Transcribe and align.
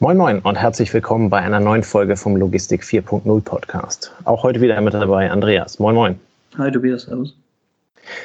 Moin 0.00 0.16
Moin 0.16 0.38
und 0.38 0.54
herzlich 0.54 0.94
willkommen 0.94 1.28
bei 1.28 1.38
einer 1.38 1.58
neuen 1.58 1.82
Folge 1.82 2.16
vom 2.16 2.36
Logistik 2.36 2.84
4.0 2.84 3.42
Podcast. 3.42 4.12
Auch 4.26 4.44
heute 4.44 4.60
wieder 4.60 4.80
mit 4.80 4.94
dabei 4.94 5.28
Andreas. 5.28 5.80
Moin 5.80 5.96
Moin. 5.96 6.20
Hi 6.56 6.70
Tobias, 6.70 7.02
servus. 7.02 7.34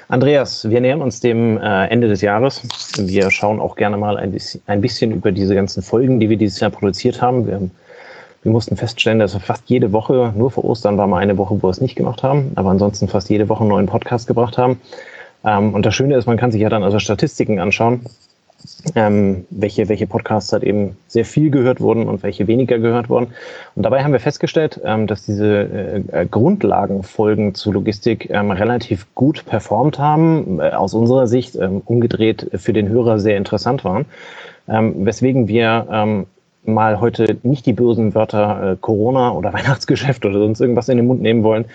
Andreas, 0.08 0.70
wir 0.70 0.82
nähern 0.82 1.02
uns 1.02 1.20
dem 1.20 1.58
äh, 1.58 1.88
Ende 1.88 2.08
des 2.08 2.22
Jahres. 2.22 2.62
Wir 3.00 3.32
schauen 3.32 3.60
auch 3.60 3.76
gerne 3.76 3.98
mal 3.98 4.18
ein 4.18 4.82
bisschen, 4.82 5.12
über 5.14 5.32
diese 5.32 5.56
ganzen 5.56 5.82
Folgen, 5.82 6.20
die 6.20 6.30
wir 6.30 6.38
dieses 6.38 6.60
Jahr 6.60 6.70
produziert 6.70 7.24
haben. 7.24 7.48
Wir, 7.48 7.60
wir 8.44 8.52
mussten 8.52 8.78
feststellen, 8.78 9.18
dass 9.18 9.34
wir 9.34 9.42
fast 9.42 9.64
jede 9.66 9.92
Woche, 9.92 10.32
nur 10.36 10.52
vor 10.52 10.66
Ostern 10.66 11.00
war 11.00 11.08
mal 11.08 11.24
eine 11.24 11.40
Woche, 11.40 11.56
wo 11.56 11.70
wir 11.70 11.72
es 11.72 11.82
nicht 11.82 11.96
gemacht 11.96 12.22
haben, 12.22 12.52
aber 12.54 12.70
ansonsten 12.70 13.08
fast 13.08 13.32
jede 13.32 13.50
Woche 13.50 13.62
einen 13.62 13.70
neuen 13.70 13.88
Podcast 13.88 14.28
gebracht 14.28 14.60
haben. 14.60 14.80
Ähm, 15.44 15.74
und 15.74 15.88
das 15.88 15.96
Schöne 15.96 16.18
ist, 16.18 16.28
man 16.28 16.38
kann 16.38 16.52
sich 16.52 16.62
ja 16.62 16.70
dann 16.70 16.84
also 16.84 17.00
Statistiken 17.00 17.60
anschauen 17.60 18.02
ähm, 18.96 19.46
welche, 19.50 19.90
welche 19.90 20.08
Podcasts 20.08 20.52
halt 20.54 20.64
eben 20.64 20.98
sehr 21.08 21.26
viel 21.26 21.50
gehört 21.50 21.80
wurden 21.82 22.08
und 22.08 22.24
welche 22.24 22.48
weniger 22.48 22.80
gehört 22.80 23.10
wurden. 23.10 23.28
Und 23.76 23.84
dabei 23.84 24.04
haben 24.04 24.14
wir 24.14 24.20
festgestellt, 24.20 24.80
ähm, 24.84 25.08
dass 25.08 25.26
diese 25.26 26.04
äh, 26.12 26.22
äh 26.22 26.26
Grundlagenfolgen 26.26 27.56
zu 27.56 27.72
Logistik 27.72 28.30
ähm, 28.30 28.52
relativ 28.52 29.08
gut 29.16 29.46
performt 29.46 30.00
haben, 30.00 30.60
äh, 30.60 30.70
aus 30.72 30.94
unserer 30.94 31.28
Sicht 31.28 31.56
ähm, 31.56 31.82
umgedreht 31.86 32.50
für 32.56 32.74
den 32.74 32.90
Hörer 32.90 33.20
sehr 33.20 33.38
interessant 33.38 33.84
waren, 33.84 34.06
ähm, 34.68 35.06
weswegen 35.06 35.48
wir 35.48 35.88
ähm, 35.92 36.26
mal 36.66 37.00
heute 37.00 37.38
nicht 37.44 37.66
die 37.66 37.74
bösen 37.74 38.16
Wörter 38.16 38.74
äh, 38.74 38.76
Corona 38.80 39.32
oder 39.32 39.54
Weihnachtsgeschäft 39.54 40.26
oder 40.26 40.40
sonst 40.40 40.62
irgendwas 40.62 40.90
in 40.90 40.98
den 40.98 41.08
Mund 41.08 41.22
nehmen 41.22 41.44
wollen, 41.44 41.66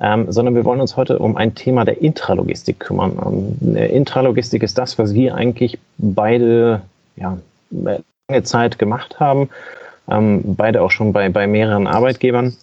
ähm, 0.00 0.30
sondern 0.30 0.54
wir 0.54 0.64
wollen 0.64 0.80
uns 0.80 0.96
heute 0.96 1.18
um 1.18 1.36
ein 1.36 1.54
Thema 1.54 1.84
der 1.84 2.00
Intralogistik 2.00 2.80
kümmern. 2.80 3.56
Ähm, 3.62 3.76
Intralogistik 3.76 4.62
ist 4.62 4.78
das, 4.78 4.98
was 4.98 5.14
wir 5.14 5.34
eigentlich 5.34 5.78
beide 5.98 6.82
ja, 7.16 7.38
lange 7.70 8.42
Zeit 8.42 8.78
gemacht 8.78 9.20
haben, 9.20 9.48
ähm, 10.10 10.42
beide 10.44 10.82
auch 10.82 10.90
schon 10.90 11.12
bei, 11.12 11.28
bei 11.28 11.46
mehreren 11.46 11.86
Arbeitgebern. 11.86 12.56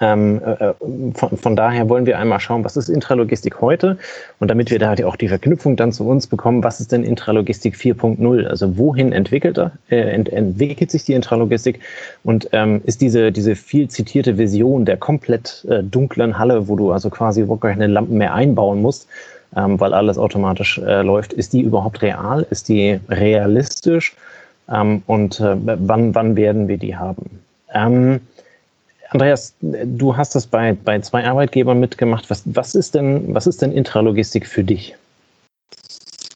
Ähm, 0.00 0.40
äh, 0.44 0.70
äh, 0.70 0.74
von, 1.14 1.36
von, 1.36 1.56
daher 1.56 1.88
wollen 1.88 2.06
wir 2.06 2.18
einmal 2.18 2.40
schauen, 2.40 2.64
was 2.64 2.76
ist 2.76 2.88
Intralogistik 2.88 3.60
heute 3.60 3.96
und 4.40 4.48
damit 4.48 4.70
wir 4.70 4.78
da 4.78 4.94
auch 5.04 5.16
die 5.16 5.28
Verknüpfung 5.28 5.76
dann 5.76 5.92
zu 5.92 6.06
uns 6.08 6.26
bekommen, 6.26 6.64
was 6.64 6.80
ist 6.80 6.92
denn 6.92 7.04
Intralogistik 7.04 7.76
4.0? 7.76 8.46
Also 8.46 8.76
wohin 8.76 9.12
entwickelt, 9.12 9.58
äh, 9.58 9.96
ent, 9.96 10.28
entwickelt 10.30 10.90
sich 10.90 11.04
die 11.04 11.12
Intralogistik 11.12 11.80
und 12.24 12.48
ähm, 12.52 12.80
ist 12.84 13.00
diese, 13.00 13.30
diese 13.30 13.54
viel 13.54 13.88
zitierte 13.88 14.38
Vision 14.38 14.84
der 14.84 14.96
komplett 14.96 15.64
äh, 15.68 15.82
dunklen 15.82 16.38
Halle, 16.38 16.68
wo 16.68 16.76
du 16.76 16.90
also 16.90 17.10
quasi 17.10 17.42
überhaupt 17.42 17.62
keine 17.62 17.86
Lampen 17.86 18.18
mehr 18.18 18.34
einbauen 18.34 18.82
musst, 18.82 19.06
ähm, 19.56 19.78
weil 19.78 19.94
alles 19.94 20.18
automatisch 20.18 20.78
äh, 20.78 21.02
läuft, 21.02 21.32
ist 21.32 21.52
die 21.52 21.62
überhaupt 21.62 22.02
real? 22.02 22.46
Ist 22.50 22.68
die 22.68 22.98
realistisch? 23.08 24.16
Ähm, 24.68 25.02
und 25.06 25.40
äh, 25.40 25.56
wann, 25.64 26.14
wann 26.14 26.36
werden 26.36 26.68
wir 26.68 26.78
die 26.78 26.96
haben? 26.96 27.40
Andreas, 29.10 29.54
du 29.60 30.16
hast 30.16 30.34
das 30.34 30.46
bei, 30.46 30.76
bei 30.84 31.00
zwei 31.00 31.24
Arbeitgebern 31.24 31.80
mitgemacht. 31.80 32.28
Was, 32.28 32.42
was, 32.44 32.74
ist 32.74 32.94
denn, 32.94 33.34
was 33.34 33.46
ist 33.46 33.62
denn 33.62 33.72
Intralogistik 33.72 34.46
für 34.46 34.64
dich? 34.64 34.94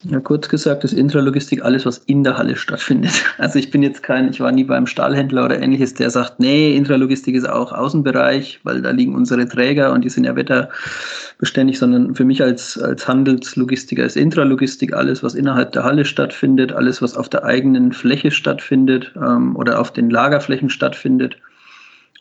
Ja, 0.04 0.18
kurz 0.18 0.48
gesagt 0.48 0.82
ist 0.82 0.94
Intralogistik 0.94 1.64
alles, 1.64 1.86
was 1.86 1.98
in 1.98 2.24
der 2.24 2.36
Halle 2.36 2.56
stattfindet. 2.56 3.12
Also 3.38 3.58
ich 3.58 3.70
bin 3.70 3.82
jetzt 3.82 4.02
kein, 4.02 4.30
ich 4.30 4.40
war 4.40 4.50
nie 4.50 4.64
beim 4.64 4.86
Stahlhändler 4.86 5.44
oder 5.44 5.60
ähnliches, 5.60 5.94
der 5.94 6.10
sagt, 6.10 6.40
nee, 6.40 6.74
Intralogistik 6.76 7.36
ist 7.36 7.48
auch 7.48 7.72
Außenbereich, 7.72 8.60
weil 8.64 8.82
da 8.82 8.90
liegen 8.90 9.14
unsere 9.14 9.46
Träger 9.48 9.92
und 9.92 10.04
die 10.04 10.08
sind 10.08 10.24
ja 10.24 10.34
wetterbeständig, 10.34 11.78
sondern 11.78 12.14
für 12.14 12.24
mich 12.24 12.42
als, 12.42 12.78
als 12.78 13.06
Handelslogistiker 13.06 14.04
ist 14.04 14.16
Intralogistik 14.16 14.92
alles, 14.92 15.22
was 15.22 15.34
innerhalb 15.34 15.72
der 15.72 15.84
Halle 15.84 16.04
stattfindet, 16.04 16.72
alles, 16.72 17.00
was 17.00 17.16
auf 17.16 17.28
der 17.28 17.44
eigenen 17.44 17.92
Fläche 17.92 18.30
stattfindet 18.32 19.12
ähm, 19.16 19.54
oder 19.56 19.80
auf 19.80 19.92
den 19.92 20.10
Lagerflächen 20.10 20.70
stattfindet 20.70 21.36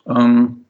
ähm, 0.07 0.65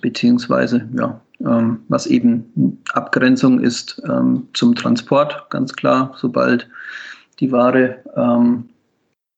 beziehungsweise 0.00 0.88
ja, 0.96 1.20
ähm, 1.40 1.80
was 1.88 2.06
eben 2.06 2.80
Abgrenzung 2.92 3.60
ist 3.60 4.02
ähm, 4.08 4.48
zum 4.52 4.74
Transport, 4.74 5.50
ganz 5.50 5.72
klar, 5.74 6.14
sobald 6.16 6.68
die 7.40 7.52
Ware 7.52 7.98
ähm, 8.16 8.68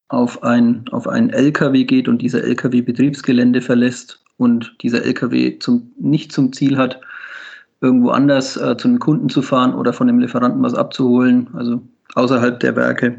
auf, 0.08 0.42
ein, 0.42 0.84
auf 0.92 1.08
einen 1.08 1.30
LKW 1.30 1.84
geht 1.84 2.08
und 2.08 2.22
dieser 2.22 2.44
LKW 2.44 2.82
Betriebsgelände 2.82 3.60
verlässt 3.60 4.20
und 4.36 4.76
dieser 4.82 5.04
LKW 5.04 5.58
zum, 5.58 5.90
nicht 5.98 6.32
zum 6.32 6.52
Ziel 6.52 6.76
hat, 6.76 7.00
irgendwo 7.80 8.10
anders 8.10 8.56
äh, 8.56 8.76
zu 8.76 8.88
einem 8.88 8.98
Kunden 8.98 9.28
zu 9.28 9.42
fahren 9.42 9.74
oder 9.74 9.92
von 9.92 10.06
dem 10.06 10.18
Lieferanten 10.18 10.62
was 10.62 10.74
abzuholen, 10.74 11.48
also 11.54 11.80
außerhalb 12.14 12.60
der 12.60 12.76
Werke, 12.76 13.18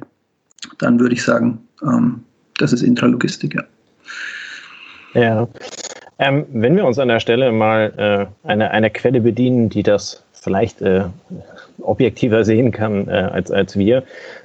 dann 0.78 1.00
würde 1.00 1.14
ich 1.14 1.24
sagen, 1.24 1.60
ähm, 1.84 2.24
das 2.58 2.74
ist 2.74 2.82
Intralogistik, 2.82 3.56
ja. 3.56 3.64
Ja. 5.14 5.48
Ähm, 6.20 6.46
wenn 6.52 6.76
wir 6.76 6.86
uns 6.86 6.98
an 6.98 7.10
der 7.10 7.20
Stelle 7.20 7.52
mal 7.52 7.94
äh, 8.46 8.48
eine, 8.48 8.72
eine 8.72 8.90
Quelle 8.90 9.22
bedienen, 9.22 9.70
die 9.70 9.84
das 9.84 10.24
vielleicht 10.34 10.82
äh, 10.82 11.04
objektiver 11.82 12.44
sehen 12.44 12.72
kann 12.72 13.08
äh, 13.08 13.12
als, 13.12 13.52
als 13.52 13.78
wir. 13.78 14.04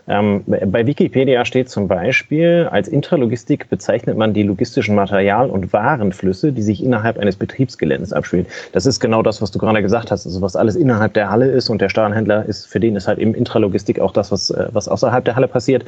Ähm, 0.08 0.42
bei 0.46 0.86
Wikipedia 0.86 1.44
steht 1.44 1.70
zum 1.70 1.86
Beispiel, 1.86 2.68
als 2.70 2.88
Intralogistik 2.88 3.70
bezeichnet 3.70 4.16
man 4.16 4.34
die 4.34 4.42
logistischen 4.42 4.94
Material- 4.94 5.48
und 5.48 5.72
Warenflüsse, 5.72 6.52
die 6.52 6.62
sich 6.62 6.82
innerhalb 6.82 7.18
eines 7.18 7.36
Betriebsgeländes 7.36 8.12
abspielen. 8.12 8.46
Das 8.72 8.84
ist 8.84 9.00
genau 9.00 9.22
das, 9.22 9.40
was 9.40 9.50
du 9.50 9.58
gerade 9.58 9.80
gesagt 9.80 10.10
hast, 10.10 10.26
also 10.26 10.42
was 10.42 10.56
alles 10.56 10.76
innerhalb 10.76 11.14
der 11.14 11.30
Halle 11.30 11.46
ist 11.46 11.70
und 11.70 11.80
der 11.80 11.88
Stahlhändler 11.88 12.44
ist, 12.46 12.66
für 12.66 12.80
den 12.80 12.96
ist 12.96 13.06
halt 13.06 13.18
eben 13.18 13.34
Intralogistik 13.34 14.00
auch 14.00 14.12
das, 14.12 14.32
was, 14.32 14.50
äh, 14.50 14.68
was 14.72 14.88
außerhalb 14.88 15.24
der 15.24 15.36
Halle 15.36 15.48
passiert. 15.48 15.84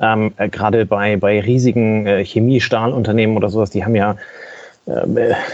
Ähm, 0.00 0.32
äh, 0.36 0.48
gerade 0.48 0.86
bei, 0.86 1.16
bei 1.16 1.40
riesigen 1.40 2.06
äh, 2.06 2.24
Chemie-Stahlunternehmen 2.24 3.36
oder 3.36 3.48
sowas, 3.48 3.70
die 3.70 3.84
haben 3.84 3.94
ja 3.94 4.16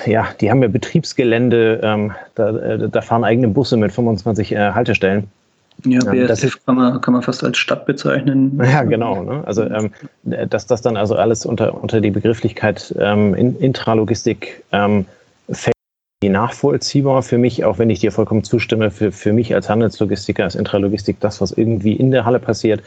ja, 0.06 0.28
die 0.40 0.50
haben 0.50 0.62
ja 0.62 0.68
Betriebsgelände, 0.68 1.80
ähm, 1.82 2.12
da, 2.34 2.50
äh, 2.56 2.88
da, 2.88 3.02
fahren 3.02 3.24
eigene 3.24 3.48
Busse 3.48 3.76
mit 3.76 3.92
25 3.92 4.52
äh, 4.52 4.72
Haltestellen. 4.72 5.28
Ja, 5.84 6.00
BSF 6.00 6.12
ähm, 6.12 6.26
das 6.26 6.44
ist, 6.44 6.66
kann, 6.66 6.76
man, 6.76 7.00
kann 7.00 7.12
man 7.12 7.22
fast 7.22 7.44
als 7.44 7.58
Stadt 7.58 7.86
bezeichnen. 7.86 8.60
Ja, 8.64 8.82
genau. 8.82 9.22
Ne? 9.22 9.42
Also, 9.46 9.64
ähm, 9.64 9.90
dass 10.24 10.66
das 10.66 10.82
dann 10.82 10.96
also 10.96 11.14
alles 11.14 11.46
unter, 11.46 11.80
unter 11.80 12.00
die 12.00 12.10
Begrifflichkeit 12.10 12.94
ähm, 12.98 13.34
Intralogistik 13.34 14.64
ähm, 14.72 15.04
fällt, 15.50 15.74
nachvollziehbar 16.24 17.22
für 17.22 17.38
mich, 17.38 17.64
auch 17.64 17.78
wenn 17.78 17.90
ich 17.90 18.00
dir 18.00 18.10
vollkommen 18.10 18.42
zustimme, 18.42 18.90
für, 18.90 19.12
für 19.12 19.32
mich 19.32 19.54
als 19.54 19.68
Handelslogistiker 19.68 20.46
ist 20.46 20.56
Intralogistik 20.56 21.20
das, 21.20 21.40
was 21.40 21.52
irgendwie 21.52 21.92
in 21.92 22.10
der 22.10 22.24
Halle 22.24 22.40
passiert 22.40 22.82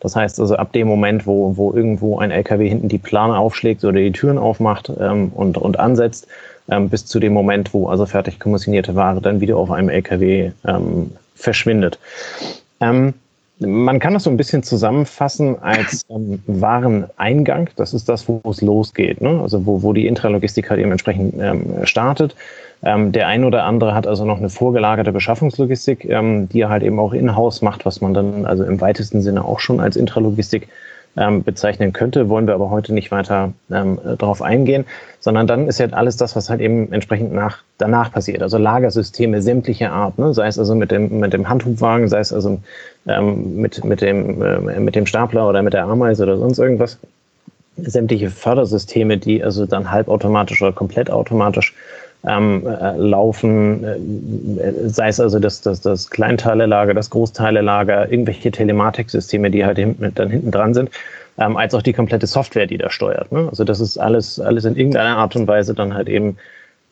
das 0.00 0.16
heißt 0.16 0.38
also 0.40 0.56
ab 0.56 0.72
dem 0.72 0.86
Moment, 0.86 1.26
wo, 1.26 1.56
wo 1.56 1.72
irgendwo 1.72 2.18
ein 2.18 2.30
LKW 2.30 2.68
hinten 2.68 2.88
die 2.88 2.98
Plane 2.98 3.36
aufschlägt 3.36 3.84
oder 3.84 3.98
die 3.98 4.12
Türen 4.12 4.38
aufmacht 4.38 4.90
ähm, 5.00 5.32
und, 5.34 5.56
und 5.56 5.78
ansetzt, 5.78 6.26
ähm, 6.68 6.88
bis 6.88 7.06
zu 7.06 7.20
dem 7.20 7.32
Moment, 7.32 7.72
wo 7.72 7.88
also 7.88 8.06
fertig 8.06 8.38
kommissionierte 8.38 8.94
Ware 8.94 9.20
dann 9.20 9.40
wieder 9.40 9.56
auf 9.56 9.70
einem 9.70 9.88
LKW 9.88 10.52
ähm, 10.66 11.12
verschwindet. 11.34 11.98
Ähm, 12.80 13.14
man 13.60 14.00
kann 14.00 14.14
das 14.14 14.24
so 14.24 14.30
ein 14.30 14.36
bisschen 14.36 14.62
zusammenfassen 14.62 15.60
als 15.62 16.04
ähm, 16.08 16.42
Wareneingang. 16.46 17.70
Das 17.76 17.94
ist 17.94 18.08
das, 18.08 18.28
wo 18.28 18.40
es 18.50 18.60
losgeht. 18.60 19.20
Ne? 19.20 19.40
Also 19.40 19.64
wo, 19.64 19.82
wo 19.82 19.92
die 19.92 20.06
Intralogistik 20.06 20.70
halt 20.70 20.80
eben 20.80 20.90
entsprechend 20.90 21.34
ähm, 21.40 21.84
startet. 21.84 22.34
Ähm, 22.82 23.12
der 23.12 23.28
ein 23.28 23.44
oder 23.44 23.64
andere 23.64 23.94
hat 23.94 24.06
also 24.06 24.24
noch 24.24 24.38
eine 24.38 24.50
vorgelagerte 24.50 25.12
Beschaffungslogistik, 25.12 26.04
ähm, 26.04 26.48
die 26.48 26.62
er 26.62 26.68
halt 26.68 26.82
eben 26.82 26.98
auch 26.98 27.12
in-house 27.12 27.62
macht, 27.62 27.86
was 27.86 28.00
man 28.00 28.12
dann 28.12 28.44
also 28.44 28.64
im 28.64 28.80
weitesten 28.80 29.22
Sinne 29.22 29.44
auch 29.44 29.60
schon 29.60 29.80
als 29.80 29.96
Intralogistik 29.96 30.68
ähm, 31.16 31.42
bezeichnen 31.42 31.92
könnte, 31.92 32.28
wollen 32.28 32.46
wir 32.46 32.54
aber 32.54 32.70
heute 32.70 32.92
nicht 32.92 33.10
weiter 33.10 33.52
ähm, 33.70 33.98
darauf 34.18 34.42
eingehen, 34.42 34.84
sondern 35.20 35.46
dann 35.46 35.68
ist 35.68 35.78
ja 35.78 35.86
alles 35.90 36.16
das, 36.16 36.36
was 36.36 36.50
halt 36.50 36.60
eben 36.60 36.92
entsprechend 36.92 37.32
nach, 37.32 37.58
danach 37.78 38.12
passiert. 38.12 38.42
Also 38.42 38.58
Lagersysteme 38.58 39.40
sämtlicher 39.42 39.92
Art, 39.92 40.18
ne? 40.18 40.34
sei 40.34 40.46
es 40.46 40.58
also 40.58 40.74
mit 40.74 40.90
dem, 40.90 41.20
mit 41.20 41.32
dem 41.32 41.48
Handhubwagen, 41.48 42.08
sei 42.08 42.20
es 42.20 42.32
also 42.32 42.60
ähm, 43.06 43.56
mit, 43.56 43.84
mit, 43.84 44.00
dem, 44.00 44.42
äh, 44.42 44.80
mit 44.80 44.94
dem 44.94 45.06
Stapler 45.06 45.48
oder 45.48 45.62
mit 45.62 45.72
der 45.72 45.84
Ameise 45.84 46.24
oder 46.24 46.36
sonst 46.36 46.58
irgendwas. 46.58 46.98
Sämtliche 47.76 48.30
Fördersysteme, 48.30 49.18
die 49.18 49.42
also 49.42 49.66
dann 49.66 49.90
halbautomatisch 49.90 50.62
oder 50.62 50.72
komplett 50.72 51.10
automatisch 51.10 51.74
ähm, 52.26 52.66
äh, 52.66 52.96
laufen, 52.96 53.84
äh, 53.84 54.88
sei 54.88 55.08
es 55.08 55.20
also 55.20 55.38
das, 55.38 55.60
das, 55.60 55.80
das 55.80 56.10
Kleinteilelager, 56.10 56.94
das 56.94 57.10
Großteilelager, 57.10 58.10
irgendwelche 58.10 58.50
Telematiksysteme, 58.50 59.50
die 59.50 59.64
halt 59.64 59.78
hinten, 59.78 60.12
dann 60.14 60.30
hinten 60.30 60.50
dran 60.50 60.74
sind, 60.74 60.90
ähm, 61.38 61.56
als 61.56 61.74
auch 61.74 61.82
die 61.82 61.92
komplette 61.92 62.26
Software, 62.26 62.66
die 62.66 62.78
da 62.78 62.90
steuert. 62.90 63.30
Ne? 63.32 63.46
Also 63.50 63.64
das 63.64 63.80
ist 63.80 63.98
alles, 63.98 64.40
alles 64.40 64.64
in 64.64 64.76
irgendeiner 64.76 65.18
Art 65.18 65.36
und 65.36 65.46
Weise 65.46 65.74
dann 65.74 65.94
halt 65.94 66.08
eben 66.08 66.36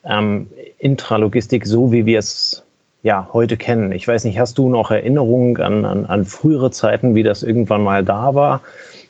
ähm, 0.04 0.48
Intralogistik, 0.78 1.66
so 1.66 1.92
wie 1.92 2.04
wir 2.06 2.18
es 2.18 2.62
ja 3.02 3.28
heute 3.32 3.56
kennen. 3.56 3.92
Ich 3.92 4.06
weiß 4.06 4.24
nicht, 4.24 4.38
hast 4.38 4.58
du 4.58 4.68
noch 4.68 4.90
Erinnerungen 4.90 5.56
an, 5.58 5.84
an, 5.84 6.06
an 6.06 6.24
frühere 6.24 6.70
Zeiten, 6.70 7.14
wie 7.14 7.22
das 7.22 7.42
irgendwann 7.42 7.82
mal 7.82 8.04
da 8.04 8.34
war? 8.34 8.60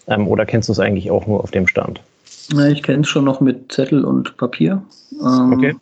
Ähm, 0.06 0.28
oder 0.28 0.46
kennst 0.46 0.68
du 0.68 0.72
es 0.72 0.78
eigentlich 0.78 1.10
auch 1.10 1.26
nur 1.26 1.42
auf 1.42 1.50
dem 1.50 1.66
Stand? 1.66 2.00
Ich 2.70 2.82
kenne 2.82 3.00
es 3.00 3.08
schon 3.08 3.25
noch 3.25 3.40
mit 3.40 3.72
Zettel 3.72 4.04
und 4.04 4.36
Papier. 4.36 4.82
Ähm, 5.20 5.52
okay. 5.52 5.75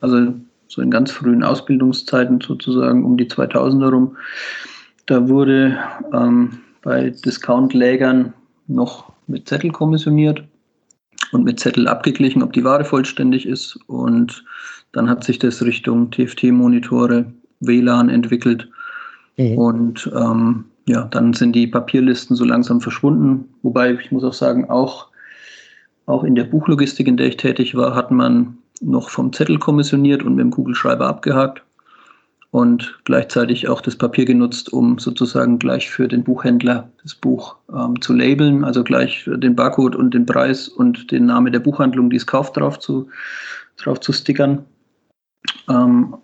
Also 0.00 0.34
so 0.68 0.82
in 0.82 0.90
ganz 0.90 1.10
frühen 1.10 1.42
Ausbildungszeiten 1.42 2.40
sozusagen 2.40 3.04
um 3.04 3.16
die 3.16 3.26
2000er 3.26 3.90
rum. 3.90 4.16
Da 5.06 5.28
wurde 5.28 5.76
ähm, 6.12 6.60
bei 6.82 7.10
Discount-Lägern 7.10 8.32
noch 8.68 9.12
mit 9.26 9.48
Zettel 9.48 9.70
kommissioniert. 9.70 10.44
und 11.32 11.44
mit 11.44 11.60
Zettel 11.60 11.86
abgeglichen, 11.86 12.42
ob 12.42 12.52
die 12.52 12.64
Ware 12.64 12.84
vollständig 12.84 13.46
ist. 13.46 13.78
Und 13.86 14.44
dann 14.92 15.08
hat 15.08 15.24
sich 15.24 15.38
das 15.38 15.62
Richtung 15.62 16.10
TFT-Monitore, 16.10 17.26
WLAN 17.60 18.08
entwickelt. 18.08 18.68
Mhm. 19.36 19.58
Und 19.58 20.10
ähm, 20.14 20.64
ja, 20.88 21.04
dann 21.04 21.32
sind 21.32 21.54
die 21.54 21.66
Papierlisten 21.66 22.36
so 22.36 22.44
langsam 22.44 22.80
verschwunden. 22.80 23.48
Wobei, 23.62 23.92
ich 23.92 24.10
muss 24.10 24.24
auch 24.24 24.32
sagen, 24.32 24.68
auch, 24.70 25.08
auch 26.06 26.24
in 26.24 26.34
der 26.34 26.44
Buchlogistik, 26.44 27.06
in 27.06 27.16
der 27.16 27.28
ich 27.28 27.36
tätig 27.36 27.76
war, 27.76 27.94
hat 27.94 28.10
man 28.10 28.58
noch 28.80 29.10
vom 29.10 29.32
Zettel 29.32 29.58
kommissioniert 29.58 30.22
und 30.22 30.34
mit 30.34 30.44
dem 30.44 30.50
Kugelschreiber 30.50 31.06
abgehakt 31.06 31.62
und 32.50 32.98
gleichzeitig 33.04 33.68
auch 33.68 33.80
das 33.80 33.96
Papier 33.96 34.24
genutzt, 34.24 34.72
um 34.72 34.98
sozusagen 34.98 35.58
gleich 35.58 35.88
für 35.88 36.08
den 36.08 36.24
Buchhändler 36.24 36.90
das 37.02 37.14
Buch 37.14 37.56
ähm, 37.72 38.00
zu 38.00 38.12
labeln, 38.12 38.64
also 38.64 38.82
gleich 38.82 39.28
den 39.32 39.54
Barcode 39.54 39.94
und 39.94 40.14
den 40.14 40.26
Preis 40.26 40.68
und 40.68 41.10
den 41.12 41.26
Namen 41.26 41.52
der 41.52 41.60
Buchhandlung, 41.60 42.10
die 42.10 42.16
es 42.16 42.26
kauft, 42.26 42.56
drauf 42.56 42.78
zu, 42.80 43.08
drauf 43.76 44.00
zu 44.00 44.12
stickern. 44.12 44.64
Ähm, 45.68 46.16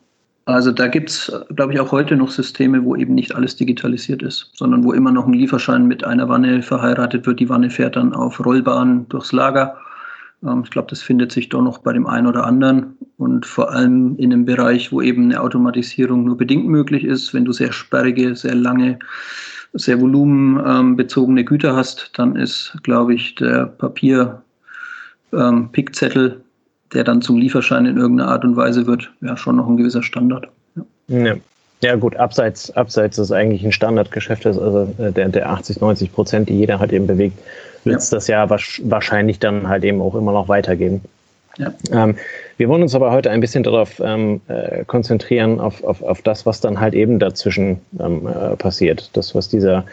also 0.46 0.70
da 0.70 0.86
gibt 0.86 1.10
es, 1.10 1.32
glaube 1.54 1.72
ich, 1.72 1.80
auch 1.80 1.90
heute 1.90 2.14
noch 2.16 2.30
Systeme, 2.30 2.84
wo 2.84 2.94
eben 2.94 3.14
nicht 3.14 3.34
alles 3.34 3.56
digitalisiert 3.56 4.22
ist, 4.22 4.50
sondern 4.54 4.84
wo 4.84 4.92
immer 4.92 5.10
noch 5.10 5.26
ein 5.26 5.32
Lieferschein 5.32 5.86
mit 5.86 6.04
einer 6.04 6.28
Wanne 6.28 6.62
verheiratet 6.62 7.26
wird. 7.26 7.40
Die 7.40 7.48
Wanne 7.48 7.68
fährt 7.68 7.96
dann 7.96 8.14
auf 8.14 8.44
Rollbahn 8.44 9.08
durchs 9.08 9.32
Lager 9.32 9.76
ich 10.62 10.70
glaube, 10.70 10.88
das 10.90 11.02
findet 11.02 11.32
sich 11.32 11.48
doch 11.48 11.62
noch 11.62 11.78
bei 11.78 11.92
dem 11.92 12.06
einen 12.06 12.26
oder 12.26 12.44
anderen 12.44 12.96
und 13.16 13.46
vor 13.46 13.72
allem 13.72 14.16
in 14.18 14.32
einem 14.32 14.44
Bereich, 14.44 14.92
wo 14.92 15.00
eben 15.00 15.24
eine 15.24 15.40
Automatisierung 15.40 16.24
nur 16.24 16.36
bedingt 16.36 16.66
möglich 16.66 17.04
ist. 17.04 17.32
Wenn 17.34 17.44
du 17.44 17.52
sehr 17.52 17.72
sperrige, 17.72 18.36
sehr 18.36 18.54
lange, 18.54 18.98
sehr 19.72 20.00
volumenbezogene 20.00 21.44
Güter 21.44 21.74
hast, 21.74 22.10
dann 22.14 22.36
ist, 22.36 22.76
glaube 22.82 23.14
ich, 23.14 23.34
der 23.36 23.66
Papier-Pickzettel, 23.66 26.30
ähm, 26.30 26.40
der 26.92 27.04
dann 27.04 27.22
zum 27.22 27.38
Lieferschein 27.38 27.86
in 27.86 27.96
irgendeiner 27.96 28.30
Art 28.30 28.44
und 28.44 28.56
Weise 28.56 28.86
wird, 28.86 29.10
ja 29.22 29.36
schon 29.36 29.56
noch 29.56 29.68
ein 29.68 29.76
gewisser 29.76 30.02
Standard. 30.02 30.48
Ja. 31.08 31.18
ja. 31.18 31.34
Ja 31.86 31.94
gut, 31.94 32.16
abseits, 32.16 32.72
abseits 32.72 33.16
ist 33.16 33.30
eigentlich 33.30 33.64
ein 33.64 33.70
Standardgeschäft 33.70 34.44
ist, 34.44 34.58
also 34.58 34.92
äh, 34.98 35.12
der, 35.12 35.28
der 35.28 35.48
80, 35.48 35.80
90 35.80 36.12
Prozent, 36.12 36.48
die 36.48 36.58
jeder 36.58 36.80
halt 36.80 36.92
eben 36.92 37.06
bewegt, 37.06 37.38
wird 37.84 37.98
es 37.98 38.10
ja. 38.10 38.16
das 38.16 38.26
ja 38.26 38.50
wahrscheinlich 38.50 39.38
dann 39.38 39.68
halt 39.68 39.84
eben 39.84 40.02
auch 40.02 40.16
immer 40.16 40.32
noch 40.32 40.48
weitergeben. 40.48 41.02
Ja. 41.58 41.72
Ähm, 41.92 42.16
wir 42.56 42.68
wollen 42.68 42.82
uns 42.82 42.96
aber 42.96 43.12
heute 43.12 43.30
ein 43.30 43.40
bisschen 43.40 43.62
darauf 43.62 44.00
ähm, 44.00 44.40
äh, 44.48 44.84
konzentrieren, 44.84 45.60
auf, 45.60 45.84
auf, 45.84 46.02
auf 46.02 46.22
das, 46.22 46.44
was 46.44 46.60
dann 46.60 46.80
halt 46.80 46.94
eben 46.94 47.20
dazwischen 47.20 47.80
ähm, 48.00 48.26
äh, 48.26 48.56
passiert. 48.56 49.10
Das, 49.12 49.36
was 49.36 49.48
dieser 49.48 49.84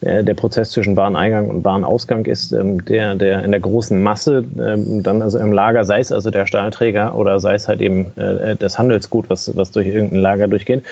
der 0.00 0.34
Prozess 0.34 0.70
zwischen 0.70 0.96
Wareneingang 0.96 1.48
und 1.48 1.64
Warenausgang 1.64 2.26
ist, 2.26 2.52
ähm, 2.52 2.84
der, 2.84 3.14
der 3.14 3.42
in 3.42 3.52
der 3.52 3.60
großen 3.60 4.02
Masse 4.02 4.44
ähm, 4.58 5.02
dann 5.02 5.22
also 5.22 5.38
im 5.38 5.52
Lager, 5.52 5.84
sei 5.84 6.00
es 6.00 6.12
also 6.12 6.30
der 6.30 6.46
Stahlträger 6.46 7.14
oder 7.14 7.40
sei 7.40 7.54
es 7.54 7.68
halt 7.68 7.80
eben 7.80 8.12
äh, 8.16 8.54
das 8.56 8.78
Handelsgut, 8.78 9.30
was, 9.30 9.56
was 9.56 9.70
durch 9.70 9.86
irgendein 9.86 10.20
Lager 10.20 10.48
durchgeht. 10.48 10.82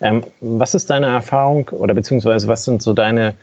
Ähm, 0.00 0.22
was 0.40 0.74
ist 0.74 0.88
deine 0.88 1.06
Erfahrung 1.06 1.68
oder 1.70 1.92
beziehungsweise 1.92 2.48
was 2.48 2.64
sind 2.64 2.82
so 2.82 2.92
deine 2.92 3.34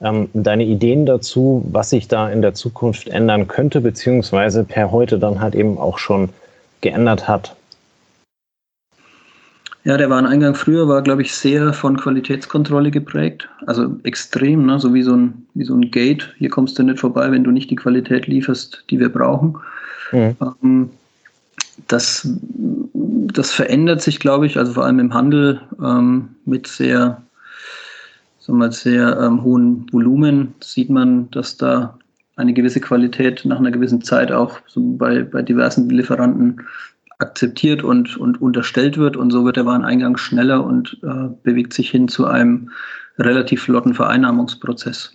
deine 0.00 0.64
Ideen 0.64 1.06
dazu, 1.06 1.64
was 1.70 1.90
sich 1.90 2.08
da 2.08 2.28
in 2.28 2.42
der 2.42 2.52
Zukunft 2.52 3.08
ändern 3.08 3.46
könnte, 3.46 3.80
beziehungsweise 3.80 4.64
per 4.64 4.90
heute 4.90 5.18
dann 5.18 5.40
halt 5.40 5.54
eben 5.54 5.78
auch 5.78 5.96
schon 5.98 6.28
geändert 6.82 7.26
hat? 7.26 7.54
Ja, 9.84 9.98
der 9.98 10.08
Wareneingang 10.08 10.54
früher 10.54 10.88
war, 10.88 11.02
glaube 11.02 11.22
ich, 11.22 11.34
sehr 11.34 11.74
von 11.74 11.98
Qualitätskontrolle 11.98 12.90
geprägt. 12.90 13.48
Also 13.66 13.96
extrem, 14.02 14.64
ne? 14.64 14.80
so 14.80 14.94
wie 14.94 15.02
so, 15.02 15.14
ein, 15.14 15.46
wie 15.52 15.64
so 15.64 15.74
ein 15.74 15.90
Gate. 15.90 16.32
Hier 16.38 16.48
kommst 16.48 16.78
du 16.78 16.82
nicht 16.82 17.00
vorbei, 17.00 17.30
wenn 17.30 17.44
du 17.44 17.50
nicht 17.50 17.70
die 17.70 17.76
Qualität 17.76 18.26
lieferst, 18.26 18.84
die 18.88 18.98
wir 18.98 19.10
brauchen. 19.10 19.58
Mhm. 20.12 20.36
Ähm, 20.62 20.90
das, 21.88 22.26
das 22.94 23.52
verändert 23.52 24.00
sich, 24.00 24.20
glaube 24.20 24.46
ich, 24.46 24.56
also 24.56 24.72
vor 24.72 24.84
allem 24.84 25.00
im 25.00 25.12
Handel 25.12 25.60
ähm, 25.82 26.30
mit 26.46 26.66
sehr 26.66 27.20
sagen 28.44 28.58
wir, 28.58 28.72
sehr 28.72 29.18
ähm, 29.20 29.42
hohen 29.42 29.86
Volumen 29.90 30.54
sieht 30.60 30.90
man, 30.90 31.30
dass 31.30 31.56
da 31.56 31.98
eine 32.36 32.52
gewisse 32.52 32.80
Qualität 32.80 33.44
nach 33.44 33.58
einer 33.58 33.70
gewissen 33.70 34.02
Zeit 34.02 34.32
auch 34.32 34.58
so 34.66 34.80
bei, 34.80 35.22
bei 35.22 35.40
diversen 35.40 35.88
Lieferanten 35.88 36.60
akzeptiert 37.24 37.82
und, 37.82 38.16
und 38.16 38.40
unterstellt 38.40 38.96
wird. 38.96 39.16
Und 39.16 39.30
so 39.30 39.44
wird 39.44 39.56
der 39.56 39.66
Wareneingang 39.66 40.16
schneller 40.16 40.64
und 40.64 40.98
äh, 41.02 41.28
bewegt 41.42 41.72
sich 41.72 41.90
hin 41.90 42.08
zu 42.08 42.26
einem 42.26 42.70
relativ 43.18 43.62
flotten 43.62 43.94
Vereinnahmungsprozess. 43.94 45.12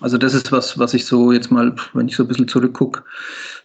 Also 0.00 0.18
das 0.18 0.34
ist 0.34 0.52
was, 0.52 0.78
was 0.78 0.94
ich 0.94 1.06
so 1.06 1.32
jetzt 1.32 1.50
mal, 1.50 1.74
wenn 1.92 2.08
ich 2.08 2.16
so 2.16 2.24
ein 2.24 2.28
bisschen 2.28 2.48
zurückgucke, 2.48 3.02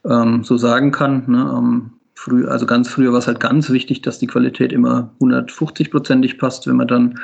ähm, 0.05 0.43
so 0.43 0.57
sagen 0.57 0.91
kann. 0.91 1.23
Ne? 1.27 1.53
Ähm, 1.57 1.91
früh, 2.15 2.47
also 2.47 2.65
ganz 2.65 2.89
früher 2.89 3.11
war 3.11 3.19
es 3.19 3.27
halt 3.27 3.39
ganz 3.39 3.69
wichtig, 3.69 4.01
dass 4.01 4.19
die 4.19 4.27
Qualität 4.27 4.73
immer 4.73 5.11
150-prozentig 5.19 6.37
passt. 6.37 6.67
Wenn 6.67 6.75
man 6.75 6.87
dann 6.87 7.19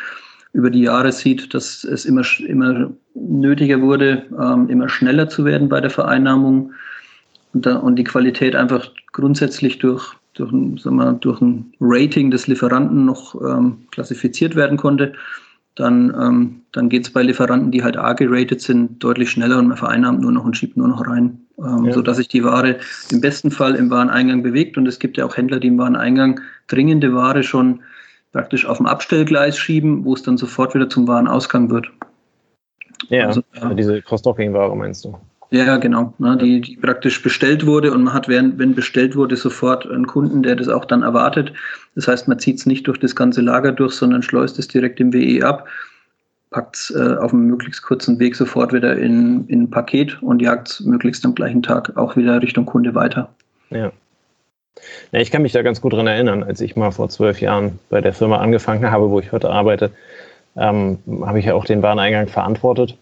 über 0.53 0.69
die 0.69 0.81
Jahre 0.81 1.11
sieht, 1.11 1.53
dass 1.53 1.83
es 1.83 2.05
immer, 2.05 2.23
immer 2.47 2.91
nötiger 3.15 3.81
wurde, 3.81 4.25
ähm, 4.39 4.69
immer 4.69 4.87
schneller 4.87 5.27
zu 5.27 5.45
werden 5.45 5.67
bei 5.67 5.81
der 5.81 5.89
Vereinnahmung 5.89 6.73
und, 7.53 7.65
da, 7.65 7.77
und 7.77 7.95
die 7.95 8.03
Qualität 8.03 8.55
einfach 8.55 8.87
grundsätzlich 9.11 9.79
durch, 9.79 10.13
durch, 10.33 10.51
sagen 10.81 10.95
wir, 10.97 11.13
durch 11.13 11.41
ein 11.41 11.73
Rating 11.79 12.31
des 12.31 12.47
Lieferanten 12.47 13.05
noch 13.05 13.35
ähm, 13.41 13.87
klassifiziert 13.91 14.55
werden 14.55 14.77
konnte. 14.77 15.13
Dann, 15.75 16.13
ähm, 16.19 16.61
dann 16.71 16.89
geht 16.89 17.05
es 17.05 17.13
bei 17.13 17.23
Lieferanten, 17.23 17.71
die 17.71 17.83
halt 17.83 17.97
A 17.97 18.13
geratet 18.13 18.61
sind, 18.61 19.03
deutlich 19.03 19.31
schneller 19.31 19.57
und 19.57 19.67
man 19.67 19.77
vereinnahmt 19.77 20.21
nur 20.21 20.31
noch 20.31 20.45
und 20.45 20.55
schiebt 20.55 20.77
nur 20.77 20.87
noch 20.87 21.07
rein, 21.07 21.39
ähm, 21.57 21.85
ja. 21.85 21.93
sodass 21.93 22.17
sich 22.17 22.27
die 22.27 22.43
Ware 22.43 22.77
im 23.11 23.21
besten 23.21 23.49
Fall 23.49 23.75
im 23.75 23.89
Wareneingang 23.89 24.43
bewegt. 24.43 24.77
Und 24.77 24.87
es 24.87 24.99
gibt 24.99 25.17
ja 25.17 25.25
auch 25.25 25.35
Händler, 25.35 25.59
die 25.59 25.69
im 25.69 25.79
Wareneingang 25.79 26.41
dringende 26.67 27.13
Ware 27.15 27.41
schon 27.41 27.81
praktisch 28.33 28.65
auf 28.65 28.77
dem 28.77 28.85
Abstellgleis 28.85 29.57
schieben, 29.57 30.05
wo 30.05 30.13
es 30.13 30.23
dann 30.23 30.37
sofort 30.37 30.75
wieder 30.75 30.89
zum 30.89 31.07
Warenausgang 31.07 31.69
wird. 31.69 31.87
Ja, 33.09 33.27
also, 33.27 33.41
ja. 33.55 33.73
diese 33.73 34.01
Cross-Docking-Ware 34.01 34.75
meinst 34.75 35.05
du? 35.05 35.17
Ja, 35.53 35.77
genau. 35.77 36.15
Ne, 36.17 36.35
die, 36.35 36.61
die 36.61 36.77
praktisch 36.77 37.21
bestellt 37.21 37.67
wurde 37.67 37.91
und 37.91 38.05
man 38.05 38.13
hat, 38.15 38.27
während, 38.27 38.57
wenn 38.57 38.73
bestellt 38.73 39.15
wurde, 39.15 39.35
sofort 39.35 39.85
einen 39.85 40.07
Kunden, 40.07 40.41
der 40.41 40.55
das 40.55 40.67
auch 40.67 40.83
dann 40.83 41.03
erwartet. 41.03 41.53
Das 41.93 42.07
heißt, 42.07 42.27
man 42.27 42.39
zieht 42.39 42.57
es 42.57 42.65
nicht 42.65 42.87
durch 42.87 42.97
das 42.97 43.15
ganze 43.15 43.41
Lager 43.41 43.71
durch, 43.71 43.93
sondern 43.93 44.23
schleust 44.23 44.57
es 44.57 44.67
direkt 44.67 44.99
im 44.99 45.13
WE 45.13 45.45
ab, 45.45 45.67
packt 46.49 46.77
es 46.77 46.95
äh, 46.95 47.17
auf 47.17 47.33
einem 47.33 47.45
möglichst 47.45 47.83
kurzen 47.83 48.17
Weg 48.17 48.35
sofort 48.35 48.73
wieder 48.73 48.97
in, 48.97 49.47
in 49.47 49.63
ein 49.63 49.69
Paket 49.69 50.19
und 50.23 50.41
jagt 50.41 50.71
es 50.71 50.79
möglichst 50.79 51.23
am 51.23 51.35
gleichen 51.35 51.61
Tag 51.61 51.95
auch 51.97 52.17
wieder 52.17 52.41
Richtung 52.41 52.65
Kunde 52.65 52.95
weiter. 52.95 53.29
Ja. 53.69 53.91
Ja, 55.11 55.19
ich 55.19 55.29
kann 55.29 55.43
mich 55.43 55.51
da 55.51 55.61
ganz 55.61 55.81
gut 55.81 55.93
dran 55.93 56.07
erinnern, 56.07 56.41
als 56.41 56.61
ich 56.61 56.75
mal 56.75 56.89
vor 56.89 57.09
zwölf 57.09 57.41
Jahren 57.41 57.77
bei 57.91 58.01
der 58.01 58.13
Firma 58.13 58.39
angefangen 58.39 58.89
habe, 58.89 59.11
wo 59.11 59.19
ich 59.19 59.31
heute 59.31 59.51
arbeite, 59.51 59.91
ähm, 60.55 60.97
habe 61.21 61.37
ich 61.37 61.45
ja 61.45 61.53
auch 61.53 61.65
den 61.65 61.83
Wareneingang 61.83 62.27
verantwortet. 62.27 62.97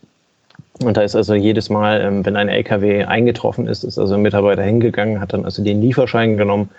Und 0.79 0.97
da 0.97 1.01
ist 1.01 1.15
also 1.15 1.33
jedes 1.33 1.69
Mal, 1.69 2.01
ähm, 2.01 2.25
wenn 2.25 2.35
ein 2.35 2.49
LKW 2.49 3.05
eingetroffen 3.05 3.67
ist, 3.67 3.83
ist 3.83 3.99
also 3.99 4.15
ein 4.15 4.21
Mitarbeiter 4.21 4.63
hingegangen, 4.63 5.19
hat 5.19 5.33
dann 5.33 5.45
also 5.45 5.63
den 5.63 5.81
Lieferschein 5.81 6.37
genommen, 6.37 6.69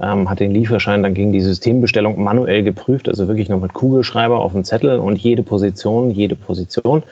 ähm, 0.00 0.28
hat 0.30 0.40
den 0.40 0.52
Lieferschein 0.52 1.02
dann 1.02 1.14
gegen 1.14 1.32
die 1.32 1.40
Systembestellung 1.40 2.22
manuell 2.22 2.62
geprüft, 2.62 3.08
also 3.08 3.28
wirklich 3.28 3.48
noch 3.48 3.60
mit 3.60 3.72
Kugelschreiber 3.72 4.38
auf 4.38 4.52
dem 4.52 4.64
Zettel 4.64 4.98
und 4.98 5.16
jede 5.16 5.42
Position, 5.42 6.10
jede 6.10 6.36
Position. 6.36 7.02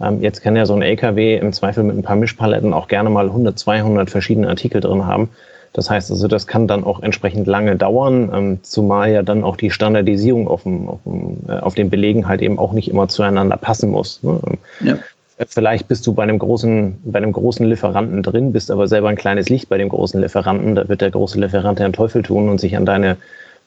Ähm, 0.00 0.22
jetzt 0.22 0.42
kann 0.42 0.56
ja 0.56 0.66
so 0.66 0.74
ein 0.74 0.82
LKW 0.82 1.36
im 1.36 1.52
Zweifel 1.52 1.84
mit 1.84 1.96
ein 1.96 2.02
paar 2.02 2.16
Mischpaletten 2.16 2.72
auch 2.72 2.88
gerne 2.88 3.10
mal 3.10 3.26
100, 3.26 3.58
200 3.58 4.10
verschiedene 4.10 4.48
Artikel 4.48 4.80
drin 4.80 5.06
haben. 5.06 5.30
Das 5.72 5.90
heißt 5.90 6.10
also, 6.10 6.26
das 6.26 6.46
kann 6.46 6.66
dann 6.66 6.84
auch 6.84 7.02
entsprechend 7.02 7.46
lange 7.46 7.76
dauern, 7.76 8.60
zumal 8.62 9.10
ja 9.12 9.22
dann 9.22 9.44
auch 9.44 9.56
die 9.56 9.70
Standardisierung 9.70 10.48
auf, 10.48 10.62
dem, 10.62 10.88
auf, 10.88 11.00
dem, 11.04 11.36
äh, 11.48 11.58
auf 11.58 11.74
den 11.74 11.90
Belegen 11.90 12.26
halt 12.28 12.40
eben 12.40 12.58
auch 12.58 12.72
nicht 12.72 12.88
immer 12.88 13.08
zueinander 13.08 13.58
passen 13.58 13.90
muss. 13.90 14.22
Ne? 14.22 14.40
Ja. 14.80 14.98
Äh, 15.38 15.46
vielleicht 15.48 15.88
bist 15.88 16.06
du 16.06 16.12
bei 16.12 16.22
einem 16.22 16.38
großen, 16.38 16.98
bei 17.04 17.18
einem 17.18 17.32
großen 17.32 17.66
Lieferanten 17.66 18.22
drin, 18.22 18.52
bist 18.52 18.70
aber 18.70 18.88
selber 18.88 19.08
ein 19.08 19.16
kleines 19.16 19.48
Licht 19.48 19.68
bei 19.68 19.78
dem 19.78 19.88
großen 19.88 20.20
Lieferanten. 20.20 20.74
Da 20.74 20.88
wird 20.88 21.00
der 21.00 21.10
große 21.10 21.40
Lieferant 21.40 21.78
den 21.78 21.92
Teufel 21.92 22.22
tun 22.22 22.48
und 22.48 22.60
sich 22.60 22.76
an 22.76 22.86
deine 22.86 23.16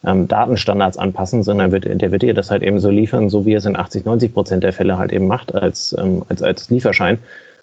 ähm, 0.06 0.28
Datenstandards 0.28 0.98
anpassen, 0.98 1.44
sondern 1.44 1.72
wird, 1.72 1.86
der 1.86 2.12
wird 2.12 2.22
dir 2.22 2.34
das 2.34 2.52
halt 2.52 2.64
eben 2.64 2.80
so 2.80 2.90
liefern, 2.90 3.30
so 3.30 3.46
wie 3.46 3.54
es 3.54 3.66
in 3.66 3.76
80, 3.76 4.06
90 4.06 4.34
Prozent 4.34 4.64
der 4.64 4.74
Fälle 4.74 4.98
halt 4.98 5.12
eben 5.12 5.28
macht 5.28 5.54
als, 5.54 5.96
ähm, 6.00 6.24
als, 6.30 6.42
als 6.42 6.70
Lieferschein. 6.70 7.20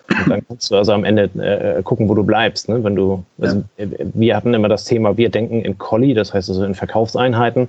Und 0.08 0.30
dann 0.30 0.46
kannst 0.46 0.70
du 0.70 0.76
also 0.76 0.92
am 0.92 1.04
Ende 1.04 1.24
äh, 1.42 1.82
gucken, 1.82 2.08
wo 2.08 2.14
du 2.14 2.22
bleibst. 2.22 2.68
Ne? 2.68 2.84
Wenn 2.84 2.94
du, 2.94 3.24
also, 3.40 3.64
ja. 3.76 3.86
Wir 4.14 4.36
hatten 4.36 4.54
immer 4.54 4.68
das 4.68 4.84
Thema, 4.84 5.16
wir 5.16 5.30
denken 5.30 5.62
in 5.62 5.78
Colli, 5.78 6.14
das 6.14 6.32
heißt 6.32 6.48
also 6.48 6.64
in 6.64 6.74
Verkaufseinheiten. 6.74 7.68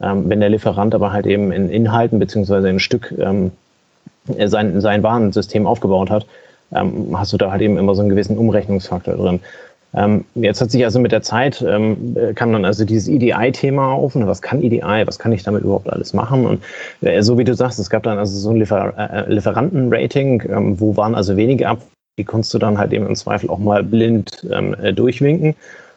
Ähm, 0.00 0.28
wenn 0.28 0.40
der 0.40 0.48
Lieferant 0.48 0.94
aber 0.94 1.12
halt 1.12 1.26
eben 1.26 1.52
in 1.52 1.68
Inhalten 1.68 2.18
beziehungsweise 2.18 2.68
in 2.68 2.80
Stück 2.80 3.14
ähm, 3.18 3.52
sein, 4.46 4.80
sein 4.80 5.02
Warensystem 5.02 5.66
aufgebaut 5.66 6.10
hat, 6.10 6.26
ähm, 6.72 7.18
hast 7.18 7.32
du 7.32 7.36
da 7.36 7.50
halt 7.50 7.62
eben 7.62 7.78
immer 7.78 7.94
so 7.94 8.00
einen 8.00 8.10
gewissen 8.10 8.38
Umrechnungsfaktor 8.38 9.14
drin. 9.14 9.40
Ähm, 9.96 10.24
jetzt 10.34 10.60
hat 10.60 10.72
sich 10.72 10.84
also 10.84 10.98
mit 10.98 11.12
der 11.12 11.22
Zeit, 11.22 11.64
ähm, 11.66 12.16
kam 12.34 12.52
dann 12.52 12.64
also 12.64 12.84
dieses 12.84 13.06
EDI-Thema 13.08 13.92
auf. 13.92 14.16
Und 14.16 14.26
was 14.26 14.42
kann 14.42 14.60
EDI? 14.62 15.02
Was 15.06 15.18
kann 15.18 15.30
ich 15.30 15.44
damit 15.44 15.62
überhaupt 15.62 15.88
alles 15.92 16.12
machen? 16.14 16.46
Und 16.46 16.62
äh, 17.00 17.22
so 17.22 17.38
wie 17.38 17.44
du 17.44 17.54
sagst, 17.54 17.78
es 17.78 17.90
gab 17.90 18.02
dann 18.02 18.18
also 18.18 18.36
so 18.36 18.50
ein 18.50 18.56
Liefer 18.56 18.92
äh, 18.96 19.32
Lieferanten-Rating, 19.32 20.42
ähm, 20.50 20.80
wo 20.80 20.96
waren 20.96 21.14
also 21.14 21.36
wenige 21.36 21.68
ab 21.68 21.78
die 22.18 22.24
konntest 22.24 22.54
du 22.54 22.58
dann 22.58 22.78
halt 22.78 22.92
eben 22.92 23.06
im 23.06 23.16
Zweifel 23.16 23.50
auch 23.50 23.58
mal 23.58 23.82
blind 23.82 24.46
ähm, 24.52 24.74
äh, 24.74 24.92
durchwinken. 24.92 25.56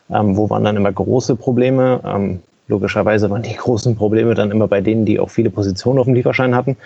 Ähm, 0.09 0.37
wo 0.37 0.49
waren 0.49 0.63
dann 0.63 0.77
immer 0.77 0.91
große 0.91 1.35
Probleme? 1.35 2.01
Ähm, 2.03 2.39
logischerweise 2.67 3.29
waren 3.29 3.43
die 3.43 3.53
großen 3.57 3.95
Probleme 3.95 4.33
dann 4.33 4.51
immer 4.51 4.67
bei 4.67 4.81
denen, 4.81 5.05
die 5.05 5.19
auch 5.19 5.29
viele 5.29 5.49
Positionen 5.49 5.99
auf 5.99 6.05
dem 6.05 6.15
Lieferschein 6.15 6.55
hatten. 6.55 6.77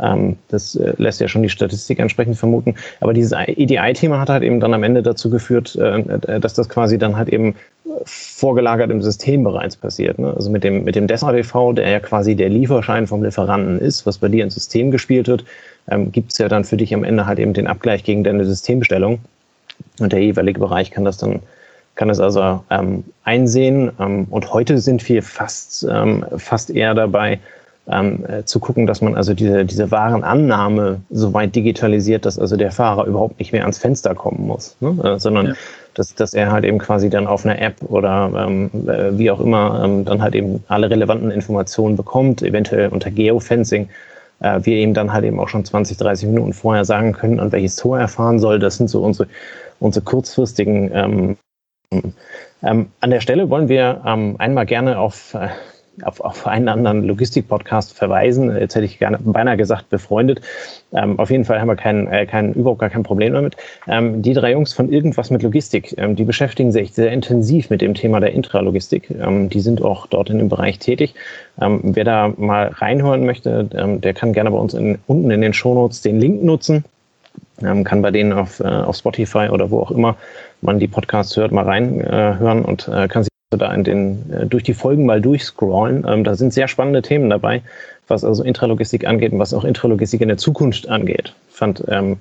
Ähm, 0.00 0.36
das 0.48 0.74
äh, 0.76 0.92
lässt 0.96 1.20
ja 1.20 1.28
schon 1.28 1.42
die 1.42 1.48
Statistik 1.48 1.98
entsprechend 1.98 2.36
vermuten. 2.36 2.74
Aber 3.00 3.12
dieses 3.12 3.32
EDI-Thema 3.32 4.20
hat 4.20 4.28
halt 4.28 4.42
eben 4.42 4.60
dann 4.60 4.74
am 4.74 4.82
Ende 4.82 5.02
dazu 5.02 5.30
geführt, 5.30 5.76
äh, 5.76 6.00
äh, 6.00 6.40
dass 6.40 6.54
das 6.54 6.68
quasi 6.68 6.98
dann 6.98 7.16
halt 7.16 7.28
eben 7.28 7.54
vorgelagert 8.04 8.90
im 8.90 9.02
System 9.02 9.42
bereits 9.44 9.76
passiert. 9.76 10.18
Ne? 10.18 10.32
Also 10.34 10.50
mit 10.50 10.62
dem, 10.62 10.84
mit 10.84 10.94
dem 10.94 11.06
DESADV, 11.06 11.74
der 11.74 11.88
ja 11.88 12.00
quasi 12.00 12.36
der 12.36 12.48
Lieferschein 12.48 13.06
vom 13.06 13.22
Lieferanten 13.22 13.78
ist, 13.80 14.06
was 14.06 14.18
bei 14.18 14.28
dir 14.28 14.44
ins 14.44 14.54
System 14.54 14.90
gespielt 14.90 15.26
wird, 15.26 15.44
ähm, 15.90 16.12
gibt 16.12 16.32
es 16.32 16.38
ja 16.38 16.48
dann 16.48 16.64
für 16.64 16.76
dich 16.76 16.94
am 16.94 17.04
Ende 17.04 17.26
halt 17.26 17.38
eben 17.38 17.54
den 17.54 17.66
Abgleich 17.66 18.04
gegen 18.04 18.24
deine 18.24 18.44
Systembestellung. 18.44 19.20
Und 20.00 20.12
der 20.12 20.22
jeweilige 20.22 20.60
Bereich 20.60 20.90
kann 20.90 21.04
das 21.04 21.18
dann 21.18 21.40
kann 21.98 22.08
das 22.08 22.20
also 22.20 22.62
ähm, 22.70 23.02
einsehen. 23.24 23.90
Ähm, 23.98 24.28
und 24.30 24.52
heute 24.52 24.78
sind 24.78 25.06
wir 25.08 25.20
fast, 25.22 25.84
ähm, 25.90 26.24
fast 26.36 26.70
eher 26.70 26.94
dabei, 26.94 27.40
ähm, 27.90 28.24
äh, 28.26 28.44
zu 28.44 28.60
gucken, 28.60 28.86
dass 28.86 29.00
man 29.00 29.14
also 29.14 29.34
diese, 29.34 29.64
diese 29.64 29.90
Warenannahme 29.90 31.00
so 31.10 31.32
weit 31.32 31.54
digitalisiert, 31.54 32.26
dass 32.26 32.38
also 32.38 32.56
der 32.56 32.70
Fahrer 32.70 33.06
überhaupt 33.06 33.38
nicht 33.38 33.52
mehr 33.52 33.62
ans 33.62 33.78
Fenster 33.78 34.14
kommen 34.14 34.46
muss, 34.46 34.76
ne? 34.80 34.96
äh, 35.02 35.18
sondern 35.18 35.48
ja. 35.48 35.54
dass, 35.94 36.14
dass 36.14 36.34
er 36.34 36.52
halt 36.52 36.64
eben 36.64 36.78
quasi 36.78 37.08
dann 37.10 37.26
auf 37.26 37.44
einer 37.44 37.60
App 37.60 37.76
oder 37.82 38.30
ähm, 38.36 38.70
äh, 38.86 39.16
wie 39.18 39.30
auch 39.30 39.40
immer 39.40 39.82
ähm, 39.84 40.04
dann 40.04 40.22
halt 40.22 40.34
eben 40.34 40.62
alle 40.68 40.90
relevanten 40.90 41.30
Informationen 41.30 41.96
bekommt, 41.96 42.42
eventuell 42.42 42.88
unter 42.88 43.10
Geofencing, 43.10 43.88
äh, 44.40 44.60
wir 44.62 44.76
ihm 44.76 44.94
dann 44.94 45.12
halt 45.12 45.24
eben 45.24 45.40
auch 45.40 45.48
schon 45.48 45.64
20, 45.64 45.96
30 45.96 46.28
Minuten 46.28 46.52
vorher 46.52 46.84
sagen 46.84 47.12
können, 47.12 47.40
an 47.40 47.52
welches 47.52 47.76
Tor 47.76 47.98
er 47.98 48.08
fahren 48.08 48.38
soll. 48.38 48.58
Das 48.58 48.76
sind 48.76 48.88
so 48.88 49.02
unsere, 49.02 49.28
unsere 49.80 50.04
kurzfristigen 50.04 50.90
ähm, 50.92 51.36
ähm, 52.62 52.90
an 53.00 53.10
der 53.10 53.20
Stelle 53.20 53.48
wollen 53.50 53.68
wir 53.68 54.02
ähm, 54.04 54.36
einmal 54.38 54.66
gerne 54.66 54.98
auf 54.98 55.34
äh, 55.34 55.48
auf, 56.04 56.20
auf 56.20 56.46
einen 56.46 56.68
anderen 56.68 57.04
Logistik-Podcast 57.04 57.96
verweisen. 57.96 58.54
Jetzt 58.56 58.74
hätte 58.74 58.84
ich 58.84 58.98
gerne 58.98 59.18
beinahe 59.20 59.56
gesagt 59.56 59.88
befreundet. 59.90 60.40
Ähm, 60.92 61.18
auf 61.18 61.30
jeden 61.30 61.44
Fall 61.44 61.60
haben 61.60 61.68
wir 61.68 61.76
kein, 61.76 62.06
äh, 62.08 62.26
kein, 62.26 62.52
überhaupt 62.54 62.80
gar 62.80 62.90
kein 62.90 63.02
Problem 63.02 63.34
damit. 63.34 63.56
Ähm, 63.86 64.22
die 64.22 64.32
drei 64.32 64.52
Jungs 64.52 64.72
von 64.72 64.90
Irgendwas 64.90 65.30
mit 65.30 65.42
Logistik, 65.42 65.94
ähm, 65.98 66.16
die 66.16 66.24
beschäftigen 66.24 66.72
sich 66.72 66.92
sehr 66.92 67.12
intensiv 67.12 67.70
mit 67.70 67.80
dem 67.80 67.94
Thema 67.94 68.20
der 68.20 68.32
Intralogistik. 68.32 69.10
Ähm, 69.10 69.48
die 69.48 69.60
sind 69.60 69.82
auch 69.82 70.06
dort 70.06 70.30
in 70.30 70.38
dem 70.38 70.48
Bereich 70.48 70.78
tätig. 70.78 71.14
Ähm, 71.60 71.80
wer 71.82 72.04
da 72.04 72.32
mal 72.36 72.68
reinhören 72.68 73.26
möchte, 73.26 73.68
ähm, 73.74 74.00
der 74.00 74.14
kann 74.14 74.32
gerne 74.32 74.50
bei 74.50 74.58
uns 74.58 74.74
in, 74.74 74.98
unten 75.06 75.30
in 75.30 75.40
den 75.40 75.52
Shownotes 75.52 76.02
den 76.02 76.20
Link 76.20 76.42
nutzen. 76.42 76.84
kann 77.60 78.02
bei 78.02 78.10
denen 78.10 78.32
auf, 78.32 78.60
äh, 78.60 78.64
auf 78.64 78.96
Spotify 78.96 79.48
oder 79.50 79.70
wo 79.70 79.80
auch 79.80 79.90
immer 79.90 80.16
man 80.60 80.78
die 80.78 80.88
Podcasts 80.88 81.36
hört, 81.36 81.52
mal 81.52 81.64
reinhören 81.64 82.64
äh, 82.64 82.66
und 82.66 82.88
äh, 82.88 83.08
kann 83.08 83.24
sich 83.24 83.37
da 83.50 83.72
in 83.72 83.84
den, 83.84 84.30
äh, 84.30 84.46
durch 84.46 84.62
die 84.62 84.74
Folgen 84.74 85.06
mal 85.06 85.20
durchscrollen. 85.20 86.04
Ähm, 86.06 86.24
da 86.24 86.34
sind 86.34 86.52
sehr 86.52 86.68
spannende 86.68 87.02
Themen 87.02 87.30
dabei, 87.30 87.62
was 88.06 88.24
also 88.24 88.42
Intralogistik 88.42 89.06
angeht 89.06 89.32
und 89.32 89.38
was 89.38 89.54
auch 89.54 89.64
Intralogistik 89.64 90.20
in 90.20 90.28
der 90.28 90.36
Zukunft 90.36 90.88
angeht. 90.88 91.34
Fand, 91.48 91.82
ähm, 91.88 92.18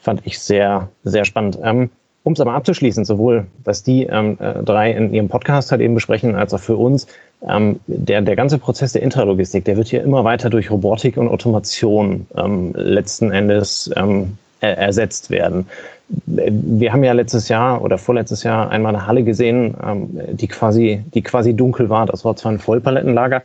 fand 0.00 0.22
ich 0.24 0.38
sehr, 0.38 0.88
sehr 1.04 1.24
spannend. 1.24 1.58
Ähm, 1.62 1.90
um 2.22 2.32
es 2.32 2.40
aber 2.40 2.54
abzuschließen, 2.54 3.04
sowohl 3.04 3.46
was 3.64 3.82
die 3.82 4.04
ähm, 4.04 4.38
äh, 4.40 4.62
drei 4.62 4.92
in 4.92 5.12
ihrem 5.12 5.28
Podcast 5.28 5.70
halt 5.70 5.82
eben 5.82 5.94
besprechen, 5.94 6.34
als 6.34 6.54
auch 6.54 6.60
für 6.60 6.76
uns, 6.76 7.06
ähm, 7.46 7.80
der, 7.86 8.22
der 8.22 8.34
ganze 8.34 8.56
Prozess 8.56 8.92
der 8.92 9.02
Intralogistik, 9.02 9.66
der 9.66 9.76
wird 9.76 9.88
hier 9.88 10.02
immer 10.02 10.24
weiter 10.24 10.48
durch 10.48 10.70
Robotik 10.70 11.18
und 11.18 11.28
Automation 11.28 12.26
ähm, 12.38 12.72
letzten 12.74 13.30
Endes 13.30 13.90
ähm, 13.96 14.38
ersetzt 14.60 15.28
werden 15.28 15.66
wir 16.08 16.92
haben 16.92 17.04
ja 17.04 17.12
letztes 17.12 17.48
Jahr 17.48 17.82
oder 17.82 17.98
vorletztes 17.98 18.42
Jahr 18.42 18.70
einmal 18.70 18.94
eine 18.94 19.06
Halle 19.06 19.24
gesehen, 19.24 19.74
ähm, 19.82 20.10
die 20.32 20.48
quasi, 20.48 21.02
die 21.14 21.22
quasi 21.22 21.54
dunkel 21.54 21.88
war. 21.88 22.06
Das 22.06 22.24
war 22.24 22.36
zwar 22.36 22.52
ein 22.52 22.58
Vollpalettenlager, 22.58 23.42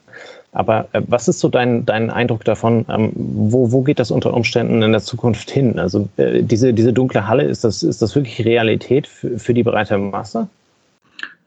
aber 0.51 0.87
äh, 0.91 1.01
was 1.07 1.27
ist 1.27 1.39
so 1.39 1.47
dein, 1.47 1.85
dein 1.85 2.09
Eindruck 2.09 2.43
davon? 2.43 2.85
Ähm, 2.89 3.11
wo, 3.15 3.71
wo 3.71 3.81
geht 3.81 3.99
das 3.99 4.11
unter 4.11 4.33
Umständen 4.33 4.81
in 4.81 4.91
der 4.91 5.01
Zukunft 5.01 5.49
hin? 5.49 5.79
Also 5.79 6.09
äh, 6.17 6.43
diese, 6.43 6.73
diese 6.73 6.91
dunkle 6.91 7.27
Halle, 7.27 7.43
ist 7.43 7.63
das, 7.63 7.83
ist 7.83 8.01
das 8.01 8.15
wirklich 8.15 8.43
Realität 8.45 9.07
für, 9.07 9.39
für 9.39 9.53
die 9.53 9.63
breite 9.63 9.97
Masse? 9.97 10.47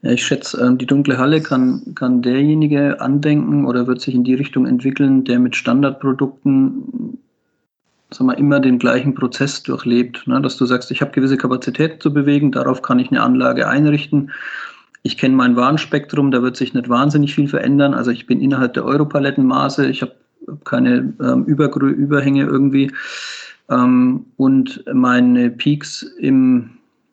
Ja, 0.01 0.11
ich 0.11 0.25
schätze, 0.25 0.61
ähm, 0.61 0.77
die 0.77 0.85
dunkle 0.85 1.17
Halle 1.17 1.41
kann, 1.41 1.93
kann 1.95 2.21
derjenige 2.21 2.99
andenken 2.99 3.65
oder 3.65 3.87
wird 3.87 4.01
sich 4.01 4.15
in 4.15 4.23
die 4.23 4.33
Richtung 4.33 4.65
entwickeln, 4.65 5.23
der 5.25 5.39
mit 5.39 5.55
Standardprodukten 5.55 7.19
sag 8.13 8.25
mal, 8.25 8.33
immer 8.33 8.59
den 8.59 8.79
gleichen 8.79 9.13
Prozess 9.13 9.63
durchlebt. 9.63 10.25
Ne? 10.27 10.41
Dass 10.41 10.57
du 10.57 10.65
sagst, 10.65 10.91
ich 10.91 11.01
habe 11.01 11.11
gewisse 11.11 11.37
Kapazität 11.37 12.01
zu 12.01 12.13
bewegen, 12.13 12.51
darauf 12.51 12.81
kann 12.81 12.99
ich 12.99 13.09
eine 13.11 13.21
Anlage 13.21 13.67
einrichten. 13.67 14.31
Ich 15.03 15.17
kenne 15.17 15.35
mein 15.35 15.55
Warnspektrum, 15.55 16.31
da 16.31 16.41
wird 16.41 16.55
sich 16.55 16.73
nicht 16.73 16.89
wahnsinnig 16.89 17.35
viel 17.35 17.47
verändern. 17.47 17.93
Also 17.93 18.11
ich 18.11 18.25
bin 18.25 18.39
innerhalb 18.39 18.73
der 18.73 18.85
Europalettenmaße, 18.85 19.87
ich 19.87 20.01
habe 20.01 20.13
keine 20.63 21.13
ähm, 21.21 21.45
Übergrö 21.45 21.89
Überhänge 21.89 22.43
irgendwie. 22.43 22.91
Ähm, 23.69 24.25
und 24.37 24.83
meine 24.93 25.49
Peaks 25.49 26.03
im 26.19 26.69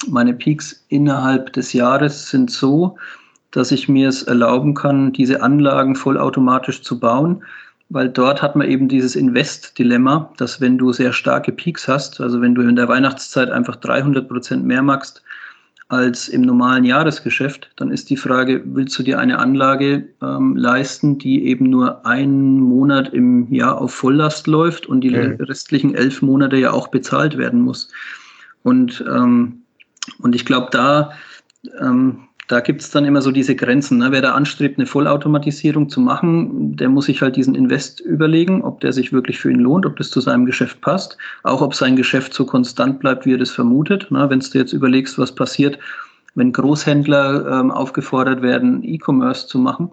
meine 0.08 0.32
Peaks 0.32 0.86
innerhalb 0.88 1.52
des 1.52 1.74
Jahres 1.74 2.30
sind 2.30 2.50
so, 2.50 2.96
dass 3.50 3.70
ich 3.70 3.88
mir 3.88 4.08
es 4.08 4.22
erlauben 4.22 4.74
kann, 4.74 5.12
diese 5.12 5.42
Anlagen 5.42 5.94
vollautomatisch 5.94 6.82
zu 6.82 6.98
bauen 6.98 7.42
weil 7.90 8.08
dort 8.08 8.40
hat 8.40 8.54
man 8.54 8.68
eben 8.68 8.88
dieses 8.88 9.16
Invest-Dilemma, 9.16 10.32
dass 10.36 10.60
wenn 10.60 10.78
du 10.78 10.92
sehr 10.92 11.12
starke 11.12 11.50
Peaks 11.50 11.88
hast, 11.88 12.20
also 12.20 12.40
wenn 12.40 12.54
du 12.54 12.62
in 12.62 12.76
der 12.76 12.88
Weihnachtszeit 12.88 13.50
einfach 13.50 13.76
300 13.76 14.28
Prozent 14.28 14.64
mehr 14.64 14.82
machst 14.82 15.22
als 15.88 16.28
im 16.28 16.42
normalen 16.42 16.84
Jahresgeschäft, 16.84 17.68
dann 17.74 17.90
ist 17.90 18.08
die 18.08 18.16
Frage, 18.16 18.62
willst 18.64 18.96
du 18.96 19.02
dir 19.02 19.18
eine 19.18 19.40
Anlage 19.40 20.06
ähm, 20.22 20.54
leisten, 20.56 21.18
die 21.18 21.46
eben 21.46 21.68
nur 21.68 22.06
einen 22.06 22.60
Monat 22.60 23.12
im 23.12 23.52
Jahr 23.52 23.80
auf 23.80 23.92
Volllast 23.92 24.46
läuft 24.46 24.86
und 24.86 25.00
die 25.00 25.10
mhm. 25.10 25.34
restlichen 25.40 25.92
elf 25.96 26.22
Monate 26.22 26.56
ja 26.56 26.70
auch 26.70 26.88
bezahlt 26.88 27.36
werden 27.38 27.60
muss. 27.60 27.90
Und, 28.62 29.04
ähm, 29.12 29.62
und 30.20 30.36
ich 30.36 30.44
glaube, 30.44 30.68
da 30.70 31.10
ähm, 31.80 32.28
da 32.50 32.58
gibt 32.58 32.82
es 32.82 32.90
dann 32.90 33.04
immer 33.04 33.22
so 33.22 33.30
diese 33.30 33.54
Grenzen. 33.54 33.98
Ne? 33.98 34.10
Wer 34.10 34.22
da 34.22 34.32
anstrebt, 34.32 34.76
eine 34.76 34.86
Vollautomatisierung 34.86 35.88
zu 35.88 36.00
machen, 36.00 36.74
der 36.74 36.88
muss 36.88 37.04
sich 37.04 37.22
halt 37.22 37.36
diesen 37.36 37.54
Invest 37.54 38.00
überlegen, 38.00 38.62
ob 38.62 38.80
der 38.80 38.92
sich 38.92 39.12
wirklich 39.12 39.38
für 39.38 39.52
ihn 39.52 39.60
lohnt, 39.60 39.86
ob 39.86 39.96
das 39.96 40.10
zu 40.10 40.20
seinem 40.20 40.46
Geschäft 40.46 40.80
passt, 40.80 41.16
auch 41.44 41.62
ob 41.62 41.76
sein 41.76 41.94
Geschäft 41.94 42.34
so 42.34 42.44
konstant 42.44 42.98
bleibt, 42.98 43.24
wie 43.24 43.34
er 43.34 43.38
das 43.38 43.50
vermutet. 43.50 44.10
Ne? 44.10 44.28
Wenn 44.28 44.40
du 44.40 44.58
jetzt 44.58 44.72
überlegst, 44.72 45.16
was 45.16 45.32
passiert, 45.32 45.78
wenn 46.34 46.52
Großhändler 46.52 47.60
ähm, 47.60 47.70
aufgefordert 47.70 48.42
werden, 48.42 48.82
E-Commerce 48.82 49.46
zu 49.46 49.60
machen, 49.60 49.92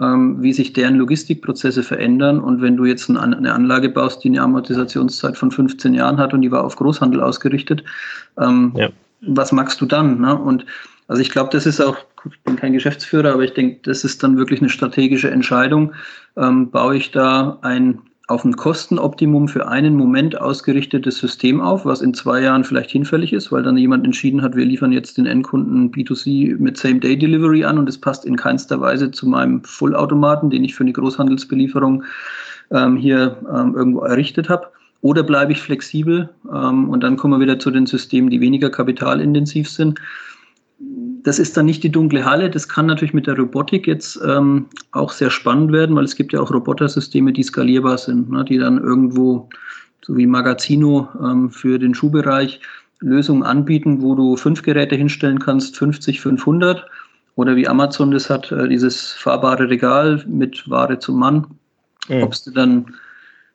ähm, 0.00 0.40
wie 0.40 0.52
sich 0.52 0.72
deren 0.72 0.94
Logistikprozesse 0.94 1.82
verändern. 1.82 2.38
Und 2.38 2.62
wenn 2.62 2.76
du 2.76 2.84
jetzt 2.84 3.10
eine 3.10 3.52
Anlage 3.52 3.88
baust, 3.88 4.22
die 4.22 4.28
eine 4.28 4.42
Amortisationszeit 4.42 5.36
von 5.36 5.50
15 5.50 5.94
Jahren 5.94 6.18
hat 6.18 6.32
und 6.32 6.42
die 6.42 6.52
war 6.52 6.62
auf 6.62 6.76
Großhandel 6.76 7.20
ausgerichtet, 7.20 7.82
ähm, 8.38 8.72
ja. 8.76 8.88
was 9.22 9.50
magst 9.50 9.80
du 9.80 9.86
dann? 9.86 10.20
Ne? 10.20 10.38
Und 10.38 10.64
also 11.08 11.22
ich 11.22 11.30
glaube, 11.30 11.50
das 11.50 11.66
ist 11.66 11.80
auch, 11.80 11.96
ich 12.30 12.40
bin 12.42 12.56
kein 12.56 12.74
Geschäftsführer, 12.74 13.32
aber 13.32 13.42
ich 13.42 13.54
denke, 13.54 13.80
das 13.82 14.04
ist 14.04 14.22
dann 14.22 14.36
wirklich 14.36 14.60
eine 14.60 14.68
strategische 14.68 15.30
Entscheidung. 15.30 15.94
Ähm, 16.36 16.70
baue 16.70 16.96
ich 16.96 17.10
da 17.10 17.58
ein 17.62 18.00
auf 18.28 18.44
ein 18.44 18.56
Kostenoptimum 18.56 19.48
für 19.48 19.68
einen 19.68 19.96
Moment 19.96 20.38
ausgerichtetes 20.38 21.16
System 21.16 21.62
auf, 21.62 21.86
was 21.86 22.02
in 22.02 22.12
zwei 22.12 22.42
Jahren 22.42 22.62
vielleicht 22.62 22.90
hinfällig 22.90 23.32
ist, 23.32 23.50
weil 23.50 23.62
dann 23.62 23.78
jemand 23.78 24.04
entschieden 24.04 24.42
hat, 24.42 24.54
wir 24.54 24.66
liefern 24.66 24.92
jetzt 24.92 25.16
den 25.16 25.24
Endkunden 25.24 25.90
B2C 25.90 26.58
mit 26.58 26.76
Same-Day-Delivery 26.76 27.64
an 27.64 27.78
und 27.78 27.88
es 27.88 27.98
passt 27.98 28.26
in 28.26 28.36
keinster 28.36 28.82
Weise 28.82 29.10
zu 29.10 29.26
meinem 29.26 29.64
Fullautomaten, 29.64 30.50
den 30.50 30.62
ich 30.62 30.74
für 30.74 30.84
eine 30.84 30.92
Großhandelsbelieferung 30.92 32.04
ähm, 32.70 32.98
hier 32.98 33.38
ähm, 33.50 33.74
irgendwo 33.74 34.00
errichtet 34.00 34.50
habe. 34.50 34.66
Oder 35.00 35.22
bleibe 35.22 35.52
ich 35.52 35.62
flexibel 35.62 36.28
ähm, 36.52 36.90
und 36.90 37.02
dann 37.02 37.16
kommen 37.16 37.32
wir 37.32 37.42
wieder 37.42 37.58
zu 37.58 37.70
den 37.70 37.86
Systemen, 37.86 38.28
die 38.28 38.42
weniger 38.42 38.68
kapitalintensiv 38.68 39.70
sind 39.70 39.98
das 41.22 41.38
ist 41.38 41.56
dann 41.56 41.66
nicht 41.66 41.82
die 41.82 41.90
dunkle 41.90 42.24
Halle. 42.24 42.50
Das 42.50 42.68
kann 42.68 42.86
natürlich 42.86 43.14
mit 43.14 43.26
der 43.26 43.36
Robotik 43.36 43.86
jetzt 43.86 44.20
ähm, 44.26 44.66
auch 44.92 45.12
sehr 45.12 45.30
spannend 45.30 45.72
werden, 45.72 45.96
weil 45.96 46.04
es 46.04 46.16
gibt 46.16 46.32
ja 46.32 46.40
auch 46.40 46.52
Robotersysteme, 46.52 47.32
die 47.32 47.42
skalierbar 47.42 47.98
sind, 47.98 48.30
ne, 48.30 48.44
die 48.44 48.58
dann 48.58 48.78
irgendwo, 48.78 49.48
so 50.02 50.16
wie 50.16 50.26
Magazino 50.26 51.08
ähm, 51.22 51.50
für 51.50 51.78
den 51.78 51.94
Schuhbereich, 51.94 52.60
Lösungen 53.00 53.42
anbieten, 53.42 54.02
wo 54.02 54.14
du 54.14 54.36
fünf 54.36 54.62
Geräte 54.62 54.96
hinstellen 54.96 55.38
kannst, 55.38 55.76
50, 55.76 56.20
500. 56.20 56.84
Oder 57.36 57.54
wie 57.54 57.68
Amazon 57.68 58.10
das 58.10 58.28
hat, 58.28 58.50
äh, 58.50 58.68
dieses 58.68 59.12
fahrbare 59.12 59.70
Regal 59.70 60.24
mit 60.26 60.68
Ware 60.68 60.98
zum 60.98 61.20
Mann. 61.20 61.46
Mhm. 62.08 62.22
Ob 62.24 62.34
du 62.44 62.50
dann 62.50 62.86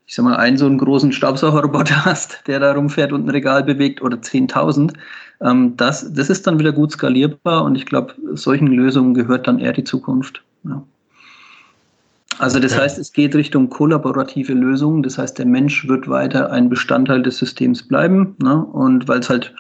ich 0.05 0.15
sag 0.15 0.23
mal, 0.23 0.35
einen 0.35 0.57
so 0.57 0.65
einen 0.65 0.77
großen 0.77 1.11
Staubsaugerroboter 1.11 2.05
hast, 2.05 2.43
der 2.47 2.59
da 2.59 2.73
rumfährt 2.73 3.11
und 3.11 3.25
ein 3.25 3.29
Regal 3.29 3.63
bewegt 3.63 4.01
oder 4.01 4.17
10.000, 4.17 4.93
ähm, 5.41 5.75
das, 5.77 6.13
das 6.13 6.29
ist 6.29 6.47
dann 6.47 6.59
wieder 6.59 6.71
gut 6.71 6.91
skalierbar 6.91 7.63
und 7.63 7.75
ich 7.75 7.85
glaube, 7.85 8.13
solchen 8.33 8.67
Lösungen 8.67 9.13
gehört 9.13 9.47
dann 9.47 9.59
eher 9.59 9.73
die 9.73 9.83
Zukunft. 9.83 10.43
Ja. 10.63 10.83
Also 12.39 12.59
das 12.59 12.77
heißt, 12.77 12.97
es 12.97 13.13
geht 13.13 13.35
Richtung 13.35 13.69
kollaborative 13.69 14.53
Lösungen. 14.53 15.03
Das 15.03 15.17
heißt, 15.17 15.37
der 15.37 15.45
Mensch 15.45 15.87
wird 15.87 16.09
weiter 16.09 16.51
ein 16.51 16.69
Bestandteil 16.69 17.21
des 17.21 17.37
Systems 17.37 17.83
bleiben. 17.83 18.35
Ne? 18.41 18.65
Und 18.65 19.07
weil 19.07 19.19
es 19.19 19.29
halt 19.29 19.53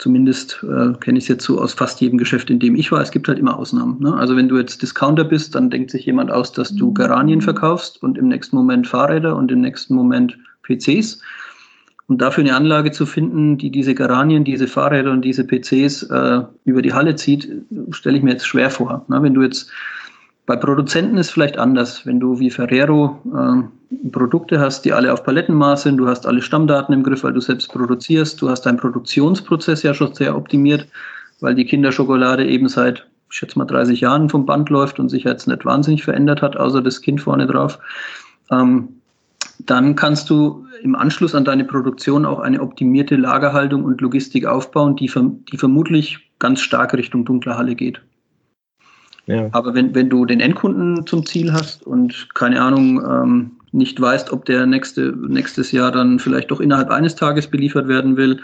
zumindest 0.00 0.64
äh, 0.64 0.94
kenne 0.98 1.18
ich 1.18 1.24
es 1.24 1.28
jetzt 1.28 1.44
so 1.44 1.60
aus 1.60 1.74
fast 1.74 2.00
jedem 2.00 2.18
Geschäft, 2.18 2.50
in 2.50 2.58
dem 2.58 2.74
ich 2.74 2.90
war, 2.90 3.00
es 3.00 3.10
gibt 3.10 3.28
halt 3.28 3.38
immer 3.38 3.58
Ausnahmen. 3.58 3.98
Ne? 4.00 4.14
Also 4.14 4.34
wenn 4.34 4.48
du 4.48 4.58
jetzt 4.58 4.80
Discounter 4.82 5.24
bist, 5.24 5.54
dann 5.54 5.70
denkt 5.70 5.90
sich 5.90 6.06
jemand 6.06 6.32
aus, 6.32 6.52
dass 6.52 6.74
du 6.74 6.92
Geranien 6.94 7.42
verkaufst 7.42 8.02
und 8.02 8.16
im 8.16 8.28
nächsten 8.28 8.56
Moment 8.56 8.86
Fahrräder 8.86 9.36
und 9.36 9.52
im 9.52 9.60
nächsten 9.60 9.94
Moment 9.94 10.38
PCs. 10.62 11.20
Und 12.08 12.20
dafür 12.22 12.42
eine 12.42 12.56
Anlage 12.56 12.90
zu 12.90 13.06
finden, 13.06 13.56
die 13.58 13.70
diese 13.70 13.94
Geranien, 13.94 14.42
diese 14.42 14.66
Fahrräder 14.66 15.12
und 15.12 15.22
diese 15.22 15.44
PCs 15.44 16.04
äh, 16.04 16.42
über 16.64 16.82
die 16.82 16.92
Halle 16.92 17.14
zieht, 17.14 17.48
stelle 17.90 18.16
ich 18.16 18.24
mir 18.24 18.32
jetzt 18.32 18.46
schwer 18.46 18.70
vor. 18.70 19.04
Ne? 19.08 19.22
Wenn 19.22 19.34
du 19.34 19.42
jetzt 19.42 19.70
bei 20.50 20.56
Produzenten 20.56 21.16
ist 21.16 21.30
vielleicht 21.30 21.58
anders, 21.58 22.04
wenn 22.06 22.18
du 22.18 22.40
wie 22.40 22.50
Ferrero 22.50 23.20
äh, 23.32 24.08
Produkte 24.10 24.58
hast, 24.58 24.84
die 24.84 24.92
alle 24.92 25.12
auf 25.12 25.22
Palettenmaß 25.22 25.84
sind, 25.84 25.96
du 25.96 26.08
hast 26.08 26.26
alle 26.26 26.42
Stammdaten 26.42 26.92
im 26.92 27.04
Griff, 27.04 27.22
weil 27.22 27.32
du 27.32 27.40
selbst 27.40 27.72
produzierst, 27.72 28.42
du 28.42 28.50
hast 28.50 28.62
deinen 28.62 28.78
Produktionsprozess 28.78 29.84
ja 29.84 29.94
schon 29.94 30.12
sehr 30.12 30.36
optimiert, 30.36 30.88
weil 31.38 31.54
die 31.54 31.64
Kinderschokolade 31.64 32.44
eben 32.44 32.66
seit, 32.66 33.06
ich 33.30 33.36
schätze 33.36 33.60
mal, 33.60 33.64
30 33.64 34.00
Jahren 34.00 34.28
vom 34.28 34.44
Band 34.44 34.70
läuft 34.70 34.98
und 34.98 35.08
sich 35.08 35.22
jetzt 35.22 35.46
nicht 35.46 35.64
wahnsinnig 35.64 36.02
verändert 36.02 36.42
hat, 36.42 36.56
außer 36.56 36.82
das 36.82 37.00
Kind 37.00 37.20
vorne 37.20 37.46
drauf. 37.46 37.78
Ähm, 38.50 38.88
dann 39.66 39.94
kannst 39.94 40.30
du 40.30 40.66
im 40.82 40.96
Anschluss 40.96 41.36
an 41.36 41.44
deine 41.44 41.64
Produktion 41.64 42.26
auch 42.26 42.40
eine 42.40 42.60
optimierte 42.60 43.14
Lagerhaltung 43.14 43.84
und 43.84 44.00
Logistik 44.00 44.46
aufbauen, 44.46 44.96
die, 44.96 45.08
die 45.52 45.56
vermutlich 45.56 46.18
ganz 46.40 46.60
stark 46.60 46.92
Richtung 46.94 47.24
dunkler 47.24 47.56
Halle 47.56 47.76
geht. 47.76 48.02
Ja. 49.26 49.48
Aber 49.52 49.74
wenn, 49.74 49.94
wenn 49.94 50.10
du 50.10 50.24
den 50.24 50.40
Endkunden 50.40 51.06
zum 51.06 51.24
Ziel 51.26 51.52
hast 51.52 51.86
und 51.86 52.28
keine 52.34 52.60
Ahnung, 52.60 53.02
ähm, 53.04 53.50
nicht 53.72 54.00
weißt, 54.00 54.32
ob 54.32 54.44
der 54.46 54.66
nächste, 54.66 55.14
nächstes 55.16 55.70
Jahr 55.72 55.92
dann 55.92 56.18
vielleicht 56.18 56.50
doch 56.50 56.60
innerhalb 56.60 56.90
eines 56.90 57.14
Tages 57.14 57.46
beliefert 57.46 57.86
werden 57.86 58.16
will, 58.16 58.40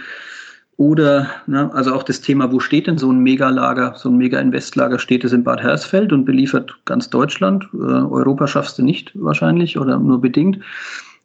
oder, 0.79 1.31
ne, 1.47 1.73
also 1.73 1.95
auch 1.95 2.03
das 2.03 2.21
Thema, 2.21 2.53
wo 2.53 2.61
steht 2.61 2.87
denn 2.87 2.99
so 2.99 3.11
ein 3.11 3.21
Megalager, 3.21 3.95
so 3.97 4.11
ein 4.11 4.19
Mega-Investlager, 4.19 4.99
steht 4.99 5.25
es 5.25 5.33
in 5.33 5.43
Bad 5.43 5.63
Hersfeld 5.63 6.13
und 6.13 6.27
beliefert 6.27 6.77
ganz 6.85 7.09
Deutschland? 7.09 7.67
Äh, 7.73 7.79
Europa 7.79 8.47
schaffst 8.47 8.79
du 8.79 8.83
nicht 8.83 9.13
wahrscheinlich 9.15 9.79
oder 9.79 9.99
nur 9.99 10.21
bedingt 10.21 10.59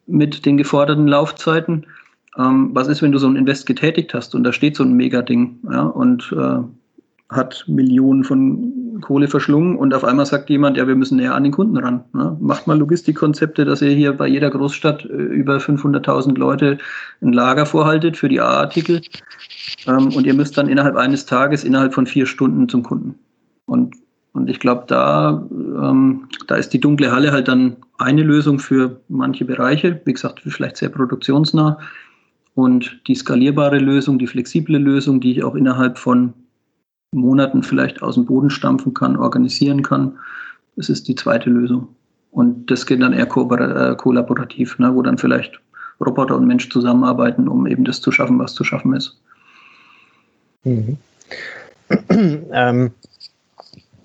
mit 0.08 0.46
den 0.46 0.55
geforderten 0.55 1.08
Laufzeiten. 1.08 1.86
Ähm, 2.38 2.70
was 2.74 2.88
ist, 2.88 3.01
wenn 3.01 3.12
du 3.12 3.17
so 3.17 3.27
ein 3.27 3.36
Invest 3.36 3.65
getätigt 3.65 4.13
hast 4.13 4.36
und 4.36 4.46
da 4.46 4.53
steht 4.53 4.77
so 4.77 4.84
ein 4.84 4.93
Mega-Ding 4.93 5.60
ja, 5.70 5.81
und 5.81 6.31
äh, 6.31 6.60
hat 7.31 7.63
Millionen 7.67 8.23
von 8.25 9.00
Kohle 9.01 9.27
verschlungen 9.27 9.77
und 9.77 9.93
auf 9.93 10.03
einmal 10.03 10.25
sagt 10.25 10.50
jemand, 10.50 10.77
ja, 10.77 10.85
wir 10.88 10.95
müssen 10.95 11.17
näher 11.17 11.33
an 11.33 11.43
den 11.43 11.53
Kunden 11.53 11.77
ran. 11.77 12.03
Ne? 12.13 12.38
Macht 12.39 12.67
mal 12.67 12.77
Logistikkonzepte, 12.77 13.63
dass 13.65 13.81
ihr 13.81 13.91
hier 13.91 14.13
bei 14.13 14.27
jeder 14.27 14.50
Großstadt 14.50 15.05
äh, 15.05 15.07
über 15.07 15.57
500.000 15.57 16.38
Leute 16.38 16.77
ein 17.21 17.31
Lager 17.31 17.65
vorhaltet 17.65 18.17
für 18.17 18.27
die 18.27 18.41
A-Artikel 18.41 19.01
ähm, 19.88 20.09
und 20.13 20.27
ihr 20.27 20.33
müsst 20.33 20.57
dann 20.57 20.67
innerhalb 20.67 20.97
eines 20.97 21.25
Tages, 21.25 21.63
innerhalb 21.63 21.93
von 21.93 22.05
vier 22.05 22.25
Stunden 22.25 22.67
zum 22.67 22.83
Kunden. 22.83 23.15
Und, 23.65 23.95
und 24.33 24.50
ich 24.50 24.59
glaube, 24.59 24.83
da, 24.88 25.47
ähm, 25.50 26.27
da 26.47 26.55
ist 26.55 26.73
die 26.73 26.81
dunkle 26.81 27.11
Halle 27.11 27.31
halt 27.31 27.47
dann 27.47 27.77
eine 27.97 28.23
Lösung 28.23 28.59
für 28.59 29.00
manche 29.07 29.45
Bereiche, 29.45 30.01
wie 30.03 30.13
gesagt, 30.13 30.41
vielleicht 30.45 30.77
sehr 30.77 30.89
produktionsnah. 30.89 31.79
Und 32.53 33.00
die 33.07 33.15
skalierbare 33.15 33.79
Lösung, 33.79 34.19
die 34.19 34.27
flexible 34.27 34.77
Lösung, 34.77 35.21
die 35.21 35.31
ich 35.31 35.43
auch 35.43 35.55
innerhalb 35.55 35.97
von 35.97 36.33
Monaten 37.11 37.63
vielleicht 37.63 38.01
aus 38.01 38.15
dem 38.15 38.25
Boden 38.25 38.49
stampfen 38.49 38.93
kann, 38.93 39.17
organisieren 39.17 39.83
kann. 39.83 40.17
Das 40.75 40.89
ist 40.89 41.07
die 41.07 41.15
zweite 41.15 41.49
Lösung. 41.49 41.89
Und 42.31 42.71
das 42.71 42.85
geht 42.85 43.01
dann 43.01 43.11
eher 43.11 43.27
äh, 43.27 43.95
kollaborativ, 43.95 44.79
ne, 44.79 44.95
wo 44.95 45.01
dann 45.01 45.17
vielleicht 45.17 45.59
Roboter 45.99 46.35
und 46.37 46.47
Mensch 46.47 46.69
zusammenarbeiten, 46.69 47.47
um 47.47 47.67
eben 47.67 47.83
das 47.83 47.99
zu 47.99 48.11
schaffen, 48.11 48.39
was 48.39 48.53
zu 48.53 48.63
schaffen 48.63 48.93
ist. 48.95 49.19
Mhm. 50.63 50.97
ähm, 52.53 52.91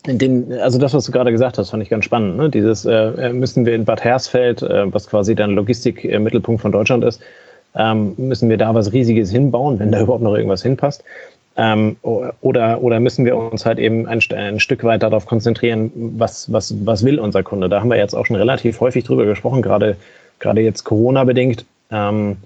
den, 0.07 0.53
also 0.55 0.79
das, 0.79 0.93
was 0.93 1.05
du 1.05 1.13
gerade 1.13 1.31
gesagt 1.31 1.59
hast, 1.59 1.71
fand 1.71 1.83
ich 1.83 1.89
ganz 1.89 2.05
spannend. 2.05 2.37
Ne? 2.37 2.51
Dieses 2.51 2.85
äh, 2.85 3.33
müssen 3.33 3.65
wir 3.65 3.75
in 3.75 3.85
Bad 3.85 4.03
Hersfeld, 4.03 4.63
äh, 4.63 4.93
was 4.93 5.07
quasi 5.09 5.35
dann 5.35 5.53
Logistikmittelpunkt 5.53 6.61
von 6.61 6.73
Deutschland 6.73 7.05
ist, 7.05 7.21
ähm, 7.77 8.15
müssen 8.17 8.49
wir 8.49 8.57
da 8.57 8.75
was 8.75 8.93
Riesiges 8.93 9.31
hinbauen, 9.31 9.79
wenn 9.79 9.93
da 9.93 10.01
überhaupt 10.01 10.23
noch 10.23 10.35
irgendwas 10.35 10.63
hinpasst. 10.63 11.05
Ähm, 11.59 11.97
oder, 12.03 12.83
oder 12.83 13.01
müssen 13.01 13.25
wir 13.25 13.37
uns 13.37 13.65
halt 13.65 13.79
eben 13.79 14.07
ein, 14.07 14.21
ein, 14.35 14.61
Stück 14.61 14.85
weit 14.85 15.03
darauf 15.03 15.25
konzentrieren, 15.25 15.91
was, 15.95 16.53
was, 16.53 16.75
was 16.85 17.03
will 17.03 17.19
unser 17.19 17.43
Kunde? 17.43 17.71
Da 17.71 17.81
haben 17.81 17.89
wir 17.89 17.97
jetzt 17.97 18.15
auch 18.15 18.27
schon 18.27 18.37
relativ 18.37 18.81
häufig 18.81 19.05
drüber 19.05 19.25
gesprochen, 19.25 19.63
gerade, 19.63 19.97
gerade 20.39 20.61
jetzt 20.61 20.85
Corona-bedingt. 20.85 21.65
Ähm, 21.91 22.37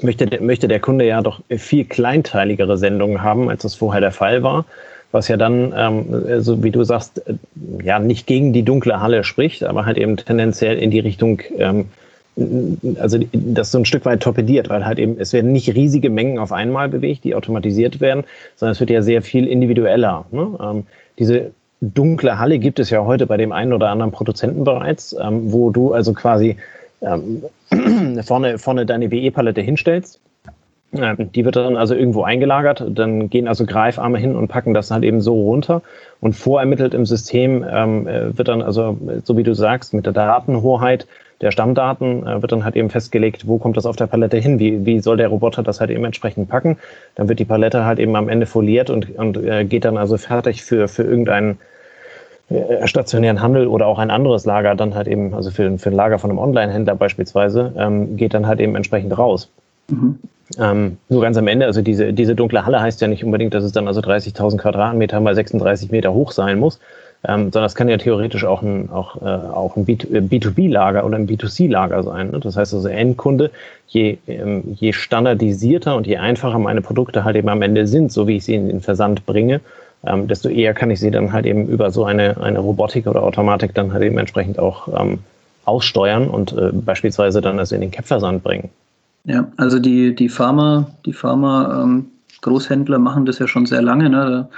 möchte, 0.00 0.42
möchte 0.42 0.68
der 0.68 0.80
Kunde 0.80 1.06
ja 1.06 1.20
doch 1.20 1.40
viel 1.50 1.84
kleinteiligere 1.84 2.78
Sendungen 2.78 3.22
haben, 3.22 3.50
als 3.50 3.62
das 3.62 3.74
vorher 3.74 4.00
der 4.00 4.12
Fall 4.12 4.42
war. 4.42 4.64
Was 5.10 5.28
ja 5.28 5.36
dann, 5.36 5.74
ähm, 5.76 6.42
so 6.42 6.62
wie 6.62 6.70
du 6.70 6.84
sagst, 6.84 7.28
äh, 7.28 7.34
ja 7.82 7.98
nicht 7.98 8.26
gegen 8.26 8.54
die 8.54 8.62
dunkle 8.62 9.00
Halle 9.00 9.24
spricht, 9.24 9.62
aber 9.62 9.84
halt 9.84 9.98
eben 9.98 10.16
tendenziell 10.16 10.78
in 10.78 10.90
die 10.90 11.00
Richtung 11.00 11.42
ähm, 11.58 11.90
also 12.98 13.18
das 13.32 13.70
so 13.70 13.78
ein 13.78 13.84
Stück 13.84 14.04
weit 14.06 14.22
torpediert, 14.22 14.70
weil 14.70 14.86
halt 14.86 14.98
eben, 14.98 15.16
es 15.18 15.32
werden 15.32 15.52
nicht 15.52 15.74
riesige 15.74 16.08
Mengen 16.08 16.38
auf 16.38 16.50
einmal 16.50 16.88
bewegt, 16.88 17.24
die 17.24 17.34
automatisiert 17.34 18.00
werden, 18.00 18.24
sondern 18.56 18.72
es 18.72 18.80
wird 18.80 18.90
ja 18.90 19.02
sehr 19.02 19.22
viel 19.22 19.46
individueller. 19.46 20.24
Ne? 20.30 20.58
Ähm, 20.60 20.84
diese 21.18 21.50
dunkle 21.82 22.38
Halle 22.38 22.58
gibt 22.58 22.78
es 22.78 22.90
ja 22.90 23.04
heute 23.04 23.26
bei 23.26 23.36
dem 23.36 23.52
einen 23.52 23.72
oder 23.72 23.90
anderen 23.90 24.12
Produzenten 24.12 24.64
bereits, 24.64 25.14
ähm, 25.20 25.52
wo 25.52 25.70
du 25.70 25.92
also 25.92 26.14
quasi 26.14 26.56
ähm, 27.02 27.42
vorne, 28.22 28.58
vorne 28.58 28.86
deine 28.86 29.10
WE-Palette 29.10 29.60
hinstellst. 29.60 30.20
Ähm, 30.94 31.32
die 31.32 31.44
wird 31.44 31.56
dann 31.56 31.76
also 31.76 31.94
irgendwo 31.94 32.22
eingelagert, 32.22 32.84
dann 32.88 33.28
gehen 33.30 33.48
also 33.48 33.66
Greifarme 33.66 34.18
hin 34.18 34.36
und 34.36 34.48
packen 34.48 34.74
das 34.74 34.90
halt 34.90 35.04
eben 35.04 35.20
so 35.20 35.34
runter 35.34 35.82
und 36.20 36.34
vorermittelt 36.34 36.94
im 36.94 37.04
System 37.04 37.64
ähm, 37.68 38.06
äh, 38.06 38.36
wird 38.36 38.48
dann 38.48 38.62
also, 38.62 38.98
so 39.24 39.36
wie 39.36 39.42
du 39.42 39.54
sagst, 39.54 39.94
mit 39.94 40.06
der 40.06 40.12
Datenhoheit 40.12 41.06
der 41.42 41.50
Stammdaten 41.50 42.26
äh, 42.26 42.40
wird 42.40 42.52
dann 42.52 42.64
halt 42.64 42.76
eben 42.76 42.88
festgelegt, 42.88 43.46
wo 43.46 43.58
kommt 43.58 43.76
das 43.76 43.84
auf 43.84 43.96
der 43.96 44.06
Palette 44.06 44.38
hin, 44.38 44.58
wie, 44.58 44.86
wie 44.86 45.00
soll 45.00 45.16
der 45.16 45.28
Roboter 45.28 45.62
das 45.62 45.80
halt 45.80 45.90
eben 45.90 46.04
entsprechend 46.04 46.48
packen. 46.48 46.78
Dann 47.16 47.28
wird 47.28 47.38
die 47.38 47.44
Palette 47.44 47.84
halt 47.84 47.98
eben 47.98 48.16
am 48.16 48.28
Ende 48.28 48.46
foliert 48.46 48.88
und, 48.88 49.14
und 49.16 49.36
äh, 49.36 49.64
geht 49.64 49.84
dann 49.84 49.98
also 49.98 50.16
fertig 50.16 50.62
für, 50.62 50.88
für 50.88 51.02
irgendeinen 51.02 51.58
äh, 52.48 52.86
stationären 52.86 53.42
Handel 53.42 53.66
oder 53.66 53.86
auch 53.86 53.98
ein 53.98 54.10
anderes 54.10 54.46
Lager 54.46 54.74
dann 54.74 54.94
halt 54.94 55.08
eben, 55.08 55.34
also 55.34 55.50
für, 55.50 55.78
für 55.78 55.90
ein 55.90 55.96
Lager 55.96 56.18
von 56.18 56.30
einem 56.30 56.38
Online-Händler 56.38 56.94
beispielsweise, 56.94 57.72
ähm, 57.76 58.16
geht 58.16 58.34
dann 58.34 58.46
halt 58.46 58.60
eben 58.60 58.76
entsprechend 58.76 59.16
raus. 59.18 59.50
Mhm. 59.88 60.18
Ähm, 60.58 60.98
nur 61.08 61.22
ganz 61.22 61.36
am 61.36 61.48
Ende, 61.48 61.66
also 61.66 61.82
diese, 61.82 62.12
diese 62.12 62.34
dunkle 62.34 62.66
Halle 62.66 62.80
heißt 62.80 63.00
ja 63.00 63.08
nicht 63.08 63.24
unbedingt, 63.24 63.54
dass 63.54 63.64
es 63.64 63.72
dann 63.72 63.88
also 63.88 64.00
30.000 64.00 64.58
Quadratmeter 64.58 65.18
mal 65.20 65.34
36 65.34 65.90
Meter 65.90 66.12
hoch 66.12 66.30
sein 66.30 66.58
muss, 66.58 66.78
ähm, 67.24 67.52
sondern 67.52 67.64
es 67.64 67.74
kann 67.74 67.88
ja 67.88 67.98
theoretisch 67.98 68.44
auch 68.44 68.62
ein, 68.62 68.90
auch, 68.90 69.22
äh, 69.22 69.26
auch 69.26 69.76
ein 69.76 69.86
B2B-Lager 69.86 71.00
äh, 71.00 71.02
oder 71.04 71.16
ein 71.16 71.28
B2C-Lager 71.28 72.02
sein. 72.02 72.30
Ne? 72.30 72.40
Das 72.40 72.56
heißt 72.56 72.74
also 72.74 72.88
Endkunde, 72.88 73.50
je, 73.86 74.18
ähm, 74.26 74.62
je 74.74 74.92
standardisierter 74.92 75.94
und 75.94 76.06
je 76.06 76.16
einfacher 76.16 76.58
meine 76.58 76.80
Produkte 76.80 77.24
halt 77.24 77.36
eben 77.36 77.48
am 77.48 77.62
Ende 77.62 77.86
sind, 77.86 78.10
so 78.10 78.26
wie 78.26 78.36
ich 78.36 78.44
sie 78.44 78.54
in 78.54 78.66
den 78.66 78.80
Versand 78.80 79.24
bringe, 79.24 79.60
ähm, 80.04 80.26
desto 80.26 80.48
eher 80.48 80.74
kann 80.74 80.90
ich 80.90 80.98
sie 80.98 81.12
dann 81.12 81.32
halt 81.32 81.46
eben 81.46 81.68
über 81.68 81.92
so 81.92 82.04
eine, 82.04 82.40
eine 82.40 82.58
Robotik 82.58 83.06
oder 83.06 83.22
Automatik 83.22 83.72
dann 83.74 83.92
halt 83.92 84.02
eben 84.02 84.18
entsprechend 84.18 84.58
auch 84.58 84.88
ähm, 85.00 85.20
aussteuern 85.64 86.28
und 86.28 86.52
äh, 86.52 86.70
beispielsweise 86.72 87.40
dann 87.40 87.60
also 87.60 87.76
in 87.76 87.82
den 87.82 87.92
Cap-Versand 87.92 88.42
bringen. 88.42 88.70
Ja, 89.24 89.46
also 89.56 89.78
die, 89.78 90.12
die 90.14 90.28
Pharma, 90.28 90.90
die 91.06 91.12
Pharma 91.12 91.82
ähm, 91.84 92.06
Großhändler 92.40 92.98
machen 92.98 93.26
das 93.26 93.38
ja 93.38 93.46
schon 93.46 93.66
sehr 93.66 93.82
lange. 93.82 94.10
Ne? 94.10 94.16
Da 94.16 94.48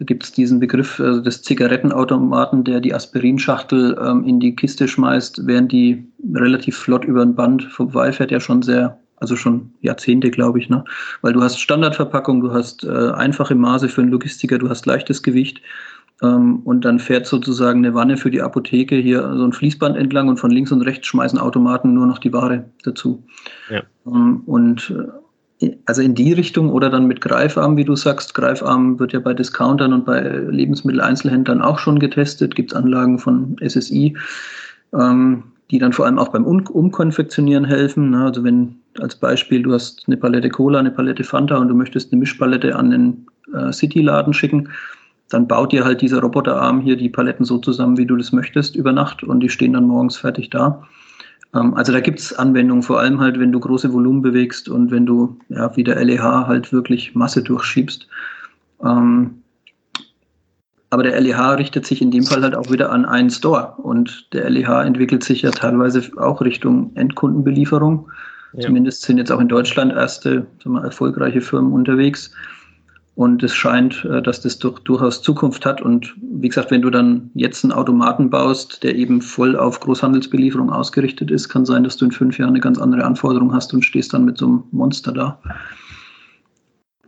gibt 0.00 0.24
es 0.24 0.32
diesen 0.32 0.60
Begriff 0.60 0.98
äh, 0.98 1.20
des 1.22 1.42
Zigarettenautomaten, 1.42 2.64
der 2.64 2.80
die 2.80 2.94
Aspirinschachtel 2.94 3.98
ähm, 4.02 4.24
in 4.24 4.40
die 4.40 4.56
Kiste 4.56 4.88
schmeißt, 4.88 5.46
während 5.46 5.72
die 5.72 6.06
relativ 6.34 6.76
flott 6.76 7.04
über 7.04 7.22
ein 7.22 7.34
Band 7.34 7.64
vorbeifährt, 7.64 8.30
ja 8.30 8.40
schon 8.40 8.62
sehr, 8.62 8.98
also 9.16 9.36
schon 9.36 9.72
Jahrzehnte, 9.80 10.30
glaube 10.30 10.58
ich, 10.58 10.68
ne? 10.68 10.84
Weil 11.22 11.34
du 11.34 11.42
hast 11.42 11.60
Standardverpackung, 11.60 12.40
du 12.40 12.52
hast 12.52 12.84
äh, 12.84 13.10
einfache 13.12 13.54
Maße 13.54 13.88
für 13.88 14.00
einen 14.00 14.10
Logistiker, 14.10 14.58
du 14.58 14.68
hast 14.68 14.86
leichtes 14.86 15.22
Gewicht 15.22 15.60
ähm, 16.22 16.60
und 16.60 16.84
dann 16.84 16.98
fährt 16.98 17.26
sozusagen 17.26 17.84
eine 17.84 17.94
Wanne 17.94 18.16
für 18.16 18.30
die 18.30 18.42
Apotheke 18.42 18.96
hier 18.96 19.22
so 19.36 19.44
ein 19.44 19.52
Fließband 19.52 19.96
entlang 19.96 20.28
und 20.28 20.38
von 20.38 20.50
links 20.50 20.72
und 20.72 20.82
rechts 20.82 21.06
schmeißen 21.06 21.38
Automaten 21.38 21.94
nur 21.94 22.06
noch 22.06 22.18
die 22.18 22.32
Ware 22.32 22.64
dazu. 22.84 23.24
Ja. 23.68 23.82
Ähm, 24.06 24.42
und 24.46 24.90
äh, 24.90 25.08
also 25.86 26.00
in 26.02 26.14
die 26.14 26.32
Richtung 26.32 26.70
oder 26.70 26.88
dann 26.88 27.06
mit 27.06 27.20
Greifarm, 27.20 27.76
wie 27.76 27.84
du 27.84 27.94
sagst. 27.94 28.34
Greifarm 28.34 28.98
wird 28.98 29.12
ja 29.12 29.20
bei 29.20 29.34
Discountern 29.34 29.92
und 29.92 30.06
bei 30.06 30.20
Lebensmitteleinzelhändlern 30.20 31.60
auch 31.60 31.78
schon 31.78 31.98
getestet. 31.98 32.54
Gibt 32.54 32.72
es 32.72 32.76
Anlagen 32.76 33.18
von 33.18 33.56
SSI, 33.60 34.16
ähm, 34.94 35.42
die 35.70 35.78
dann 35.78 35.92
vor 35.92 36.06
allem 36.06 36.18
auch 36.18 36.28
beim 36.28 36.44
um 36.44 36.66
Umkonfektionieren 36.66 37.64
helfen. 37.64 38.10
Ne? 38.10 38.24
Also 38.24 38.42
wenn 38.42 38.76
als 38.98 39.16
Beispiel 39.16 39.62
du 39.62 39.74
hast 39.74 40.04
eine 40.06 40.16
Palette 40.16 40.48
Cola, 40.48 40.78
eine 40.78 40.90
Palette 40.90 41.24
Fanta 41.24 41.58
und 41.58 41.68
du 41.68 41.74
möchtest 41.74 42.12
eine 42.12 42.20
Mischpalette 42.20 42.74
an 42.74 42.90
den 42.90 43.26
äh, 43.54 43.72
City-Laden 43.72 44.32
schicken, 44.32 44.70
dann 45.28 45.46
baut 45.46 45.72
dir 45.72 45.84
halt 45.84 46.00
dieser 46.00 46.20
Roboterarm 46.20 46.80
hier 46.80 46.96
die 46.96 47.08
Paletten 47.08 47.44
so 47.44 47.58
zusammen, 47.58 47.98
wie 47.98 48.06
du 48.06 48.16
das 48.16 48.32
möchtest, 48.32 48.74
über 48.74 48.92
Nacht 48.92 49.22
und 49.22 49.40
die 49.40 49.48
stehen 49.48 49.74
dann 49.74 49.84
morgens 49.84 50.16
fertig 50.16 50.50
da. 50.50 50.82
Ähm, 51.54 51.74
also 51.74 51.92
da 51.92 52.00
gibt 52.00 52.20
es 52.20 52.32
Anwendungen, 52.32 52.82
vor 52.82 53.00
allem 53.00 53.20
halt, 53.20 53.38
wenn 53.38 53.52
du 53.52 53.60
große 53.60 53.92
Volumen 53.92 54.22
bewegst 54.22 54.68
und 54.68 54.90
wenn 54.90 55.06
du, 55.06 55.38
ja, 55.48 55.74
wie 55.76 55.84
der 55.84 56.02
LEH 56.02 56.46
halt 56.46 56.72
wirklich 56.72 57.14
Masse 57.14 57.42
durchschiebst. 57.42 58.06
Ähm, 58.84 59.42
aber 60.90 61.04
der 61.04 61.20
LEH 61.20 61.56
richtet 61.56 61.86
sich 61.86 62.02
in 62.02 62.10
dem 62.10 62.24
Fall 62.24 62.42
halt 62.42 62.56
auch 62.56 62.70
wieder 62.70 62.90
an 62.90 63.04
einen 63.04 63.30
Store 63.30 63.74
und 63.76 64.32
der 64.32 64.50
LEH 64.50 64.82
entwickelt 64.84 65.22
sich 65.22 65.42
ja 65.42 65.52
teilweise 65.52 66.02
auch 66.16 66.40
Richtung 66.40 66.90
Endkundenbelieferung. 66.96 68.10
Ja. 68.54 68.62
Zumindest 68.62 69.02
sind 69.02 69.18
jetzt 69.18 69.30
auch 69.30 69.38
in 69.38 69.48
Deutschland 69.48 69.92
erste 69.92 70.46
wir, 70.64 70.82
erfolgreiche 70.82 71.40
Firmen 71.40 71.72
unterwegs. 71.72 72.32
Und 73.20 73.42
es 73.42 73.54
scheint, 73.54 74.02
äh, 74.06 74.22
dass 74.22 74.40
das 74.40 74.58
doch 74.58 74.78
durchaus 74.78 75.20
Zukunft 75.20 75.66
hat. 75.66 75.82
Und 75.82 76.14
wie 76.22 76.48
gesagt, 76.48 76.70
wenn 76.70 76.80
du 76.80 76.88
dann 76.88 77.30
jetzt 77.34 77.62
einen 77.62 77.72
Automaten 77.72 78.30
baust, 78.30 78.82
der 78.82 78.94
eben 78.94 79.20
voll 79.20 79.56
auf 79.56 79.78
Großhandelsbelieferung 79.80 80.70
ausgerichtet 80.70 81.30
ist, 81.30 81.50
kann 81.50 81.66
sein, 81.66 81.84
dass 81.84 81.98
du 81.98 82.06
in 82.06 82.12
fünf 82.12 82.38
Jahren 82.38 82.52
eine 82.52 82.60
ganz 82.60 82.78
andere 82.78 83.04
Anforderung 83.04 83.52
hast 83.52 83.74
und 83.74 83.84
stehst 83.84 84.14
dann 84.14 84.24
mit 84.24 84.38
so 84.38 84.46
einem 84.46 84.62
Monster 84.70 85.12
da. 85.12 85.38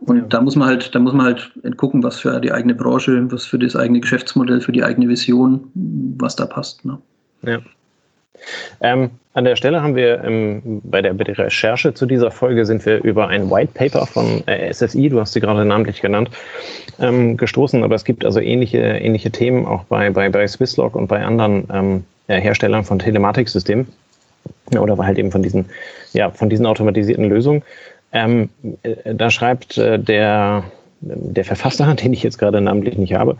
Und 0.01 0.17
ja. 0.17 0.23
da 0.25 0.41
muss 0.41 0.55
man 0.55 0.67
halt, 0.67 0.93
da 0.93 0.99
muss 0.99 1.13
man 1.13 1.25
halt 1.25 1.51
gucken, 1.77 2.03
was 2.03 2.19
für 2.19 2.39
die 2.39 2.51
eigene 2.51 2.75
Branche, 2.75 3.31
was 3.31 3.45
für 3.45 3.57
das 3.57 3.75
eigene 3.75 3.99
Geschäftsmodell, 3.99 4.61
für 4.61 4.71
die 4.71 4.83
eigene 4.83 5.09
Vision, 5.09 5.71
was 6.19 6.35
da 6.35 6.45
passt. 6.45 6.85
Ne? 6.85 6.99
Ja. 7.41 7.57
Ähm, 8.81 9.11
an 9.33 9.45
der 9.45 9.55
Stelle 9.55 9.81
haben 9.81 9.95
wir 9.95 10.23
ähm, 10.23 10.81
bei, 10.83 11.01
der, 11.01 11.17
Recherche 11.17 11.93
zu 11.93 12.05
dieser 12.05 12.31
Folge 12.31 12.65
sind 12.65 12.85
wir 12.85 13.03
über 13.03 13.27
ein 13.27 13.49
White 13.49 13.71
Paper 13.73 14.05
von 14.05 14.45
äh, 14.47 14.71
SSI, 14.71 15.09
du 15.09 15.19
hast 15.19 15.33
sie 15.33 15.39
gerade 15.39 15.65
namentlich 15.65 16.01
genannt, 16.01 16.29
ähm, 16.99 17.37
gestoßen, 17.37 17.83
aber 17.83 17.95
es 17.95 18.05
gibt 18.05 18.25
also 18.25 18.39
ähnliche, 18.39 18.79
ähnliche 18.79 19.31
Themen 19.31 19.65
auch 19.65 19.85
bei, 19.85 20.09
bei, 20.09 20.29
bei 20.29 20.47
Swisslog 20.47 20.95
und 20.95 21.07
bei 21.07 21.23
anderen 21.23 21.67
ähm, 21.73 22.03
Herstellern 22.27 22.83
von 22.83 22.99
Telematiksystemen 22.99 23.87
oder 24.77 24.97
halt 24.97 25.17
eben 25.17 25.31
von 25.31 25.43
diesen, 25.43 25.65
ja, 26.13 26.29
von 26.29 26.49
diesen 26.49 26.65
automatisierten 26.65 27.25
Lösungen. 27.25 27.63
Ähm, 28.11 28.49
äh, 28.83 29.15
da 29.15 29.29
schreibt 29.29 29.77
äh, 29.77 29.99
der 29.99 30.63
der 31.05 31.45
Verfasser, 31.45 31.93
den 32.01 32.13
ich 32.13 32.23
jetzt 32.23 32.37
gerade 32.37 32.61
namentlich 32.61 32.97
nicht 32.97 33.13
habe, 33.13 33.37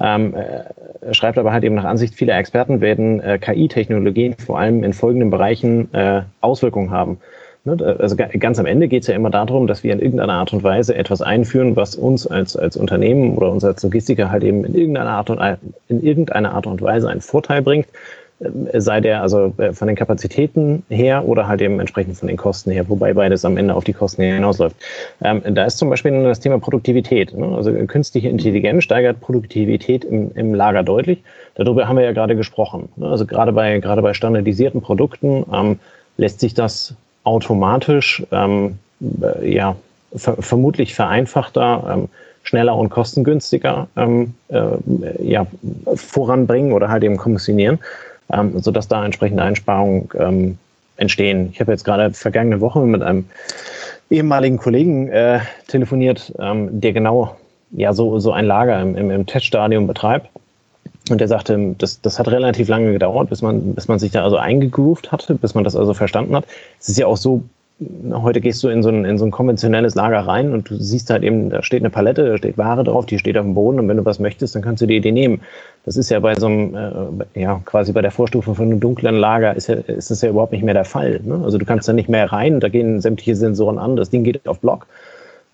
ähm, 0.00 0.34
äh, 0.34 0.64
schreibt 1.12 1.38
aber 1.38 1.52
halt 1.52 1.64
eben 1.64 1.74
nach 1.74 1.84
Ansicht 1.84 2.14
vieler 2.14 2.36
Experten 2.38 2.80
werden 2.80 3.20
äh, 3.20 3.38
KI-Technologien 3.38 4.34
vor 4.34 4.58
allem 4.58 4.84
in 4.84 4.92
folgenden 4.92 5.30
Bereichen 5.30 5.92
äh, 5.94 6.22
Auswirkungen 6.40 6.90
haben. 6.90 7.18
Ne? 7.64 7.96
Also 7.98 8.16
ganz 8.16 8.58
am 8.58 8.66
Ende 8.66 8.88
geht 8.88 9.02
es 9.02 9.08
ja 9.08 9.14
immer 9.14 9.30
darum, 9.30 9.66
dass 9.66 9.82
wir 9.82 9.92
in 9.92 10.00
irgendeiner 10.00 10.34
Art 10.34 10.52
und 10.52 10.62
Weise 10.62 10.94
etwas 10.94 11.20
einführen, 11.22 11.76
was 11.76 11.96
uns 11.96 12.26
als, 12.26 12.56
als 12.56 12.76
Unternehmen 12.76 13.36
oder 13.36 13.50
uns 13.50 13.64
als 13.64 13.82
Logistiker 13.82 14.30
halt 14.30 14.44
eben 14.44 14.64
in 14.64 14.74
irgendeiner 14.74 15.10
Art 15.10 15.30
und, 15.30 15.40
in 15.88 16.02
irgendeiner 16.02 16.54
Art 16.54 16.66
und 16.66 16.80
Weise 16.80 17.08
einen 17.08 17.20
Vorteil 17.20 17.62
bringt 17.62 17.86
äh, 17.86 18.25
sei 18.38 19.00
der 19.00 19.22
also 19.22 19.54
äh, 19.56 19.72
von 19.72 19.88
den 19.88 19.96
Kapazitäten 19.96 20.84
her 20.90 21.26
oder 21.26 21.48
halt 21.48 21.62
eben 21.62 21.80
entsprechend 21.80 22.18
von 22.18 22.28
den 22.28 22.36
Kosten 22.36 22.70
her, 22.70 22.86
wobei 22.88 23.14
beides 23.14 23.44
am 23.46 23.56
Ende 23.56 23.74
auf 23.74 23.84
die 23.84 23.94
Kosten 23.94 24.22
hinausläuft. 24.22 24.76
Ähm, 25.22 25.42
da 25.54 25.64
ist 25.64 25.78
zum 25.78 25.88
Beispiel 25.88 26.22
das 26.22 26.40
Thema 26.40 26.58
Produktivität. 26.58 27.34
Ne? 27.34 27.56
Also 27.56 27.72
künstliche 27.86 28.28
Intelligenz 28.28 28.84
steigert 28.84 29.20
Produktivität 29.20 30.04
im, 30.04 30.30
im 30.34 30.54
Lager 30.54 30.82
deutlich. 30.82 31.22
Darüber 31.54 31.88
haben 31.88 31.96
wir 31.96 32.04
ja 32.04 32.12
gerade 32.12 32.36
gesprochen. 32.36 32.90
Ne? 32.96 33.08
Also 33.08 33.24
gerade 33.24 33.52
bei, 33.52 33.78
gerade 33.78 34.02
bei 34.02 34.12
standardisierten 34.12 34.82
Produkten 34.82 35.46
ähm, 35.52 35.78
lässt 36.18 36.40
sich 36.40 36.52
das 36.52 36.94
automatisch 37.24 38.22
ähm, 38.32 38.78
äh, 39.22 39.50
ja, 39.50 39.76
ver 40.14 40.36
vermutlich 40.40 40.94
vereinfachter 40.94 41.84
ähm, 41.90 42.08
schneller 42.42 42.76
und 42.76 42.90
kostengünstiger 42.90 43.88
ähm, 43.96 44.34
äh, 44.48 44.60
ja, 45.20 45.46
voranbringen 45.94 46.72
oder 46.72 46.90
halt 46.90 47.02
eben 47.02 47.16
kommissionieren 47.16 47.78
ähm, 48.32 48.58
sodass 48.60 48.88
da 48.88 49.04
entsprechende 49.04 49.42
Einsparungen 49.42 50.08
ähm, 50.18 50.58
entstehen. 50.96 51.50
Ich 51.52 51.60
habe 51.60 51.72
jetzt 51.72 51.84
gerade 51.84 52.12
vergangene 52.12 52.60
Woche 52.60 52.80
mit 52.80 53.02
einem 53.02 53.26
ehemaligen 54.10 54.58
Kollegen 54.58 55.08
äh, 55.08 55.40
telefoniert, 55.68 56.32
ähm, 56.38 56.80
der 56.80 56.92
genau 56.92 57.36
ja 57.72 57.92
so, 57.92 58.18
so 58.18 58.32
ein 58.32 58.46
Lager 58.46 58.80
im, 58.80 58.96
im, 58.96 59.10
im 59.10 59.26
Teststadium 59.26 59.86
betreibt. 59.86 60.28
Und 61.10 61.20
der 61.20 61.28
sagte, 61.28 61.74
das, 61.78 62.00
das 62.00 62.18
hat 62.18 62.28
relativ 62.28 62.68
lange 62.68 62.92
gedauert, 62.92 63.28
bis 63.30 63.40
man, 63.40 63.74
bis 63.74 63.86
man 63.86 63.98
sich 63.98 64.10
da 64.10 64.24
also 64.24 64.36
eingegroovt 64.36 65.12
hatte, 65.12 65.36
bis 65.36 65.54
man 65.54 65.62
das 65.62 65.76
also 65.76 65.94
verstanden 65.94 66.34
hat. 66.34 66.46
Es 66.80 66.88
ist 66.88 66.98
ja 66.98 67.06
auch 67.06 67.16
so 67.16 67.42
heute 68.12 68.40
gehst 68.40 68.62
du 68.64 68.68
in 68.68 68.82
so, 68.82 68.88
ein, 68.88 69.04
in 69.04 69.18
so 69.18 69.26
ein 69.26 69.30
konventionelles 69.30 69.94
Lager 69.94 70.20
rein 70.20 70.52
und 70.54 70.70
du 70.70 70.76
siehst 70.76 71.10
halt 71.10 71.22
eben, 71.22 71.50
da 71.50 71.62
steht 71.62 71.82
eine 71.82 71.90
Palette, 71.90 72.26
da 72.26 72.38
steht 72.38 72.56
Ware 72.56 72.84
drauf, 72.84 73.04
die 73.04 73.18
steht 73.18 73.36
auf 73.36 73.44
dem 73.44 73.54
Boden 73.54 73.78
und 73.78 73.88
wenn 73.88 73.98
du 73.98 74.04
was 74.04 74.18
möchtest, 74.18 74.54
dann 74.54 74.62
kannst 74.62 74.80
du 74.80 74.86
die 74.86 74.96
Idee 74.96 75.12
nehmen. 75.12 75.42
Das 75.84 75.98
ist 75.98 76.10
ja 76.10 76.18
bei 76.20 76.34
so 76.36 76.46
einem, 76.46 76.74
äh, 77.34 77.40
ja, 77.40 77.60
quasi 77.66 77.92
bei 77.92 78.00
der 78.00 78.10
Vorstufe 78.10 78.54
von 78.54 78.66
einem 78.66 78.80
dunklen 78.80 79.16
Lager 79.16 79.54
ist, 79.54 79.66
ja, 79.66 79.74
ist 79.74 80.10
das 80.10 80.22
ja 80.22 80.30
überhaupt 80.30 80.52
nicht 80.52 80.64
mehr 80.64 80.74
der 80.74 80.86
Fall. 80.86 81.20
Ne? 81.22 81.42
Also 81.44 81.58
du 81.58 81.66
kannst 81.66 81.86
da 81.86 81.92
nicht 81.92 82.08
mehr 82.08 82.32
rein, 82.32 82.60
da 82.60 82.70
gehen 82.70 83.02
sämtliche 83.02 83.36
Sensoren 83.36 83.78
an, 83.78 83.96
das 83.96 84.08
Ding 84.08 84.24
geht 84.24 84.48
auf 84.48 84.60
Block. 84.60 84.86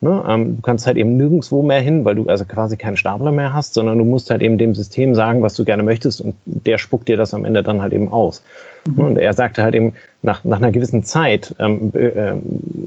Ne? 0.03 0.25
Ähm, 0.29 0.57
du 0.57 0.63
kannst 0.63 0.89
halt 0.89 0.97
eben 0.97 1.17
nirgendwo 1.17 1.63
mehr 1.63 1.81
hin, 1.81 2.05
weil 2.05 2.17
du 2.17 2.27
also 2.27 2.45
quasi 2.45 2.77
keinen 2.77 2.97
Stapler 2.97 3.31
mehr 3.31 3.53
hast, 3.53 3.75
sondern 3.75 3.99
du 3.99 4.05
musst 4.05 4.31
halt 4.31 4.43
eben 4.43 4.59
dem 4.59 4.75
System 4.75 5.15
sagen, 5.15 5.43
was 5.43 5.55
du 5.55 5.65
gerne 5.65 5.85
möchtest 5.85 6.21
und 6.21 6.35
der 6.45 6.79
spuckt 6.79 7.07
dir 7.07 7.17
das 7.17 7.33
am 7.35 7.45
Ende 7.45 7.63
dann 7.63 7.81
halt 7.81 7.93
eben 7.93 8.11
aus. 8.13 8.43
Mhm. 8.85 8.99
Und 8.99 9.17
er 9.17 9.33
sagte 9.33 9.63
halt 9.63 9.77
eben, 9.77 9.95
nach, 10.23 10.43
nach 10.43 10.57
einer 10.57 10.73
gewissen 10.73 11.05
Zeit 11.05 11.55
ähm, 11.61 11.93
äh, 11.95 12.33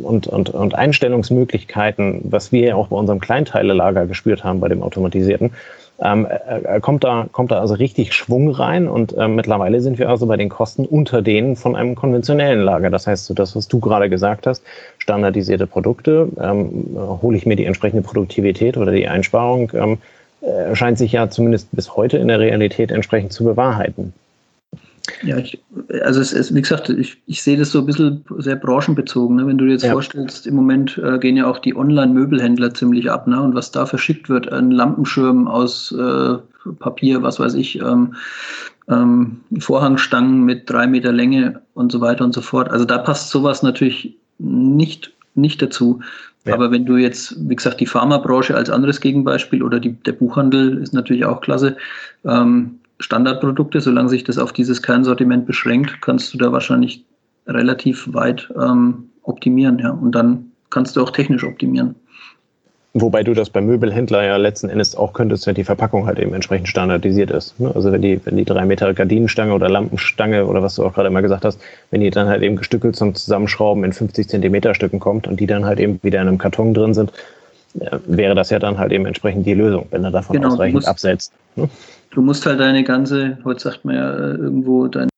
und, 0.03 0.27
und, 0.27 0.49
und 0.49 0.75
Einstellungsmöglichkeiten, 0.75 2.19
was 2.25 2.51
wir 2.51 2.67
ja 2.67 2.75
auch 2.75 2.89
bei 2.89 2.97
unserem 2.97 3.21
Kleinteilelager 3.21 4.07
gespürt 4.07 4.43
haben, 4.43 4.59
bei 4.59 4.67
dem 4.67 4.83
automatisierten, 4.83 5.51
ähm, 5.99 6.27
äh, 6.27 6.79
kommt, 6.81 7.03
da, 7.03 7.27
kommt 7.31 7.51
da 7.51 7.59
also 7.59 7.73
richtig 7.73 8.13
Schwung 8.13 8.49
rein 8.49 8.87
und 8.87 9.15
äh, 9.17 9.27
mittlerweile 9.27 9.79
sind 9.79 9.97
wir 9.97 10.09
also 10.09 10.25
bei 10.25 10.35
den 10.35 10.49
Kosten 10.49 10.85
unter 10.85 11.21
denen 11.21 11.55
von 11.55 11.75
einem 11.75 11.95
konventionellen 11.95 12.61
Lager. 12.61 12.89
Das 12.89 13.07
heißt, 13.07 13.25
so 13.25 13.33
das, 13.33 13.55
was 13.55 13.67
du 13.67 13.79
gerade 13.79 14.09
gesagt 14.09 14.45
hast, 14.45 14.63
standardisierte 14.97 15.67
Produkte, 15.67 16.27
ähm, 16.41 16.97
hole 17.21 17.37
ich 17.37 17.45
mir 17.45 17.55
die 17.55 17.65
entsprechende 17.65 18.03
Produktivität 18.03 18.75
oder 18.75 18.91
die 18.91 19.07
Einsparung, 19.07 19.71
ähm, 19.73 19.97
äh, 20.41 20.75
scheint 20.75 20.97
sich 20.97 21.13
ja 21.13 21.29
zumindest 21.29 21.69
bis 21.71 21.95
heute 21.95 22.17
in 22.17 22.27
der 22.27 22.39
Realität 22.39 22.91
entsprechend 22.91 23.31
zu 23.31 23.45
bewahrheiten. 23.45 24.13
Ja, 25.23 25.37
ich, 25.37 25.59
also 26.03 26.19
es 26.19 26.33
ist, 26.33 26.53
wie 26.53 26.61
gesagt, 26.61 26.89
ich, 26.89 27.21
ich 27.25 27.41
sehe 27.41 27.57
das 27.57 27.71
so 27.71 27.79
ein 27.79 27.85
bisschen 27.85 28.23
sehr 28.37 28.55
branchenbezogen. 28.55 29.35
Ne? 29.35 29.47
Wenn 29.47 29.57
du 29.57 29.65
dir 29.65 29.73
jetzt 29.73 29.83
ja. 29.83 29.91
vorstellst, 29.91 30.47
im 30.47 30.55
Moment 30.55 30.97
äh, 30.97 31.19
gehen 31.19 31.37
ja 31.37 31.47
auch 31.47 31.59
die 31.59 31.75
Online-Möbelhändler 31.75 32.73
ziemlich 32.73 33.09
ab, 33.11 33.27
ne? 33.27 33.41
Und 33.41 33.55
was 33.55 33.71
da 33.71 33.85
verschickt 33.85 34.29
wird, 34.29 34.51
ein 34.51 34.71
Lampenschirm 34.71 35.47
aus 35.47 35.91
äh, 35.91 36.35
Papier, 36.79 37.21
was 37.21 37.39
weiß 37.39 37.53
ich, 37.55 37.79
ähm, 37.79 38.15
ähm, 38.87 39.41
Vorhangstangen 39.59 40.43
mit 40.43 40.69
drei 40.69 40.87
Meter 40.87 41.11
Länge 41.11 41.61
und 41.73 41.91
so 41.91 42.01
weiter 42.01 42.23
und 42.23 42.33
so 42.33 42.41
fort. 42.41 42.71
Also 42.71 42.85
da 42.85 42.97
passt 42.97 43.29
sowas 43.29 43.63
natürlich 43.63 44.15
nicht, 44.39 45.13
nicht 45.35 45.61
dazu. 45.61 45.99
Ja. 46.45 46.53
Aber 46.53 46.71
wenn 46.71 46.85
du 46.85 46.97
jetzt, 46.97 47.35
wie 47.49 47.55
gesagt, 47.55 47.79
die 47.79 47.87
Pharmabranche 47.87 48.55
als 48.55 48.69
anderes 48.69 49.01
Gegenbeispiel 49.01 49.63
oder 49.63 49.79
die, 49.79 49.93
der 49.93 50.11
Buchhandel 50.11 50.77
ist 50.77 50.93
natürlich 50.93 51.25
auch 51.25 51.41
klasse. 51.41 51.77
Ähm, 52.23 52.79
Standardprodukte, 52.99 53.81
solange 53.81 54.09
sich 54.09 54.23
das 54.23 54.37
auf 54.37 54.53
dieses 54.53 54.81
Kernsortiment 54.81 55.45
beschränkt, 55.45 56.01
kannst 56.01 56.33
du 56.33 56.37
da 56.37 56.51
wahrscheinlich 56.51 57.03
relativ 57.47 58.13
weit 58.13 58.51
ähm, 58.59 59.09
optimieren, 59.23 59.79
ja. 59.79 59.91
Und 59.91 60.13
dann 60.13 60.51
kannst 60.69 60.95
du 60.95 61.01
auch 61.01 61.11
technisch 61.11 61.43
optimieren. 61.43 61.95
Wobei 62.97 63.23
du 63.23 63.33
das 63.33 63.49
beim 63.49 63.65
Möbelhändler 63.65 64.23
ja 64.23 64.37
letzten 64.37 64.69
Endes 64.69 64.95
auch 64.95 65.11
könntest, 65.11 65.45
wenn 65.47 65.55
die 65.55 65.65
Verpackung 65.65 66.05
halt 66.05 66.17
eben 66.17 66.33
entsprechend 66.33 66.69
standardisiert 66.69 67.29
ist. 67.29 67.59
Ne? 67.59 67.69
Also 67.75 67.91
wenn 67.91 68.01
die, 68.01 68.21
wenn 68.25 68.37
die 68.37 68.45
drei 68.45 68.65
Meter 68.65 68.93
Gardinenstange 68.93 69.53
oder 69.53 69.67
Lampenstange 69.67 70.45
oder 70.45 70.63
was 70.63 70.75
du 70.75 70.85
auch 70.85 70.93
gerade 70.93 71.09
immer 71.09 71.21
gesagt 71.21 71.43
hast, 71.43 71.59
wenn 71.91 71.99
die 71.99 72.09
dann 72.09 72.29
halt 72.29 72.41
eben 72.41 72.55
gestückelt 72.55 72.95
zum 72.95 73.13
Zusammenschrauben 73.13 73.83
in 73.83 73.91
50 73.91 74.29
Zentimeter 74.29 74.73
Stücken 74.73 75.01
kommt 75.01 75.27
und 75.27 75.41
die 75.41 75.45
dann 75.45 75.65
halt 75.65 75.81
eben 75.81 75.99
wieder 76.03 76.21
in 76.21 76.29
einem 76.29 76.37
Karton 76.37 76.73
drin 76.73 76.93
sind, 76.93 77.11
wäre 78.05 78.33
das 78.33 78.49
ja 78.49 78.59
dann 78.59 78.77
halt 78.77 78.93
eben 78.93 79.05
entsprechend 79.05 79.45
die 79.45 79.55
Lösung, 79.55 79.87
wenn 79.91 80.05
er 80.05 80.11
davon 80.11 80.37
genau, 80.37 80.47
ausreichend 80.47 80.87
absetzt. 80.87 81.33
Ne? 81.57 81.67
Du 82.11 82.21
musst 82.21 82.45
halt 82.45 82.59
deine 82.59 82.83
ganze, 82.83 83.37
heute 83.43 83.59
sagt 83.59 83.85
man 83.85 83.95
ja 83.95 84.11
äh, 84.11 84.35
irgendwo, 84.35 84.87
dein, 84.87 85.09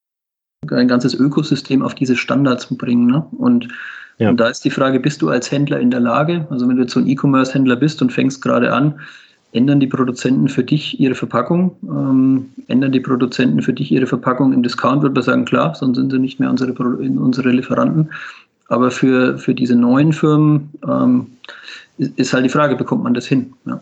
dein 0.61 0.87
ganzes 0.87 1.13
Ökosystem 1.13 1.81
auf 1.81 1.95
diese 1.95 2.15
Standards 2.15 2.67
bringen. 2.75 3.07
Ne? 3.07 3.25
Und, 3.37 3.67
ja. 4.17 4.29
und 4.29 4.39
da 4.39 4.47
ist 4.47 4.65
die 4.65 4.71
Frage, 4.71 4.99
bist 4.99 5.21
du 5.21 5.29
als 5.29 5.51
Händler 5.51 5.79
in 5.79 5.91
der 5.91 5.99
Lage, 5.99 6.47
also 6.49 6.67
wenn 6.67 6.75
du 6.75 6.83
jetzt 6.83 6.93
so 6.93 6.99
ein 6.99 7.07
E-Commerce-Händler 7.07 7.75
bist 7.75 8.01
und 8.01 8.11
fängst 8.11 8.41
gerade 8.41 8.73
an, 8.73 8.99
ändern 9.53 9.79
die 9.79 9.87
Produzenten 9.87 10.49
für 10.49 10.63
dich 10.63 10.99
ihre 10.99 11.15
Verpackung, 11.15 11.75
ähm, 11.83 12.49
ändern 12.67 12.91
die 12.91 12.99
Produzenten 12.99 13.61
für 13.61 13.73
dich 13.73 13.91
ihre 13.91 14.07
Verpackung 14.07 14.53
im 14.53 14.63
Discount, 14.63 15.01
würde 15.01 15.15
man 15.15 15.23
sagen, 15.23 15.45
klar, 15.45 15.73
sonst 15.75 15.97
sind 15.97 16.11
sie 16.11 16.19
nicht 16.19 16.39
mehr 16.39 16.49
unsere, 16.49 16.73
unsere 16.73 17.51
Lieferanten. 17.51 18.09
Aber 18.69 18.91
für, 18.91 19.37
für 19.37 19.55
diese 19.55 19.75
neuen 19.75 20.11
Firmen 20.11 20.69
ähm, 20.87 21.27
ist 21.97 22.33
halt 22.33 22.45
die 22.45 22.49
Frage, 22.49 22.75
bekommt 22.75 23.03
man 23.03 23.13
das 23.13 23.25
hin? 23.25 23.53
Ja. 23.65 23.79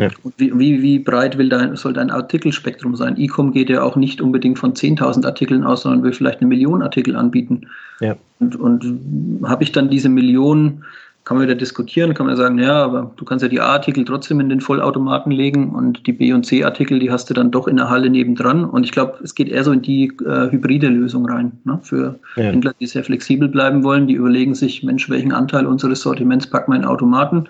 Ja. 0.00 0.10
Wie, 0.36 0.58
wie, 0.58 0.82
wie, 0.82 0.98
breit 0.98 1.38
will 1.38 1.48
dein, 1.48 1.76
soll 1.76 1.92
dein 1.92 2.10
Artikelspektrum 2.10 2.96
sein? 2.96 3.16
E-Com 3.18 3.52
geht 3.52 3.68
ja 3.68 3.82
auch 3.82 3.96
nicht 3.96 4.20
unbedingt 4.20 4.58
von 4.58 4.74
10.000 4.74 5.26
Artikeln 5.26 5.64
aus, 5.64 5.82
sondern 5.82 6.02
will 6.02 6.12
vielleicht 6.12 6.40
eine 6.40 6.48
Million 6.48 6.82
Artikel 6.82 7.16
anbieten. 7.16 7.66
Ja. 8.00 8.16
Und, 8.38 8.56
und 8.56 9.40
habe 9.44 9.62
ich 9.62 9.72
dann 9.72 9.90
diese 9.90 10.08
Million 10.08 10.84
kann 11.24 11.36
man 11.36 11.46
wieder 11.46 11.54
diskutieren, 11.54 12.14
kann 12.14 12.26
man 12.26 12.36
sagen, 12.36 12.58
ja, 12.58 12.82
aber 12.82 13.12
du 13.16 13.24
kannst 13.24 13.42
ja 13.42 13.48
die 13.48 13.60
A-Artikel 13.60 14.04
trotzdem 14.04 14.40
in 14.40 14.48
den 14.48 14.60
Vollautomaten 14.60 15.30
legen 15.30 15.70
und 15.70 16.06
die 16.06 16.12
B- 16.12 16.32
und 16.32 16.44
C-Artikel, 16.44 16.98
die 16.98 17.10
hast 17.10 17.28
du 17.28 17.34
dann 17.34 17.50
doch 17.50 17.68
in 17.68 17.76
der 17.76 17.90
Halle 17.90 18.08
nebendran. 18.08 18.64
Und 18.64 18.84
ich 18.84 18.90
glaube, 18.90 19.18
es 19.22 19.34
geht 19.34 19.48
eher 19.48 19.62
so 19.62 19.72
in 19.72 19.82
die 19.82 20.12
äh, 20.26 20.50
hybride 20.50 20.88
Lösung 20.88 21.28
rein. 21.28 21.52
Ne? 21.64 21.78
Für 21.82 22.18
ja. 22.36 22.44
Händler, 22.44 22.74
die 22.80 22.86
sehr 22.86 23.04
flexibel 23.04 23.48
bleiben 23.48 23.84
wollen, 23.84 24.06
die 24.06 24.14
überlegen 24.14 24.54
sich, 24.54 24.82
Mensch, 24.82 25.10
welchen 25.10 25.32
Anteil 25.32 25.66
unseres 25.66 26.00
Sortiments 26.00 26.46
packen 26.46 26.72
wir 26.72 26.78
in 26.78 26.84
Automaten? 26.84 27.48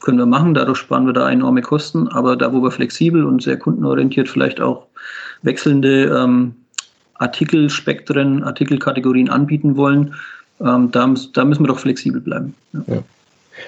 Können 0.00 0.18
wir 0.18 0.26
machen, 0.26 0.54
dadurch 0.54 0.78
sparen 0.78 1.06
wir 1.06 1.12
da 1.12 1.30
enorme 1.30 1.62
Kosten. 1.62 2.08
Aber 2.08 2.36
da, 2.36 2.52
wo 2.52 2.62
wir 2.62 2.70
flexibel 2.70 3.24
und 3.24 3.42
sehr 3.42 3.58
kundenorientiert 3.58 4.28
vielleicht 4.28 4.60
auch 4.60 4.86
wechselnde 5.42 6.04
ähm, 6.04 6.54
Artikelspektren, 7.14 8.44
Artikelkategorien 8.44 9.28
anbieten 9.28 9.76
wollen, 9.76 10.14
ähm, 10.60 10.90
da, 10.90 11.14
da, 11.34 11.44
müssen 11.44 11.64
wir 11.64 11.68
doch 11.68 11.78
flexibel 11.78 12.20
bleiben. 12.20 12.54
Ja. 12.72 12.82
Ja. 12.86 13.02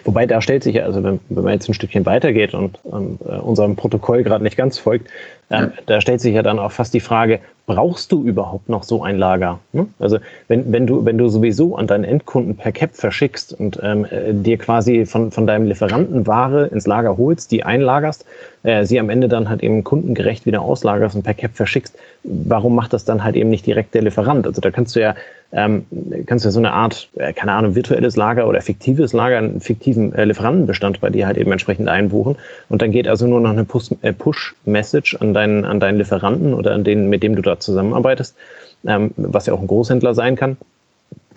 Wobei 0.04 0.24
da 0.24 0.40
stellt 0.40 0.62
sich 0.62 0.76
ja, 0.76 0.84
also 0.84 1.02
wenn, 1.02 1.18
wenn 1.28 1.44
man 1.44 1.52
jetzt 1.52 1.68
ein 1.68 1.74
Stückchen 1.74 2.06
weitergeht 2.06 2.54
und 2.54 2.78
ähm, 2.92 3.16
unserem 3.16 3.74
Protokoll 3.74 4.22
gerade 4.22 4.44
nicht 4.44 4.56
ganz 4.56 4.78
folgt, 4.78 5.08
ähm, 5.50 5.72
ja. 5.76 5.82
da 5.86 6.00
stellt 6.00 6.20
sich 6.20 6.34
ja 6.34 6.42
dann 6.42 6.58
auch 6.58 6.70
fast 6.72 6.94
die 6.94 7.00
Frage, 7.00 7.40
brauchst 7.70 8.10
du 8.10 8.24
überhaupt 8.24 8.68
noch 8.68 8.82
so 8.82 9.04
ein 9.04 9.16
Lager? 9.16 9.60
Ne? 9.72 9.86
Also 10.00 10.18
wenn, 10.48 10.72
wenn, 10.72 10.88
du, 10.88 11.04
wenn 11.04 11.18
du 11.18 11.28
sowieso 11.28 11.76
an 11.76 11.86
deinen 11.86 12.02
Endkunden 12.02 12.56
per 12.56 12.72
Cap 12.72 12.90
verschickst 12.94 13.52
und 13.52 13.78
ähm, 13.80 14.04
äh, 14.06 14.32
dir 14.32 14.58
quasi 14.58 15.06
von, 15.06 15.30
von 15.30 15.46
deinem 15.46 15.66
Lieferanten 15.66 16.26
Ware 16.26 16.66
ins 16.66 16.88
Lager 16.88 17.16
holst, 17.16 17.52
die 17.52 17.62
einlagerst, 17.62 18.24
äh, 18.64 18.84
sie 18.84 18.98
am 18.98 19.08
Ende 19.08 19.28
dann 19.28 19.48
halt 19.48 19.62
eben 19.62 19.84
kundengerecht 19.84 20.46
wieder 20.46 20.62
auslagerst 20.62 21.14
und 21.14 21.22
per 21.22 21.34
Cap 21.34 21.52
verschickst, 21.54 21.96
warum 22.24 22.74
macht 22.74 22.92
das 22.92 23.04
dann 23.04 23.22
halt 23.22 23.36
eben 23.36 23.50
nicht 23.50 23.66
direkt 23.66 23.94
der 23.94 24.02
Lieferant? 24.02 24.48
Also 24.48 24.60
da 24.60 24.72
kannst 24.72 24.96
du 24.96 25.00
ja 25.00 25.14
ähm, 25.52 25.84
kannst 26.26 26.44
du 26.44 26.50
so 26.50 26.60
eine 26.60 26.72
Art, 26.72 27.08
äh, 27.16 27.32
keine 27.32 27.52
Ahnung, 27.52 27.74
virtuelles 27.74 28.16
Lager 28.16 28.46
oder 28.46 28.60
fiktives 28.60 29.12
Lager, 29.12 29.38
einen 29.38 29.60
fiktiven 29.60 30.14
äh, 30.14 30.24
Lieferantenbestand 30.24 31.00
bei 31.00 31.10
dir 31.10 31.26
halt 31.26 31.38
eben 31.38 31.50
entsprechend 31.50 31.88
einbuchen. 31.88 32.36
Und 32.68 32.82
dann 32.82 32.92
geht 32.92 33.08
also 33.08 33.26
nur 33.26 33.40
noch 33.40 33.50
eine 33.50 33.66
äh, 34.02 34.12
Push-Message 34.12 35.16
an 35.16 35.34
deinen, 35.34 35.64
an 35.64 35.80
deinen 35.80 35.98
Lieferanten 35.98 36.54
oder 36.54 36.72
an 36.72 36.84
den, 36.84 37.08
mit 37.08 37.22
dem 37.24 37.34
du 37.34 37.42
da 37.42 37.58
zusammenarbeitest, 37.60 38.36
ähm, 38.84 39.12
was 39.16 39.46
ja 39.46 39.54
auch 39.54 39.60
ein 39.60 39.66
Großhändler 39.66 40.14
sein 40.14 40.36
kann, 40.36 40.56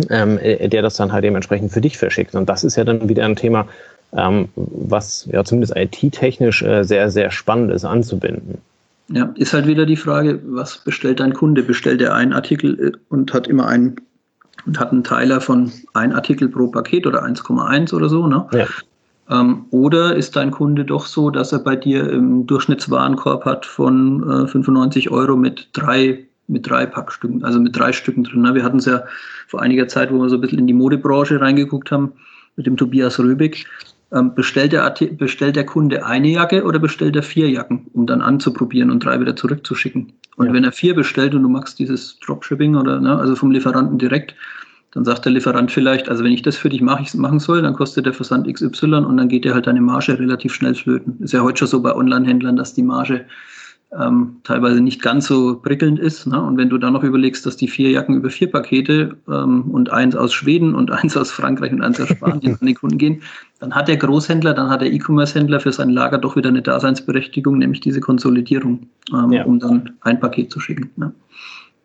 ähm, 0.10 0.38
äh, 0.40 0.68
der 0.68 0.82
das 0.82 0.96
dann 0.96 1.12
halt 1.12 1.26
eben 1.26 1.36
entsprechend 1.36 1.72
für 1.72 1.82
dich 1.82 1.98
verschickt. 1.98 2.36
Und 2.36 2.50
das 2.50 2.64
ist 2.64 2.76
ja 2.76 2.84
dann 2.84 3.10
wieder 3.10 3.26
ein 3.26 3.36
Thema, 3.36 3.68
ähm, 4.16 4.50
was 4.56 5.28
ja 5.32 5.44
zumindest 5.44 5.76
IT-technisch 5.76 6.62
äh, 6.62 6.84
sehr, 6.84 7.10
sehr 7.10 7.32
spannend 7.32 7.72
ist 7.72 7.86
anzubinden. 7.86 8.60
Ja, 9.10 9.34
ist 9.36 9.54
halt 9.54 9.68
wieder 9.68 9.86
die 9.86 9.98
Frage, 9.98 10.40
was 10.46 10.78
bestellt 10.78 11.20
dein 11.20 11.34
Kunde? 11.34 11.64
Bestellt 11.64 12.02
er 12.02 12.16
einen 12.16 12.34
Artikel 12.34 12.80
äh, 12.80 12.92
und 13.10 13.34
hat 13.34 13.48
immer 13.48 13.68
einen 13.68 13.98
und 14.66 14.80
hat 14.80 14.92
einen 14.92 15.04
Teiler 15.04 15.42
von 15.42 15.72
ein 15.94 16.14
Artikel 16.14 16.48
pro 16.48 16.68
Paket 16.68 17.06
oder 17.06 17.24
1,1 17.24 17.94
oder 17.94 18.08
so, 18.08 18.28
ne? 18.28 18.48
Ja. 18.54 18.68
Ähm, 19.34 19.66
oder 19.72 20.16
ist 20.16 20.36
dein 20.36 20.52
Kunde 20.52 20.86
doch 20.86 21.08
so, 21.08 21.32
dass 21.32 21.52
er 21.52 21.60
bei 21.60 21.76
dir 21.76 22.10
im 22.10 22.46
Durchschnittswarenkorb 22.46 23.46
hat 23.46 23.66
von 23.66 24.22
äh, 24.30 24.48
95 24.48 25.10
Euro 25.10 25.36
mit 25.36 25.70
drei, 25.74 26.26
mit 26.48 26.70
drei 26.70 26.86
Packstücken, 26.86 27.44
also 27.44 27.60
mit 27.60 27.78
drei 27.78 27.92
Stücken 27.94 28.24
drin. 28.24 28.42
Ne? 28.42 28.54
Wir 28.54 28.64
hatten 28.64 28.78
es 28.78 28.86
ja 28.86 29.04
vor 29.48 29.62
einiger 29.62 29.88
Zeit, 29.88 30.12
wo 30.12 30.20
wir 30.20 30.30
so 30.30 30.36
ein 30.36 30.42
bisschen 30.42 30.60
in 30.60 30.68
die 30.68 30.74
Modebranche 30.74 31.42
reingeguckt 31.42 31.92
haben, 31.92 32.14
mit 32.56 32.68
dem 32.68 32.78
Tobias 32.78 33.20
Röbig. 33.20 33.66
Ähm, 34.12 34.36
bestellt, 34.36 34.74
der, 34.74 34.94
bestellt 35.18 35.56
der 35.56 35.66
Kunde 35.66 36.06
eine 36.06 36.28
Jacke 36.28 36.64
oder 36.64 36.78
bestellt 36.78 37.16
er 37.16 37.24
vier 37.24 37.50
Jacken, 37.50 37.88
um 37.94 38.06
dann 38.06 38.22
anzuprobieren 38.22 38.92
und 38.92 39.04
drei 39.04 39.20
wieder 39.20 39.36
zurückzuschicken? 39.36 40.14
Und 40.36 40.48
ja. 40.48 40.54
wenn 40.54 40.64
er 40.64 40.72
vier 40.72 40.94
bestellt 40.94 41.34
und 41.34 41.42
du 41.42 41.50
machst 41.50 41.80
dieses 41.80 42.20
Dropshipping 42.20 42.76
oder 42.76 43.00
ne, 43.00 43.18
also 43.18 43.36
vom 43.36 43.50
Lieferanten 43.50 43.98
direkt, 43.98 44.36
dann 44.94 45.06
sagt 45.06 45.26
der 45.26 45.32
Lieferant 45.32 45.72
vielleicht, 45.72 46.08
also 46.08 46.24
wenn 46.24 46.32
ich 46.32 46.44
das 46.44 46.56
für 46.56 46.70
dich 46.70 46.82
mach, 46.82 47.14
machen 47.16 47.40
soll, 47.40 47.62
dann 47.62 47.74
kostet 47.74 48.06
der 48.06 48.14
Versand 48.14 48.48
XY 48.48 48.94
und 48.96 49.18
dann 49.18 49.28
geht 49.28 49.44
dir 49.44 49.54
halt 49.54 49.66
deine 49.66 49.82
Marge 49.82 50.18
relativ 50.20 50.54
schnell 50.54 50.76
flöten. 50.76 51.18
Ist 51.20 51.34
ja 51.34 51.42
heute 51.42 51.60
schon 51.60 51.68
so 51.68 51.82
bei 51.82 51.96
Online-Händlern, 51.96 52.56
dass 52.56 52.74
die 52.76 52.84
Marge 52.84 53.26
ähm, 54.00 54.38
teilweise 54.44 54.82
nicht 54.82 55.02
ganz 55.02 55.28
so 55.28 55.56
prickelnd 55.56 56.00
ist. 56.00 56.28
Ne? 56.28 56.42
Und 56.42 56.58
wenn 56.58 56.70
du 56.70 56.78
dann 56.78 56.94
noch 56.94 57.04
überlegst, 57.04 57.46
dass 57.46 57.58
die 57.58 57.68
vier 57.68 57.90
Jacken 57.92 58.16
über 58.16 58.30
vier 58.30 58.52
Pakete 58.52 59.16
ähm, 59.28 59.64
und 59.72 59.92
eins 59.92 60.16
aus 60.16 60.34
Schweden 60.34 60.76
und 60.76 60.92
eins 60.92 61.16
aus 61.18 61.32
Frankreich 61.32 61.72
und 61.72 61.82
eins 61.82 62.00
aus 62.00 62.10
Spanien 62.10 62.58
an 62.62 62.66
den 62.66 62.76
Kunden 62.76 62.98
gehen, 62.98 63.22
dann 63.60 63.74
hat 63.74 63.88
der 63.88 63.98
Großhändler, 63.98 64.54
dann 64.54 64.70
hat 64.70 64.82
der 64.82 64.92
E-Commerce-Händler 64.92 65.60
für 65.60 65.72
sein 65.72 65.90
Lager 65.90 66.18
doch 66.18 66.36
wieder 66.36 66.50
eine 66.50 66.62
Daseinsberechtigung, 66.62 67.58
nämlich 67.58 67.82
diese 67.82 68.00
Konsolidierung, 68.00 68.88
ähm, 69.14 69.32
ja. 69.32 69.44
um 69.46 69.60
dann 69.60 69.92
ein 70.02 70.20
Paket 70.20 70.52
zu 70.52 70.60
schicken. 70.60 70.90
Ne? 70.96 71.14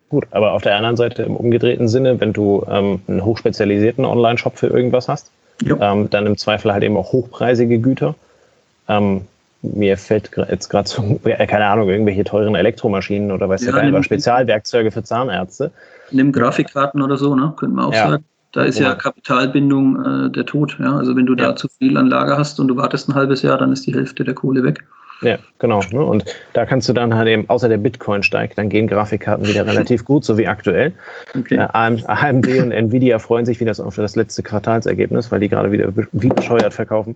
Gut, 0.09 0.25
aber 0.31 0.53
auf 0.53 0.63
der 0.63 0.75
anderen 0.75 0.97
Seite 0.97 1.23
im 1.23 1.35
umgedrehten 1.35 1.87
Sinne, 1.87 2.19
wenn 2.19 2.33
du 2.33 2.65
ähm, 2.67 3.01
einen 3.07 3.23
hochspezialisierten 3.23 4.05
Online-Shop 4.05 4.57
für 4.57 4.67
irgendwas 4.67 5.07
hast, 5.07 5.31
ähm, 5.63 6.09
dann 6.09 6.25
im 6.25 6.37
Zweifel 6.37 6.73
halt 6.73 6.83
eben 6.83 6.97
auch 6.97 7.11
hochpreisige 7.11 7.79
Güter. 7.79 8.15
Ähm, 8.87 9.21
mir 9.61 9.97
fällt 9.97 10.31
jetzt 10.49 10.69
gerade 10.69 10.87
so, 10.87 11.19
äh, 11.25 11.45
keine 11.45 11.65
Ahnung, 11.65 11.89
irgendwelche 11.89 12.23
teuren 12.23 12.55
Elektromaschinen 12.55 13.31
oder 13.31 13.49
weißt 13.49 13.65
ja, 13.65 13.91
du, 13.91 14.03
Spezialwerkzeuge 14.03 14.89
für 14.91 15.03
Zahnärzte. 15.03 15.71
Nimm 16.11 16.31
Grafikkarten 16.31 17.01
oder 17.01 17.17
so, 17.17 17.35
ne? 17.35 17.53
Könnte 17.55 17.75
man 17.75 17.85
auch 17.85 17.93
ja. 17.93 18.09
sagen. 18.09 18.25
Da 18.51 18.63
ist 18.63 18.79
ja 18.79 18.95
Kapitalbindung 18.95 20.25
äh, 20.25 20.29
der 20.31 20.45
Tod. 20.45 20.75
Ja? 20.79 20.97
Also 20.97 21.15
wenn 21.15 21.27
du 21.27 21.35
da 21.35 21.55
zu 21.55 21.67
viel 21.67 21.95
an 21.97 22.07
Lager 22.07 22.35
hast 22.35 22.59
und 22.59 22.67
du 22.67 22.77
wartest 22.77 23.07
ein 23.07 23.13
halbes 23.13 23.43
Jahr, 23.43 23.59
dann 23.59 23.71
ist 23.71 23.85
die 23.85 23.93
Hälfte 23.93 24.23
der 24.23 24.33
Kohle 24.33 24.63
weg. 24.63 24.83
Ja, 25.21 25.37
genau. 25.57 25.81
Ne? 25.91 26.03
Und 26.03 26.25
da 26.53 26.65
kannst 26.65 26.87
du 26.87 26.93
dann 26.93 27.13
halt 27.15 27.27
eben, 27.27 27.49
außer 27.49 27.67
der 27.67 27.77
Bitcoin 27.77 28.23
steigt, 28.23 28.57
dann 28.57 28.69
gehen 28.69 28.87
Grafikkarten 28.87 29.47
wieder 29.47 29.65
relativ 29.65 30.05
gut, 30.05 30.23
so 30.23 30.37
wie 30.37 30.47
aktuell. 30.47 30.93
Okay. 31.37 31.55
Äh, 31.55 31.67
AMD 32.07 32.47
und 32.47 32.71
Nvidia 32.71 33.19
freuen 33.19 33.45
sich 33.45 33.59
wieder 33.59 33.73
auf 33.85 33.95
das 33.95 34.15
letzte 34.15 34.43
Quartalsergebnis, 34.43 35.31
weil 35.31 35.41
die 35.41 35.49
gerade 35.49 35.71
wieder 35.71 35.91
wie 36.11 36.29
bescheuert 36.29 36.73
verkaufen. 36.73 37.15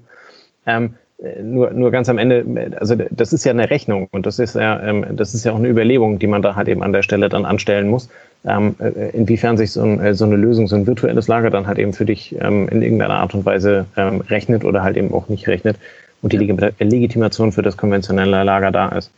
Ähm, 0.65 0.95
nur, 1.41 1.71
nur 1.71 1.91
ganz 1.91 2.09
am 2.09 2.17
Ende, 2.17 2.75
also 2.79 2.95
das 3.09 3.31
ist 3.31 3.45
ja 3.45 3.51
eine 3.51 3.69
Rechnung 3.69 4.09
und 4.11 4.25
das 4.25 4.39
ist 4.39 4.55
ja, 4.55 4.81
ähm, 4.83 5.05
das 5.11 5.33
ist 5.33 5.45
ja 5.45 5.53
auch 5.53 5.57
eine 5.57 5.69
Überlegung, 5.69 6.19
die 6.19 6.27
man 6.27 6.41
da 6.41 6.55
halt 6.55 6.67
eben 6.67 6.83
an 6.83 6.91
der 6.91 7.01
Stelle 7.01 7.29
dann 7.29 7.45
anstellen 7.45 7.87
muss, 7.87 8.09
ähm, 8.45 8.75
äh, 8.79 9.11
inwiefern 9.11 9.55
sich 9.55 9.71
so, 9.71 9.83
ein, 9.83 10.01
äh, 10.01 10.13
so, 10.15 10.25
eine 10.25 10.35
Lösung, 10.35 10.67
so 10.67 10.75
ein 10.75 10.85
virtuelles 10.85 11.29
Lager 11.29 11.49
dann 11.49 11.65
halt 11.65 11.79
eben 11.79 11.93
für 11.93 12.05
dich 12.05 12.35
ähm, 12.41 12.67
in 12.67 12.81
irgendeiner 12.81 13.15
Art 13.15 13.33
und 13.33 13.45
Weise 13.45 13.85
ähm, 13.95 14.19
rechnet 14.21 14.65
oder 14.65 14.83
halt 14.83 14.97
eben 14.97 15.13
auch 15.13 15.29
nicht 15.29 15.47
rechnet 15.47 15.77
und 16.23 16.33
die 16.33 16.37
Legitimation 16.37 17.51
für 17.51 17.61
das 17.61 17.77
konventionelle 17.77 18.43
Lager 18.43 18.71
da 18.71 18.89
ist. 18.89 19.11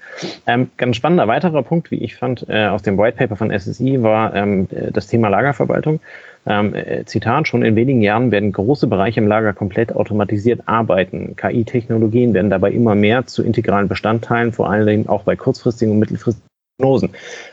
Ähm, 0.47 0.69
ganz 0.75 0.97
spannender 0.97 1.27
weiterer 1.27 1.63
Punkt, 1.63 1.91
wie 1.91 2.03
ich 2.03 2.15
fand, 2.15 2.45
äh, 2.49 2.65
aus 2.65 2.81
dem 2.81 2.97
White 2.97 3.17
Paper 3.17 3.35
von 3.35 3.57
SSI 3.57 4.01
war 4.01 4.35
ähm, 4.35 4.67
das 4.91 5.07
Thema 5.07 5.29
Lagerverwaltung. 5.29 5.99
Ähm, 6.47 6.75
äh, 6.75 7.05
Zitat, 7.05 7.47
schon 7.47 7.63
in 7.63 7.75
wenigen 7.75 8.01
Jahren 8.01 8.31
werden 8.31 8.51
große 8.51 8.87
Bereiche 8.87 9.19
im 9.19 9.27
Lager 9.27 9.53
komplett 9.53 9.95
automatisiert 9.95 10.61
arbeiten. 10.65 11.35
KI-Technologien 11.35 12.33
werden 12.33 12.49
dabei 12.49 12.71
immer 12.71 12.95
mehr 12.95 13.25
zu 13.25 13.43
integralen 13.43 13.87
Bestandteilen, 13.87 14.51
vor 14.51 14.69
allen 14.69 14.85
Dingen 14.85 15.07
auch 15.07 15.23
bei 15.23 15.35
kurzfristigen 15.35 15.93
und 15.93 15.99
mittelfristigen 15.99 16.47
Prognosen. 16.77 17.09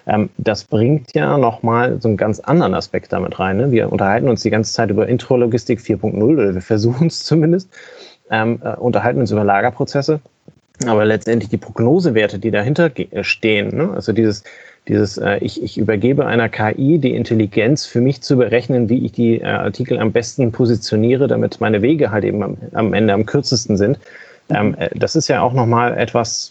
Ähm, 0.06 0.30
das 0.36 0.64
bringt 0.64 1.14
ja 1.14 1.38
nochmal 1.38 2.00
so 2.00 2.08
einen 2.08 2.16
ganz 2.16 2.40
anderen 2.40 2.74
Aspekt 2.74 3.12
damit 3.12 3.38
rein. 3.38 3.56
Ne? 3.56 3.70
Wir 3.70 3.92
unterhalten 3.92 4.28
uns 4.28 4.42
die 4.42 4.50
ganze 4.50 4.72
Zeit 4.72 4.90
über 4.90 5.06
Intrologistik 5.08 5.78
4.0 5.78 6.22
oder 6.22 6.54
wir 6.54 6.60
versuchen 6.60 7.06
es 7.06 7.22
zumindest, 7.24 7.70
ähm, 8.32 8.60
äh, 8.64 8.74
unterhalten 8.74 9.20
uns 9.20 9.30
über 9.30 9.44
Lagerprozesse. 9.44 10.20
Aber 10.86 11.04
letztendlich 11.04 11.50
die 11.50 11.58
Prognosewerte, 11.58 12.40
die 12.40 12.50
dahinter 12.50 12.90
stehen, 13.22 13.76
ne? 13.76 13.90
also 13.94 14.12
dieses 14.12 14.42
dieses, 14.88 15.16
äh, 15.16 15.38
ich, 15.38 15.62
ich 15.62 15.78
übergebe 15.78 16.26
einer 16.26 16.48
KI 16.48 16.98
die 16.98 17.14
Intelligenz 17.14 17.86
für 17.86 18.00
mich 18.00 18.20
zu 18.20 18.36
berechnen, 18.36 18.88
wie 18.88 19.04
ich 19.04 19.12
die 19.12 19.40
äh, 19.40 19.44
Artikel 19.44 19.98
am 19.98 20.12
besten 20.12 20.50
positioniere, 20.50 21.28
damit 21.28 21.60
meine 21.60 21.82
Wege 21.82 22.10
halt 22.10 22.24
eben 22.24 22.42
am, 22.42 22.56
am 22.72 22.92
Ende 22.92 23.12
am 23.12 23.24
kürzesten 23.24 23.76
sind. 23.76 23.98
Ähm, 24.50 24.74
äh, 24.78 24.90
das 24.94 25.14
ist 25.14 25.28
ja 25.28 25.40
auch 25.42 25.52
nochmal 25.52 25.96
etwas, 25.96 26.50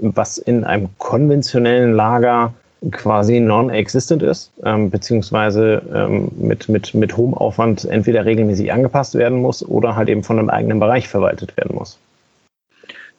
was 0.00 0.36
in 0.36 0.64
einem 0.64 0.90
konventionellen 0.98 1.94
Lager 1.94 2.52
quasi 2.92 3.40
non-existent 3.40 4.22
ist, 4.22 4.50
ähm, 4.64 4.90
beziehungsweise 4.90 5.82
ähm, 5.92 6.30
mit, 6.38 6.68
mit, 6.68 6.94
mit 6.94 7.16
hohem 7.16 7.34
Aufwand 7.34 7.84
entweder 7.84 8.24
regelmäßig 8.24 8.72
angepasst 8.72 9.14
werden 9.14 9.40
muss 9.40 9.66
oder 9.66 9.96
halt 9.96 10.08
eben 10.08 10.22
von 10.22 10.38
einem 10.38 10.48
eigenen 10.48 10.80
Bereich 10.80 11.08
verwaltet 11.08 11.56
werden 11.56 11.76
muss. 11.76 11.98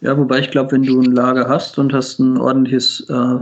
Ja, 0.01 0.17
wobei 0.17 0.39
ich 0.39 0.49
glaube, 0.49 0.71
wenn 0.71 0.83
du 0.83 0.99
ein 0.99 1.11
Lager 1.11 1.47
hast 1.47 1.77
und 1.77 1.93
hast 1.93 2.19
ein 2.19 2.37
ordentliches 2.37 3.07
äh, 3.09 3.39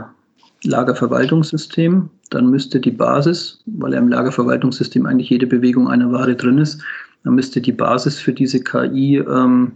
Lagerverwaltungssystem, 0.63 2.09
dann 2.31 2.49
müsste 2.49 2.81
die 2.81 2.91
Basis, 2.91 3.61
weil 3.65 3.93
ja 3.93 3.99
im 3.99 4.09
Lagerverwaltungssystem 4.09 5.05
eigentlich 5.05 5.29
jede 5.29 5.47
Bewegung 5.47 5.87
einer 5.87 6.11
Ware 6.11 6.35
drin 6.35 6.57
ist, 6.57 6.81
dann 7.23 7.35
müsste 7.35 7.61
die 7.61 7.71
Basis 7.71 8.19
für 8.19 8.33
diese 8.33 8.61
KI 8.61 9.17
ähm, 9.17 9.71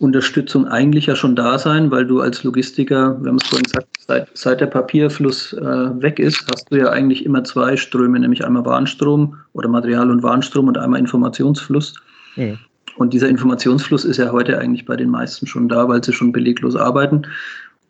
Unterstützung 0.00 0.66
eigentlich 0.66 1.06
ja 1.06 1.14
schon 1.14 1.36
da 1.36 1.58
sein, 1.58 1.90
weil 1.90 2.06
du 2.06 2.20
als 2.20 2.42
Logistiker, 2.42 3.18
wir 3.20 3.28
haben 3.28 3.36
es 3.36 3.46
vorhin 3.46 3.64
gesagt, 3.64 3.88
seit, 4.06 4.28
seit 4.32 4.60
der 4.62 4.66
Papierfluss 4.66 5.52
äh, 5.52 5.62
weg 6.02 6.18
ist, 6.18 6.42
hast 6.50 6.72
du 6.72 6.76
ja 6.76 6.88
eigentlich 6.88 7.26
immer 7.26 7.44
zwei 7.44 7.76
Ströme, 7.76 8.18
nämlich 8.18 8.44
einmal 8.44 8.64
Warenstrom 8.64 9.36
oder 9.52 9.68
Material- 9.68 10.10
und 10.10 10.22
Warenstrom 10.22 10.68
und 10.68 10.78
einmal 10.78 11.00
Informationsfluss. 11.00 12.00
Mhm. 12.36 12.58
Und 12.96 13.12
dieser 13.12 13.28
Informationsfluss 13.28 14.06
ist 14.06 14.16
ja 14.16 14.32
heute 14.32 14.58
eigentlich 14.58 14.86
bei 14.86 14.96
den 14.96 15.10
meisten 15.10 15.46
schon 15.46 15.68
da, 15.68 15.86
weil 15.86 16.02
sie 16.02 16.14
schon 16.14 16.32
beleglos 16.32 16.76
arbeiten. 16.76 17.26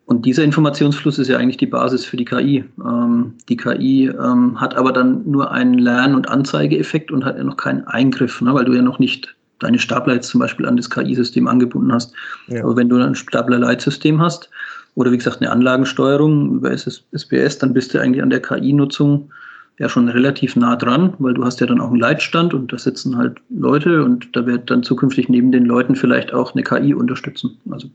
Und 0.06 0.26
dieser 0.26 0.42
Informationsfluss 0.42 1.20
ist 1.20 1.28
ja 1.28 1.38
eigentlich 1.38 1.58
die 1.58 1.66
Basis 1.66 2.04
für 2.04 2.16
die 2.16 2.24
KI. 2.24 2.64
Ähm, 2.84 3.34
die 3.48 3.56
KI 3.56 4.08
ähm, 4.08 4.60
hat 4.60 4.74
aber 4.74 4.92
dann 4.92 5.22
nur 5.30 5.52
einen 5.52 5.74
Lern- 5.74 6.16
und 6.16 6.28
Anzeigeeffekt 6.28 7.12
und 7.12 7.24
hat 7.24 7.38
ja 7.38 7.44
noch 7.44 7.56
keinen 7.56 7.86
Eingriff, 7.86 8.40
ne, 8.40 8.52
weil 8.52 8.64
du 8.64 8.72
ja 8.72 8.82
noch 8.82 8.98
nicht 8.98 9.36
deine 9.60 9.78
Stapler 9.78 10.14
jetzt 10.14 10.28
zum 10.28 10.40
Beispiel 10.40 10.66
an 10.66 10.76
das 10.76 10.90
KI-System 10.90 11.46
angebunden 11.46 11.92
hast. 11.92 12.12
Ja. 12.48 12.64
Aber 12.64 12.76
wenn 12.76 12.88
du 12.88 12.96
ein 12.96 13.14
Stapler-Leitsystem 13.14 14.20
hast 14.20 14.50
oder 14.94 15.12
wie 15.12 15.18
gesagt 15.18 15.40
eine 15.40 15.50
Anlagensteuerung 15.50 16.56
über 16.56 16.72
SPS, 16.72 17.58
dann 17.58 17.72
bist 17.72 17.94
du 17.94 18.00
eigentlich 18.00 18.22
an 18.22 18.30
der 18.30 18.42
KI-Nutzung 18.42 19.30
ja 19.78 19.88
schon 19.88 20.08
relativ 20.08 20.56
nah 20.56 20.76
dran, 20.76 21.14
weil 21.18 21.34
du 21.34 21.44
hast 21.44 21.60
ja 21.60 21.66
dann 21.66 21.80
auch 21.80 21.88
einen 21.88 22.00
Leitstand 22.00 22.52
und 22.52 22.72
da 22.72 22.78
sitzen 22.78 23.16
halt 23.16 23.38
Leute 23.48 24.04
und 24.04 24.28
da 24.36 24.44
wird 24.44 24.70
dann 24.70 24.82
zukünftig 24.82 25.28
neben 25.28 25.52
den 25.52 25.64
Leuten 25.64 25.96
vielleicht 25.96 26.34
auch 26.34 26.54
eine 26.54 26.62
KI 26.62 26.92
unterstützen. 26.92 27.56
Also 27.70 27.88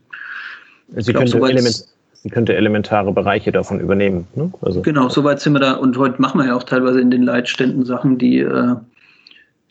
Sie, 0.88 1.12
glaub, 1.12 1.24
könnte, 1.24 1.38
element, 1.38 1.84
sie 2.14 2.28
könnte 2.30 2.54
elementare 2.54 3.12
Bereiche 3.12 3.52
davon 3.52 3.80
übernehmen. 3.80 4.26
Ne? 4.34 4.52
Also, 4.62 4.82
genau, 4.82 5.08
soweit 5.08 5.40
sind 5.40 5.54
wir 5.54 5.60
da 5.60 5.72
und 5.72 5.96
heute 5.96 6.20
machen 6.20 6.38
wir 6.38 6.46
ja 6.46 6.54
auch 6.54 6.62
teilweise 6.62 7.00
in 7.00 7.10
den 7.10 7.22
Leitständen 7.22 7.84
Sachen, 7.84 8.18
die 8.18 8.38
äh, 8.38 8.76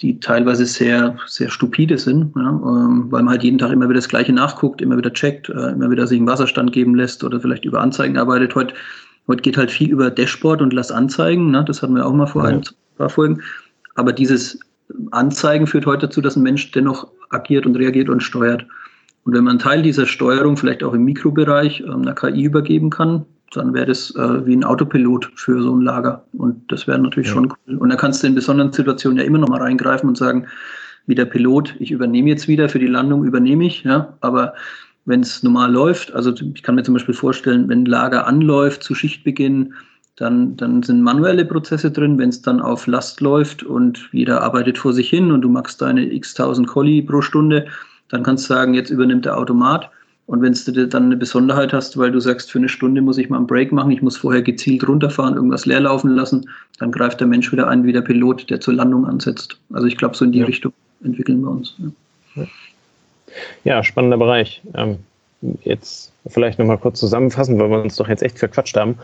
die 0.01 0.19
teilweise 0.19 0.65
sehr, 0.65 1.17
sehr 1.25 1.49
stupide 1.49 1.97
sind, 1.97 2.35
ja, 2.35 2.49
ähm, 2.49 3.07
weil 3.09 3.23
man 3.23 3.31
halt 3.31 3.43
jeden 3.43 3.57
Tag 3.57 3.71
immer 3.71 3.85
wieder 3.85 3.99
das 3.99 4.09
Gleiche 4.09 4.33
nachguckt, 4.33 4.81
immer 4.81 4.97
wieder 4.97 5.13
checkt, 5.13 5.49
äh, 5.49 5.71
immer 5.71 5.89
wieder 5.89 6.05
sich 6.05 6.17
einen 6.17 6.27
Wasserstand 6.27 6.73
geben 6.73 6.95
lässt 6.95 7.23
oder 7.23 7.39
vielleicht 7.39 7.65
über 7.65 7.81
Anzeigen 7.81 8.17
arbeitet. 8.17 8.55
Heute, 8.55 8.73
heute 9.27 9.41
geht 9.41 9.57
halt 9.57 9.71
viel 9.71 9.89
über 9.89 10.11
Dashboard 10.11 10.61
und 10.61 10.73
lass 10.73 10.91
anzeigen, 10.91 11.51
ne? 11.51 11.63
das 11.65 11.81
hatten 11.81 11.95
wir 11.95 12.05
auch 12.05 12.13
mal 12.13 12.27
vor 12.27 12.43
ja. 12.43 12.57
ein 12.57 12.63
paar 12.97 13.09
Folgen. 13.09 13.41
Aber 13.95 14.11
dieses 14.11 14.59
Anzeigen 15.11 15.65
führt 15.65 15.85
heute 15.85 16.07
dazu, 16.07 16.21
dass 16.21 16.35
ein 16.35 16.43
Mensch 16.43 16.71
dennoch 16.71 17.07
agiert 17.29 17.65
und 17.65 17.77
reagiert 17.77 18.09
und 18.09 18.21
steuert. 18.21 18.65
Und 19.23 19.33
wenn 19.33 19.43
man 19.45 19.51
einen 19.51 19.59
Teil 19.59 19.81
dieser 19.81 20.05
Steuerung 20.05 20.57
vielleicht 20.57 20.83
auch 20.83 20.93
im 20.93 21.05
Mikrobereich 21.05 21.81
ähm, 21.81 22.01
einer 22.01 22.13
KI 22.13 22.43
übergeben 22.43 22.89
kann, 22.89 23.25
dann 23.53 23.73
wäre 23.73 23.85
das 23.85 24.13
äh, 24.15 24.45
wie 24.45 24.55
ein 24.55 24.63
Autopilot 24.63 25.31
für 25.35 25.61
so 25.61 25.75
ein 25.75 25.81
Lager. 25.81 26.25
Und 26.33 26.71
das 26.71 26.87
wäre 26.87 26.99
natürlich 26.99 27.27
ja. 27.29 27.33
schon 27.33 27.53
cool. 27.67 27.77
Und 27.77 27.89
da 27.89 27.95
kannst 27.95 28.23
du 28.23 28.27
in 28.27 28.35
besonderen 28.35 28.71
Situationen 28.71 29.19
ja 29.19 29.23
immer 29.23 29.37
noch 29.37 29.49
mal 29.49 29.61
reingreifen 29.61 30.09
und 30.09 30.17
sagen, 30.17 30.47
wie 31.07 31.15
der 31.15 31.25
Pilot, 31.25 31.75
ich 31.79 31.91
übernehme 31.91 32.29
jetzt 32.29 32.47
wieder 32.47 32.67
für 32.69 32.79
die 32.79 32.87
Landung, 32.87 33.23
übernehme 33.23 33.65
ich, 33.65 33.83
ja, 33.83 34.17
aber 34.21 34.55
wenn 35.05 35.19
es 35.19 35.43
normal 35.43 35.71
läuft, 35.71 36.13
also 36.15 36.33
ich 36.33 36.63
kann 36.63 36.75
mir 36.75 36.83
zum 36.83 36.95
Beispiel 36.95 37.13
vorstellen, 37.13 37.69
wenn 37.69 37.83
ein 37.83 37.85
Lager 37.85 38.25
anläuft 38.25 38.81
zu 38.81 38.95
Schichtbeginn, 38.95 39.73
dann, 40.15 40.55
dann 40.55 40.81
sind 40.81 41.01
manuelle 41.01 41.45
Prozesse 41.45 41.91
drin. 41.91 42.17
Wenn 42.17 42.29
es 42.29 42.41
dann 42.41 42.61
auf 42.61 42.87
Last 42.87 43.21
läuft 43.21 43.63
und 43.63 44.09
jeder 44.13 44.41
arbeitet 44.41 44.77
vor 44.77 44.93
sich 44.93 45.09
hin 45.09 45.31
und 45.31 45.41
du 45.41 45.49
machst 45.49 45.81
deine 45.81 46.11
x 46.11 46.33
tausend 46.33 46.67
Colli 46.67 47.01
pro 47.01 47.21
Stunde, 47.21 47.67
dann 48.09 48.23
kannst 48.23 48.45
du 48.45 48.53
sagen, 48.53 48.73
jetzt 48.73 48.89
übernimmt 48.89 49.25
der 49.25 49.37
Automat. 49.37 49.89
Und 50.27 50.41
wenn 50.41 50.53
du 50.53 50.87
dann 50.87 51.05
eine 51.05 51.17
Besonderheit 51.17 51.71
hast, 51.71 51.97
weil 51.97 52.11
du 52.11 52.19
sagst, 52.19 52.51
für 52.51 52.57
eine 52.57 52.69
Stunde 52.69 53.01
muss 53.01 53.19
ich 53.19 53.29
mal 53.29 53.37
einen 53.37 53.47
Break 53.47 53.71
machen, 53.71 53.91
ich 53.91 54.01
muss 54.01 54.17
vorher 54.17 54.41
gezielt 54.41 54.87
runterfahren, 54.87 55.35
irgendwas 55.35 55.67
leer 55.67 55.81
laufen 55.81 56.09
lassen, 56.09 56.49
dann 56.79 56.91
greift 56.91 57.19
der 57.19 57.27
Mensch 57.27 57.51
wieder 57.51 57.67
ein 57.67 57.83
wie 57.83 57.93
der 57.93 58.01
Pilot, 58.01 58.49
der 58.49 58.59
zur 58.59 58.73
Landung 58.73 59.05
ansetzt. 59.05 59.57
Also 59.71 59.85
ich 59.85 59.97
glaube, 59.97 60.15
so 60.15 60.25
in 60.25 60.31
die 60.31 60.39
ja. 60.39 60.45
Richtung 60.45 60.73
entwickeln 61.03 61.41
wir 61.41 61.51
uns. 61.51 61.75
Ja, 62.35 62.45
ja 63.63 63.83
spannender 63.83 64.17
Bereich. 64.17 64.63
Ähm, 64.73 64.97
jetzt 65.63 66.11
vielleicht 66.27 66.57
nochmal 66.57 66.79
kurz 66.79 66.99
zusammenfassen, 66.99 67.59
weil 67.59 67.69
wir 67.69 67.81
uns 67.83 67.95
doch 67.95 68.07
jetzt 68.07 68.23
echt 68.23 68.39
verquatscht 68.39 68.75
haben. 68.77 68.97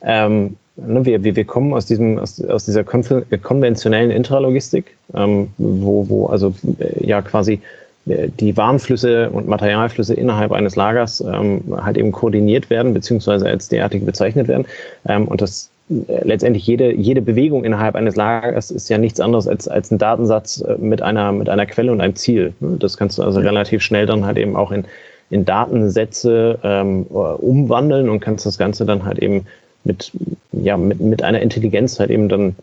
Ähm, 0.00 0.56
ne, 0.76 1.04
wir, 1.04 1.22
wir, 1.22 1.36
wir 1.36 1.44
kommen 1.44 1.74
aus, 1.74 1.84
diesem, 1.84 2.18
aus, 2.18 2.42
aus 2.42 2.64
dieser 2.64 2.82
konventionellen 2.82 4.10
Intralogistik, 4.10 4.96
ähm, 5.14 5.48
wo, 5.58 6.08
wo 6.08 6.26
also 6.26 6.54
äh, 6.78 7.06
ja 7.06 7.20
quasi 7.20 7.60
die 8.04 8.56
Warnflüsse 8.56 9.30
und 9.30 9.46
Materialflüsse 9.46 10.14
innerhalb 10.14 10.50
eines 10.50 10.74
Lagers 10.74 11.20
ähm, 11.20 11.62
halt 11.82 11.96
eben 11.96 12.10
koordiniert 12.10 12.68
werden, 12.68 12.94
beziehungsweise 12.94 13.46
als 13.46 13.68
derartig 13.68 14.04
bezeichnet 14.04 14.48
werden. 14.48 14.66
Ähm, 15.06 15.28
und 15.28 15.40
das 15.40 15.70
äh, 15.88 16.26
letztendlich 16.26 16.66
jede, 16.66 16.92
jede 16.92 17.22
Bewegung 17.22 17.64
innerhalb 17.64 17.94
eines 17.94 18.16
Lagers 18.16 18.72
ist 18.72 18.88
ja 18.88 18.98
nichts 18.98 19.20
anderes 19.20 19.46
als, 19.46 19.68
als 19.68 19.92
ein 19.92 19.98
Datensatz 19.98 20.62
äh, 20.62 20.76
mit 20.78 21.00
einer, 21.00 21.30
mit 21.30 21.48
einer 21.48 21.66
Quelle 21.66 21.92
und 21.92 22.00
einem 22.00 22.16
Ziel. 22.16 22.54
Ne? 22.58 22.76
Das 22.78 22.96
kannst 22.96 23.18
du 23.18 23.22
also 23.22 23.38
relativ 23.38 23.82
schnell 23.82 24.06
dann 24.06 24.24
halt 24.24 24.36
eben 24.36 24.56
auch 24.56 24.72
in, 24.72 24.84
in 25.30 25.44
Datensätze 25.44 26.58
ähm, 26.64 27.04
umwandeln 27.04 28.08
und 28.08 28.18
kannst 28.18 28.46
das 28.46 28.58
Ganze 28.58 28.84
dann 28.84 29.04
halt 29.04 29.20
eben 29.20 29.46
mit, 29.84 30.10
ja, 30.52 30.76
mit, 30.76 31.00
mit 31.00 31.22
einer 31.22 31.40
Intelligenz 31.40 32.00
halt 32.00 32.10
eben 32.10 32.28
dann 32.28 32.56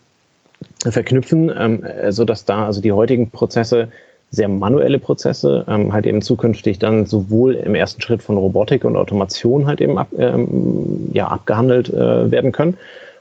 verknüpfen, 0.89 1.51
ähm, 1.57 1.83
sodass 2.09 2.43
da 2.43 2.65
also 2.65 2.81
die 2.81 2.91
heutigen 2.91 3.29
Prozesse 3.29 3.87
sehr 4.31 4.47
manuelle 4.47 4.99
Prozesse, 4.99 5.65
ähm, 5.67 5.91
halt 5.91 6.05
eben 6.05 6.21
zukünftig 6.21 6.79
dann 6.79 7.05
sowohl 7.05 7.55
im 7.55 7.75
ersten 7.75 8.01
Schritt 8.01 8.21
von 8.21 8.37
Robotik 8.37 8.85
und 8.85 8.95
Automation 8.95 9.65
halt 9.65 9.81
eben 9.81 9.97
ab, 9.97 10.09
ähm, 10.17 11.09
ja, 11.13 11.27
abgehandelt 11.27 11.89
äh, 11.89 12.31
werden 12.31 12.51
können 12.51 12.77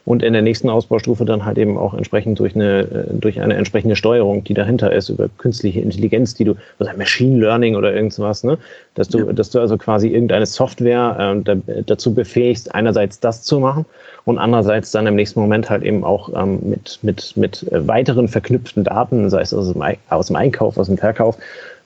und 0.09 0.23
in 0.23 0.33
der 0.33 0.41
nächsten 0.41 0.71
Ausbaustufe 0.71 1.27
dann 1.27 1.45
halt 1.45 1.59
eben 1.59 1.77
auch 1.77 1.93
entsprechend 1.93 2.39
durch 2.39 2.55
eine, 2.55 2.81
äh, 2.81 3.05
durch 3.13 3.43
eine 3.43 3.57
entsprechende 3.57 3.95
Steuerung, 3.95 4.43
die 4.43 4.55
dahinter 4.55 4.91
ist, 4.91 5.11
über 5.11 5.29
künstliche 5.37 5.81
Intelligenz, 5.81 6.33
die 6.33 6.45
du, 6.45 6.55
also 6.79 6.91
Machine 6.97 7.39
Learning 7.39 7.77
oder 7.77 7.93
irgendwas, 7.93 8.43
ne, 8.43 8.57
dass 8.95 9.09
du, 9.09 9.19
ja. 9.19 9.33
dass 9.35 9.51
du 9.51 9.61
also 9.61 9.77
quasi 9.77 10.09
irgendeine 10.09 10.47
Software 10.47 11.35
äh, 11.37 11.43
da, 11.43 11.83
dazu 11.85 12.15
befähigst, 12.15 12.75
einerseits 12.75 13.21
das 13.21 13.43
zu 13.43 13.61
machen 13.61 13.85
und 14.25 14.39
andererseits 14.39 14.93
dann 14.93 15.07
im 15.07 15.15
nächsten 15.15 15.41
Moment 15.41 15.69
halt 15.69 15.83
eben 15.83 16.03
auch 16.05 16.31
ähm, 16.35 16.59
mit, 16.63 17.01
mit, 17.03 17.37
mit 17.37 17.67
weiteren 17.71 18.29
verknüpften 18.29 18.85
Daten, 18.85 19.29
sei 19.29 19.43
es 19.43 19.53
aus 19.53 19.71
dem, 19.71 19.83
aus 20.09 20.29
dem 20.29 20.37
Einkauf, 20.37 20.79
aus 20.79 20.87
dem 20.87 20.97
Verkauf, 20.97 21.37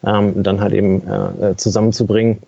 ähm, 0.07 0.45
dann 0.45 0.61
halt 0.61 0.75
eben 0.75 1.03
äh, 1.09 1.57
zusammenzubringen 1.57 2.39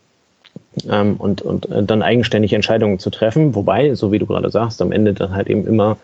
ähm, 0.88 1.16
und, 1.16 1.42
und 1.42 1.70
äh, 1.70 1.82
dann 1.82 2.02
eigenständig 2.02 2.52
Entscheidungen 2.52 2.98
zu 2.98 3.10
treffen. 3.10 3.54
Wobei, 3.54 3.94
so 3.94 4.12
wie 4.12 4.18
du 4.18 4.26
gerade 4.26 4.50
sagst, 4.50 4.80
am 4.82 4.92
Ende 4.92 5.14
dann 5.14 5.34
halt 5.34 5.48
eben 5.48 5.66
immer 5.66 5.96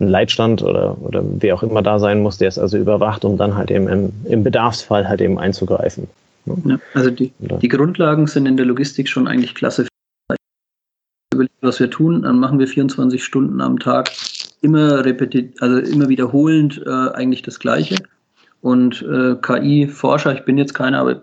ein 0.00 0.08
Leitstand 0.08 0.62
oder, 0.62 0.96
oder 1.00 1.22
wer 1.24 1.54
auch 1.54 1.62
immer 1.62 1.82
da 1.82 1.98
sein 1.98 2.22
muss, 2.22 2.38
der 2.38 2.48
es 2.48 2.58
also 2.58 2.76
überwacht, 2.76 3.24
um 3.24 3.36
dann 3.38 3.56
halt 3.56 3.70
eben 3.70 3.88
im, 3.88 4.12
im 4.24 4.44
Bedarfsfall 4.44 5.08
halt 5.08 5.20
eben 5.20 5.38
einzugreifen. 5.38 6.08
Ja, 6.64 6.78
also 6.94 7.10
die, 7.10 7.32
die 7.38 7.68
Grundlagen 7.68 8.26
sind 8.26 8.46
in 8.46 8.56
der 8.56 8.66
Logistik 8.66 9.08
schon 9.08 9.26
eigentlich 9.26 9.54
klasse. 9.54 9.86
Was 11.60 11.80
wir 11.80 11.90
tun, 11.90 12.22
dann 12.22 12.38
machen 12.38 12.58
wir 12.58 12.68
24 12.68 13.22
Stunden 13.22 13.60
am 13.60 13.78
Tag 13.78 14.10
immer 14.60 15.04
repetit, 15.04 15.60
also 15.60 15.78
immer 15.78 16.08
wiederholend 16.08 16.82
äh, 16.86 16.90
eigentlich 16.90 17.42
das 17.42 17.58
Gleiche. 17.58 17.96
Und 18.66 19.00
äh, 19.02 19.36
KI-Forscher, 19.42 20.34
ich 20.34 20.44
bin 20.44 20.58
jetzt 20.58 20.74
keiner, 20.74 20.98
aber 20.98 21.22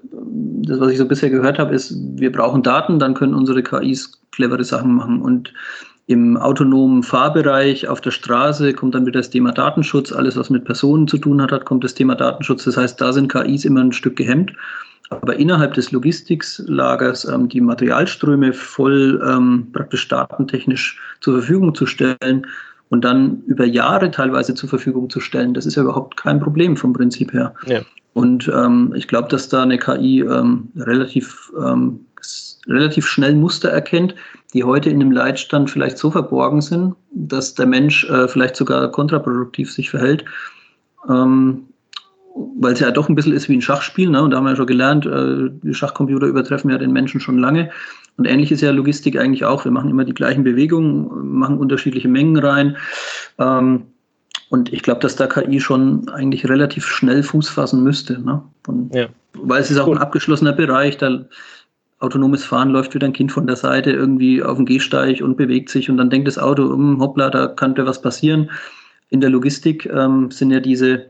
das, 0.61 0.79
was 0.79 0.93
ich 0.93 0.97
so 0.97 1.05
bisher 1.05 1.29
gehört 1.29 1.59
habe, 1.59 1.75
ist, 1.75 1.93
wir 2.15 2.31
brauchen 2.31 2.63
Daten, 2.63 2.99
dann 2.99 3.15
können 3.15 3.33
unsere 3.33 3.61
KIs 3.61 4.21
clevere 4.31 4.63
Sachen 4.63 4.95
machen. 4.95 5.21
Und 5.21 5.53
im 6.07 6.37
autonomen 6.37 7.03
Fahrbereich 7.03 7.89
auf 7.89 7.99
der 7.99 8.11
Straße 8.11 8.73
kommt 8.73 8.95
dann 8.95 9.05
wieder 9.05 9.19
das 9.19 9.29
Thema 9.29 9.51
Datenschutz. 9.51 10.13
Alles, 10.13 10.37
was 10.37 10.49
mit 10.49 10.63
Personen 10.63 11.05
zu 11.05 11.17
tun 11.17 11.41
hat, 11.41 11.51
hat 11.51 11.65
kommt 11.65 11.83
das 11.83 11.95
Thema 11.95 12.15
Datenschutz. 12.15 12.63
Das 12.63 12.77
heißt, 12.77 13.01
da 13.01 13.11
sind 13.11 13.29
KIs 13.29 13.65
immer 13.65 13.81
ein 13.81 13.91
Stück 13.91 14.15
gehemmt. 14.15 14.53
Aber 15.09 15.35
innerhalb 15.35 15.73
des 15.73 15.91
Logistikslagers 15.91 17.25
ähm, 17.25 17.49
die 17.49 17.59
Materialströme 17.59 18.53
voll 18.53 19.21
ähm, 19.27 19.67
praktisch 19.73 20.07
datentechnisch 20.07 20.97
zur 21.19 21.39
Verfügung 21.39 21.75
zu 21.75 21.87
stellen, 21.87 22.47
und 22.93 23.03
dann 23.03 23.41
über 23.47 23.65
Jahre 23.65 24.11
teilweise 24.11 24.53
zur 24.53 24.69
Verfügung 24.69 25.09
zu 25.09 25.19
stellen, 25.19 25.55
das 25.55 25.65
ist 25.65 25.73
ja 25.73 25.81
überhaupt 25.81 26.15
kein 26.15 26.39
Problem 26.39 26.77
vom 26.77 26.93
Prinzip 26.93 27.33
her. 27.33 27.55
Ja. 27.65 27.81
Und 28.13 28.47
ähm, 28.55 28.93
ich 28.95 29.07
glaube, 29.07 29.29
dass 29.29 29.49
da 29.49 29.63
eine 29.63 29.79
KI 29.79 30.19
ähm, 30.21 30.69
relativ, 30.75 31.51
ähm, 31.59 32.01
relativ 32.67 33.07
schnell 33.07 33.33
Muster 33.33 33.69
erkennt, 33.69 34.13
die 34.53 34.63
heute 34.63 34.91
in 34.91 34.99
dem 34.99 35.11
Leitstand 35.11 35.71
vielleicht 35.71 35.97
so 35.97 36.11
verborgen 36.11 36.61
sind, 36.61 36.93
dass 37.09 37.55
der 37.55 37.65
Mensch 37.65 38.07
äh, 38.11 38.27
vielleicht 38.27 38.55
sogar 38.55 38.91
kontraproduktiv 38.91 39.73
sich 39.73 39.89
verhält. 39.89 40.23
Ähm, 41.09 41.63
weil 42.35 42.73
es 42.73 42.79
ja 42.79 42.91
doch 42.91 43.09
ein 43.09 43.15
bisschen 43.15 43.33
ist 43.33 43.49
wie 43.49 43.55
ein 43.55 43.61
Schachspiel, 43.61 44.09
ne? 44.09 44.23
und 44.23 44.31
da 44.31 44.37
haben 44.37 44.45
wir 44.45 44.51
ja 44.51 44.55
schon 44.55 44.67
gelernt, 44.67 45.05
äh, 45.05 45.49
die 45.63 45.73
Schachcomputer 45.73 46.27
übertreffen 46.27 46.71
ja 46.71 46.77
den 46.77 46.91
Menschen 46.91 47.19
schon 47.19 47.37
lange. 47.37 47.71
Und 48.17 48.25
ähnlich 48.25 48.51
ist 48.51 48.61
ja 48.61 48.71
Logistik 48.71 49.17
eigentlich 49.17 49.43
auch. 49.45 49.65
Wir 49.65 49.71
machen 49.71 49.89
immer 49.89 50.05
die 50.05 50.13
gleichen 50.13 50.43
Bewegungen, 50.43 51.35
machen 51.35 51.57
unterschiedliche 51.57 52.07
Mengen 52.07 52.37
rein. 52.37 52.77
Ähm, 53.39 53.83
und 54.49 54.71
ich 54.71 54.83
glaube, 54.83 54.99
dass 54.99 55.15
da 55.15 55.25
KI 55.25 55.59
schon 55.59 56.07
eigentlich 56.09 56.47
relativ 56.47 56.85
schnell 56.85 57.23
Fuß 57.23 57.49
fassen 57.49 57.83
müsste. 57.83 58.19
Ne? 58.21 58.43
Und, 58.67 58.93
ja. 58.93 59.07
Weil 59.33 59.61
es 59.61 59.71
ist 59.71 59.79
auch 59.79 59.87
cool. 59.87 59.97
ein 59.97 60.01
abgeschlossener 60.01 60.53
Bereich. 60.53 60.97
Da 60.97 61.25
autonomes 61.99 62.43
Fahren 62.43 62.69
läuft 62.69 62.93
wieder 62.93 63.07
ein 63.07 63.13
Kind 63.13 63.31
von 63.31 63.47
der 63.47 63.55
Seite 63.55 63.91
irgendwie 63.91 64.43
auf 64.43 64.57
den 64.57 64.65
Gehsteig 64.65 65.21
und 65.21 65.37
bewegt 65.37 65.69
sich 65.69 65.89
und 65.89 65.97
dann 65.97 66.09
denkt 66.09 66.27
das 66.27 66.37
Auto, 66.37 66.65
um, 66.65 66.99
hoppla, 66.99 67.29
da 67.29 67.47
könnte 67.47 67.85
was 67.85 68.01
passieren. 68.01 68.51
In 69.09 69.21
der 69.21 69.29
Logistik 69.29 69.85
ähm, 69.85 70.29
sind 70.29 70.51
ja 70.51 70.59
diese, 70.59 71.05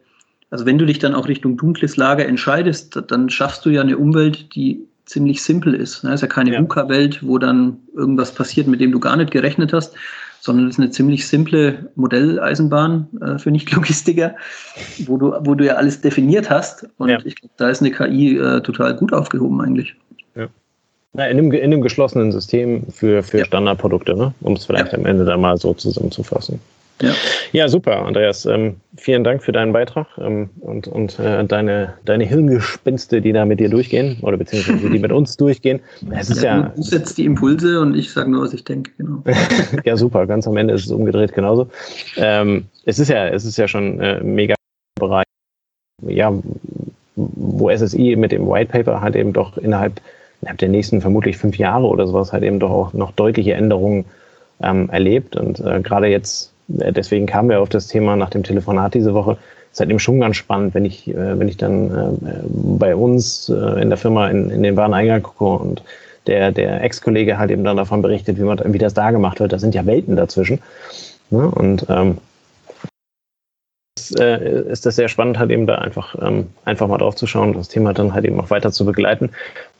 also 0.53 0.67
wenn 0.67 0.77
du 0.77 0.85
dich 0.85 0.99
dann 0.99 1.15
auch 1.15 1.27
Richtung 1.27 1.57
dunkles 1.57 1.97
Lager 1.97 2.27
entscheidest, 2.27 3.01
dann 3.07 3.27
schaffst 3.31 3.65
du 3.65 3.71
ja 3.71 3.81
eine 3.81 3.97
Umwelt, 3.97 4.53
die 4.53 4.85
ziemlich 5.05 5.41
simpel 5.41 5.73
ist. 5.73 6.03
Es 6.03 6.13
ist 6.13 6.21
ja 6.21 6.27
keine 6.27 6.53
ja. 6.53 6.61
VUCA-Welt, 6.61 7.25
wo 7.25 7.39
dann 7.39 7.77
irgendwas 7.95 8.35
passiert, 8.35 8.67
mit 8.67 8.79
dem 8.79 8.91
du 8.91 8.99
gar 8.99 9.17
nicht 9.17 9.31
gerechnet 9.31 9.73
hast, 9.73 9.95
sondern 10.41 10.67
es 10.67 10.75
ist 10.75 10.79
eine 10.79 10.91
ziemlich 10.91 11.27
simple 11.27 11.89
Modelleisenbahn 11.95 13.07
äh, 13.19 13.39
für 13.39 13.49
Nicht-Logistiker, 13.49 14.35
wo 15.07 15.17
du, 15.17 15.33
wo 15.39 15.55
du 15.55 15.65
ja 15.65 15.73
alles 15.73 16.01
definiert 16.01 16.51
hast. 16.51 16.87
Und 16.99 17.09
ja. 17.09 17.17
ich 17.25 17.35
glaube, 17.35 17.53
da 17.57 17.69
ist 17.69 17.81
eine 17.81 17.89
KI 17.89 18.37
äh, 18.37 18.61
total 18.61 18.95
gut 18.95 19.11
aufgehoben 19.11 19.59
eigentlich. 19.59 19.95
Ja. 20.35 20.49
Na, 21.13 21.25
in, 21.29 21.39
einem, 21.39 21.51
in 21.51 21.63
einem 21.63 21.81
geschlossenen 21.81 22.31
System 22.31 22.83
für, 22.91 23.23
für 23.23 23.43
Standardprodukte, 23.43 24.15
ne? 24.15 24.35
um 24.41 24.53
es 24.53 24.65
vielleicht 24.65 24.93
am 24.93 25.07
Ende 25.07 25.25
dann 25.25 25.41
mal 25.41 25.57
so 25.57 25.73
zusammenzufassen. 25.73 26.59
Ja, 27.03 27.13
ja 27.51 27.67
super, 27.67 28.05
Andreas. 28.05 28.45
Ähm, 28.45 28.77
vielen 28.97 29.23
Dank 29.23 29.43
für 29.43 29.51
deinen 29.51 29.73
Beitrag 29.73 30.07
ähm, 30.17 30.49
und, 30.61 30.87
und 30.87 31.19
äh, 31.19 31.43
deine, 31.43 31.93
deine 32.05 32.23
Hirngespinste, 32.23 33.21
die 33.21 33.33
da 33.33 33.45
mit 33.45 33.59
dir 33.59 33.69
durchgehen 33.69 34.17
oder 34.21 34.37
beziehungsweise 34.37 34.89
die 34.89 34.99
mit 34.99 35.11
uns 35.11 35.35
durchgehen. 35.35 35.81
Es 36.11 36.29
ist 36.29 36.43
ja, 36.43 36.61
ja 36.61 36.73
du 36.75 36.81
setzt 36.81 37.17
die 37.17 37.25
Impulse 37.25 37.81
und 37.81 37.95
ich 37.95 38.11
sage 38.11 38.31
nur, 38.31 38.43
was 38.43 38.53
ich 38.53 38.63
denke. 38.63 38.91
Genau. 38.97 39.23
ja, 39.83 39.97
super. 39.97 40.25
Ganz 40.27 40.47
am 40.47 40.55
Ende 40.57 40.73
ist 40.73 40.85
es 40.85 40.91
umgedreht 40.91 41.33
genauso. 41.33 41.69
Ähm, 42.15 42.65
es 42.85 42.99
ist 42.99 43.09
ja, 43.09 43.27
es 43.27 43.43
ist 43.43 43.57
ja 43.57 43.67
schon 43.67 43.99
äh, 43.99 44.23
mega 44.23 44.55
Bereich, 44.99 45.25
ja, 46.07 46.31
wo 47.15 47.69
SSI 47.69 48.15
mit 48.15 48.31
dem 48.31 48.47
White 48.47 48.71
Paper 48.71 49.01
halt 49.01 49.15
eben 49.15 49.33
doch 49.33 49.57
innerhalb, 49.57 49.99
innerhalb 50.41 50.59
der 50.59 50.69
nächsten 50.69 51.01
vermutlich 51.01 51.37
fünf 51.37 51.57
Jahre 51.57 51.87
oder 51.87 52.07
sowas 52.07 52.31
halt 52.31 52.43
eben 52.43 52.59
doch 52.59 52.71
auch 52.71 52.93
noch 52.93 53.11
deutliche 53.11 53.53
Änderungen 53.53 54.05
ähm, 54.61 54.89
erlebt. 54.89 55.35
Und 55.35 55.59
äh, 55.59 55.81
gerade 55.81 56.07
jetzt, 56.07 56.52
deswegen 56.73 57.25
kamen 57.25 57.49
wir 57.49 57.61
auf 57.61 57.69
das 57.69 57.87
Thema 57.87 58.15
nach 58.15 58.29
dem 58.29 58.43
Telefonat 58.43 58.93
diese 58.93 59.13
Woche, 59.13 59.37
ist 59.71 59.79
halt 59.79 59.89
eben 59.89 59.99
schon 59.99 60.19
ganz 60.19 60.37
spannend, 60.37 60.75
wenn 60.75 60.85
ich, 60.85 61.07
äh, 61.07 61.39
wenn 61.39 61.47
ich 61.47 61.57
dann 61.57 61.89
äh, 61.89 62.43
bei 62.47 62.95
uns 62.95 63.49
äh, 63.49 63.81
in 63.81 63.89
der 63.89 63.97
Firma 63.97 64.29
in, 64.29 64.49
in 64.49 64.63
den 64.63 64.75
Wareneingang 64.75 65.23
gucke 65.23 65.63
und 65.63 65.83
der, 66.27 66.51
der 66.51 66.81
Ex-Kollege 66.83 67.37
halt 67.37 67.51
eben 67.51 67.63
dann 67.63 67.77
davon 67.77 68.01
berichtet, 68.01 68.37
wie, 68.37 68.43
man, 68.43 68.61
wie 68.65 68.77
das 68.77 68.93
da 68.93 69.11
gemacht 69.11 69.39
wird. 69.39 69.51
Da 69.51 69.59
sind 69.59 69.75
ja 69.75 69.85
Welten 69.85 70.15
dazwischen. 70.15 70.59
Ne? 71.31 71.49
Und 71.49 71.85
ähm, 71.89 72.19
äh, 74.19 74.61
ist 74.69 74.85
das 74.85 74.95
sehr 74.95 75.07
spannend, 75.07 75.39
halt 75.39 75.51
eben 75.51 75.65
da 75.65 75.75
einfach, 75.75 76.15
ähm, 76.21 76.49
einfach 76.65 76.87
mal 76.87 76.97
drauf 76.97 77.15
zu 77.15 77.27
schauen, 77.27 77.53
das 77.53 77.67
Thema 77.67 77.93
dann 77.93 78.13
halt 78.13 78.25
eben 78.25 78.39
auch 78.39 78.49
weiter 78.49 78.71
zu 78.71 78.85
begleiten 78.85 79.31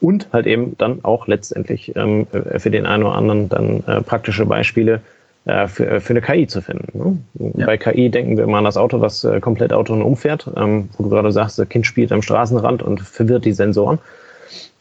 und 0.01 0.27
halt 0.33 0.47
eben 0.47 0.77
dann 0.77 1.03
auch 1.03 1.27
letztendlich 1.27 1.95
ähm, 1.95 2.27
äh, 2.31 2.59
für 2.59 2.71
den 2.71 2.85
einen 2.85 3.03
oder 3.03 3.15
anderen 3.15 3.49
dann 3.49 3.83
äh, 3.85 4.01
praktische 4.01 4.45
Beispiele 4.45 4.95
äh, 4.95 4.99
für, 5.45 5.87
äh, 5.87 5.99
für 5.99 6.11
eine 6.11 6.21
KI 6.21 6.47
zu 6.47 6.61
finden. 6.61 6.97
Ne? 6.97 7.51
Ja. 7.57 7.65
Bei 7.65 7.77
KI 7.77 8.09
denken 8.09 8.37
wir 8.37 8.45
immer 8.45 8.59
an 8.59 8.63
das 8.63 8.77
Auto, 8.77 9.01
was 9.01 9.23
äh, 9.23 9.39
komplett 9.39 9.73
autonom 9.73 10.15
fährt, 10.15 10.49
ähm, 10.55 10.89
wo 10.97 11.03
du 11.03 11.09
gerade 11.09 11.31
sagst, 11.31 11.59
das 11.59 11.67
Kind 11.69 11.85
spielt 11.85 12.11
am 12.11 12.21
Straßenrand 12.21 12.81
und 12.81 13.01
verwirrt 13.01 13.45
die 13.45 13.51
Sensoren. 13.51 13.99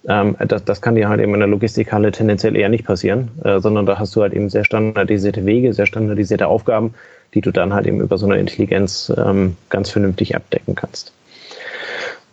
Ähm, 0.08 0.36
das, 0.46 0.64
das 0.64 0.80
kann 0.80 0.94
dir 0.94 1.08
halt 1.08 1.20
eben 1.20 1.34
in 1.34 1.40
der 1.40 1.48
Logistikhalle 1.48 2.12
tendenziell 2.12 2.56
eher 2.56 2.68
nicht 2.68 2.84
passieren, 2.84 3.30
äh, 3.44 3.58
sondern 3.60 3.86
da 3.86 3.98
hast 3.98 4.14
du 4.14 4.22
halt 4.22 4.32
eben 4.34 4.48
sehr 4.50 4.64
standardisierte 4.64 5.44
Wege, 5.46 5.72
sehr 5.72 5.86
standardisierte 5.86 6.46
Aufgaben, 6.46 6.94
die 7.34 7.40
du 7.40 7.50
dann 7.50 7.72
halt 7.72 7.86
eben 7.86 8.00
über 8.00 8.18
so 8.18 8.26
eine 8.26 8.38
Intelligenz 8.38 9.12
ähm, 9.16 9.56
ganz 9.68 9.90
vernünftig 9.90 10.36
abdecken 10.36 10.74
kannst. 10.74 11.12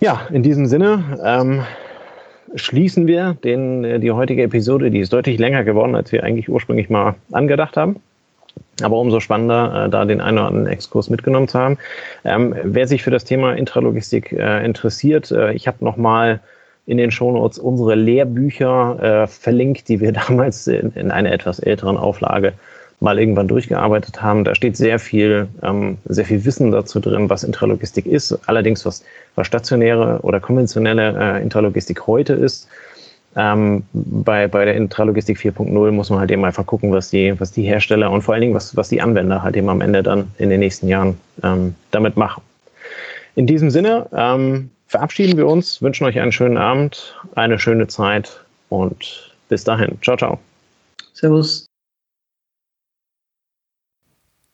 Ja, 0.01 0.21
in 0.31 0.43
diesem 0.43 0.65
Sinne 0.67 1.65
schließen 2.55 3.07
wir 3.07 3.35
den, 3.43 3.83
äh, 3.83 3.99
die 3.99 4.11
heutige 4.11 4.43
Episode. 4.43 4.91
Die 4.91 4.99
ist 4.99 5.13
deutlich 5.13 5.39
länger 5.39 5.63
geworden, 5.63 5.95
als 5.95 6.11
wir 6.11 6.23
eigentlich 6.23 6.49
ursprünglich 6.49 6.89
mal 6.89 7.15
angedacht 7.31 7.77
haben. 7.77 7.97
Aber 8.83 8.97
umso 8.97 9.19
spannender, 9.19 9.85
äh, 9.85 9.89
da 9.89 10.05
den 10.05 10.21
einen 10.21 10.37
oder 10.37 10.47
anderen 10.47 10.67
Exkurs 10.67 11.09
mitgenommen 11.09 11.47
zu 11.47 11.59
haben. 11.59 11.77
Ähm, 12.25 12.55
wer 12.63 12.87
sich 12.87 13.03
für 13.03 13.11
das 13.11 13.23
Thema 13.23 13.53
Intralogistik 13.53 14.31
äh, 14.31 14.63
interessiert, 14.65 15.31
äh, 15.31 15.53
ich 15.53 15.67
habe 15.67 15.83
nochmal 15.83 16.39
in 16.85 16.97
den 16.97 17.11
Shownotes 17.11 17.59
unsere 17.59 17.95
Lehrbücher 17.95 19.23
äh, 19.23 19.27
verlinkt, 19.27 19.87
die 19.89 19.99
wir 19.99 20.11
damals 20.27 20.67
in, 20.67 20.91
in 20.95 21.11
einer 21.11 21.31
etwas 21.31 21.59
älteren 21.59 21.97
Auflage 21.97 22.53
mal 22.99 23.17
irgendwann 23.17 23.47
durchgearbeitet 23.47 24.21
haben. 24.21 24.43
Da 24.43 24.55
steht 24.55 24.75
sehr 24.75 24.99
viel, 24.99 25.47
ähm, 25.63 25.97
sehr 26.05 26.25
viel 26.25 26.43
Wissen 26.43 26.71
dazu 26.71 26.99
drin, 26.99 27.29
was 27.29 27.43
Intralogistik 27.43 28.05
ist. 28.05 28.37
Allerdings, 28.47 28.85
was, 28.85 29.03
was 29.35 29.47
stationäre 29.47 30.19
oder 30.21 30.39
konventionelle 30.39 31.37
äh, 31.37 31.41
Intralogistik 31.41 32.07
heute 32.07 32.33
ist. 32.33 32.67
Ähm, 33.35 33.83
bei, 33.93 34.47
bei 34.47 34.65
der 34.65 34.75
Intralogistik 34.75 35.37
4.0 35.37 35.91
muss 35.91 36.09
man 36.09 36.19
halt 36.19 36.31
eben 36.31 36.43
einfach 36.43 36.65
gucken, 36.65 36.91
was 36.91 37.09
die, 37.09 37.39
was 37.39 37.51
die 37.51 37.63
Hersteller 37.63 38.09
und 38.11 38.23
vor 38.23 38.33
allen 38.33 38.41
Dingen, 38.41 38.55
was, 38.55 38.75
was 38.75 38.89
die 38.89 39.01
Anwender 39.01 39.43
halt 39.43 39.55
eben 39.55 39.69
am 39.69 39.81
Ende 39.81 40.01
dann 40.01 40.31
in 40.37 40.49
den 40.49 40.59
nächsten 40.59 40.87
Jahren 40.87 41.19
ähm, 41.43 41.75
damit 41.91 42.17
machen. 42.17 42.41
In 43.35 43.45
diesem 43.45 43.69
Sinne 43.69 44.07
ähm, 44.13 44.71
verabschieden 44.87 45.37
wir 45.37 45.47
uns, 45.47 45.81
wünschen 45.81 46.05
euch 46.05 46.19
einen 46.19 46.31
schönen 46.31 46.57
Abend, 46.57 47.15
eine 47.35 47.59
schöne 47.59 47.87
Zeit 47.87 48.43
und 48.69 49.31
bis 49.47 49.63
dahin. 49.63 49.97
Ciao, 50.01 50.17
ciao. 50.17 50.39
Servus. 51.13 51.65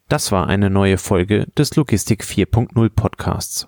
Das 0.07 0.31
war 0.31 0.47
eine 0.47 0.69
neue 0.69 0.97
Folge 0.97 1.47
des 1.57 1.75
Logistik 1.75 2.23
4.0 2.23 2.89
Podcasts. 2.89 3.67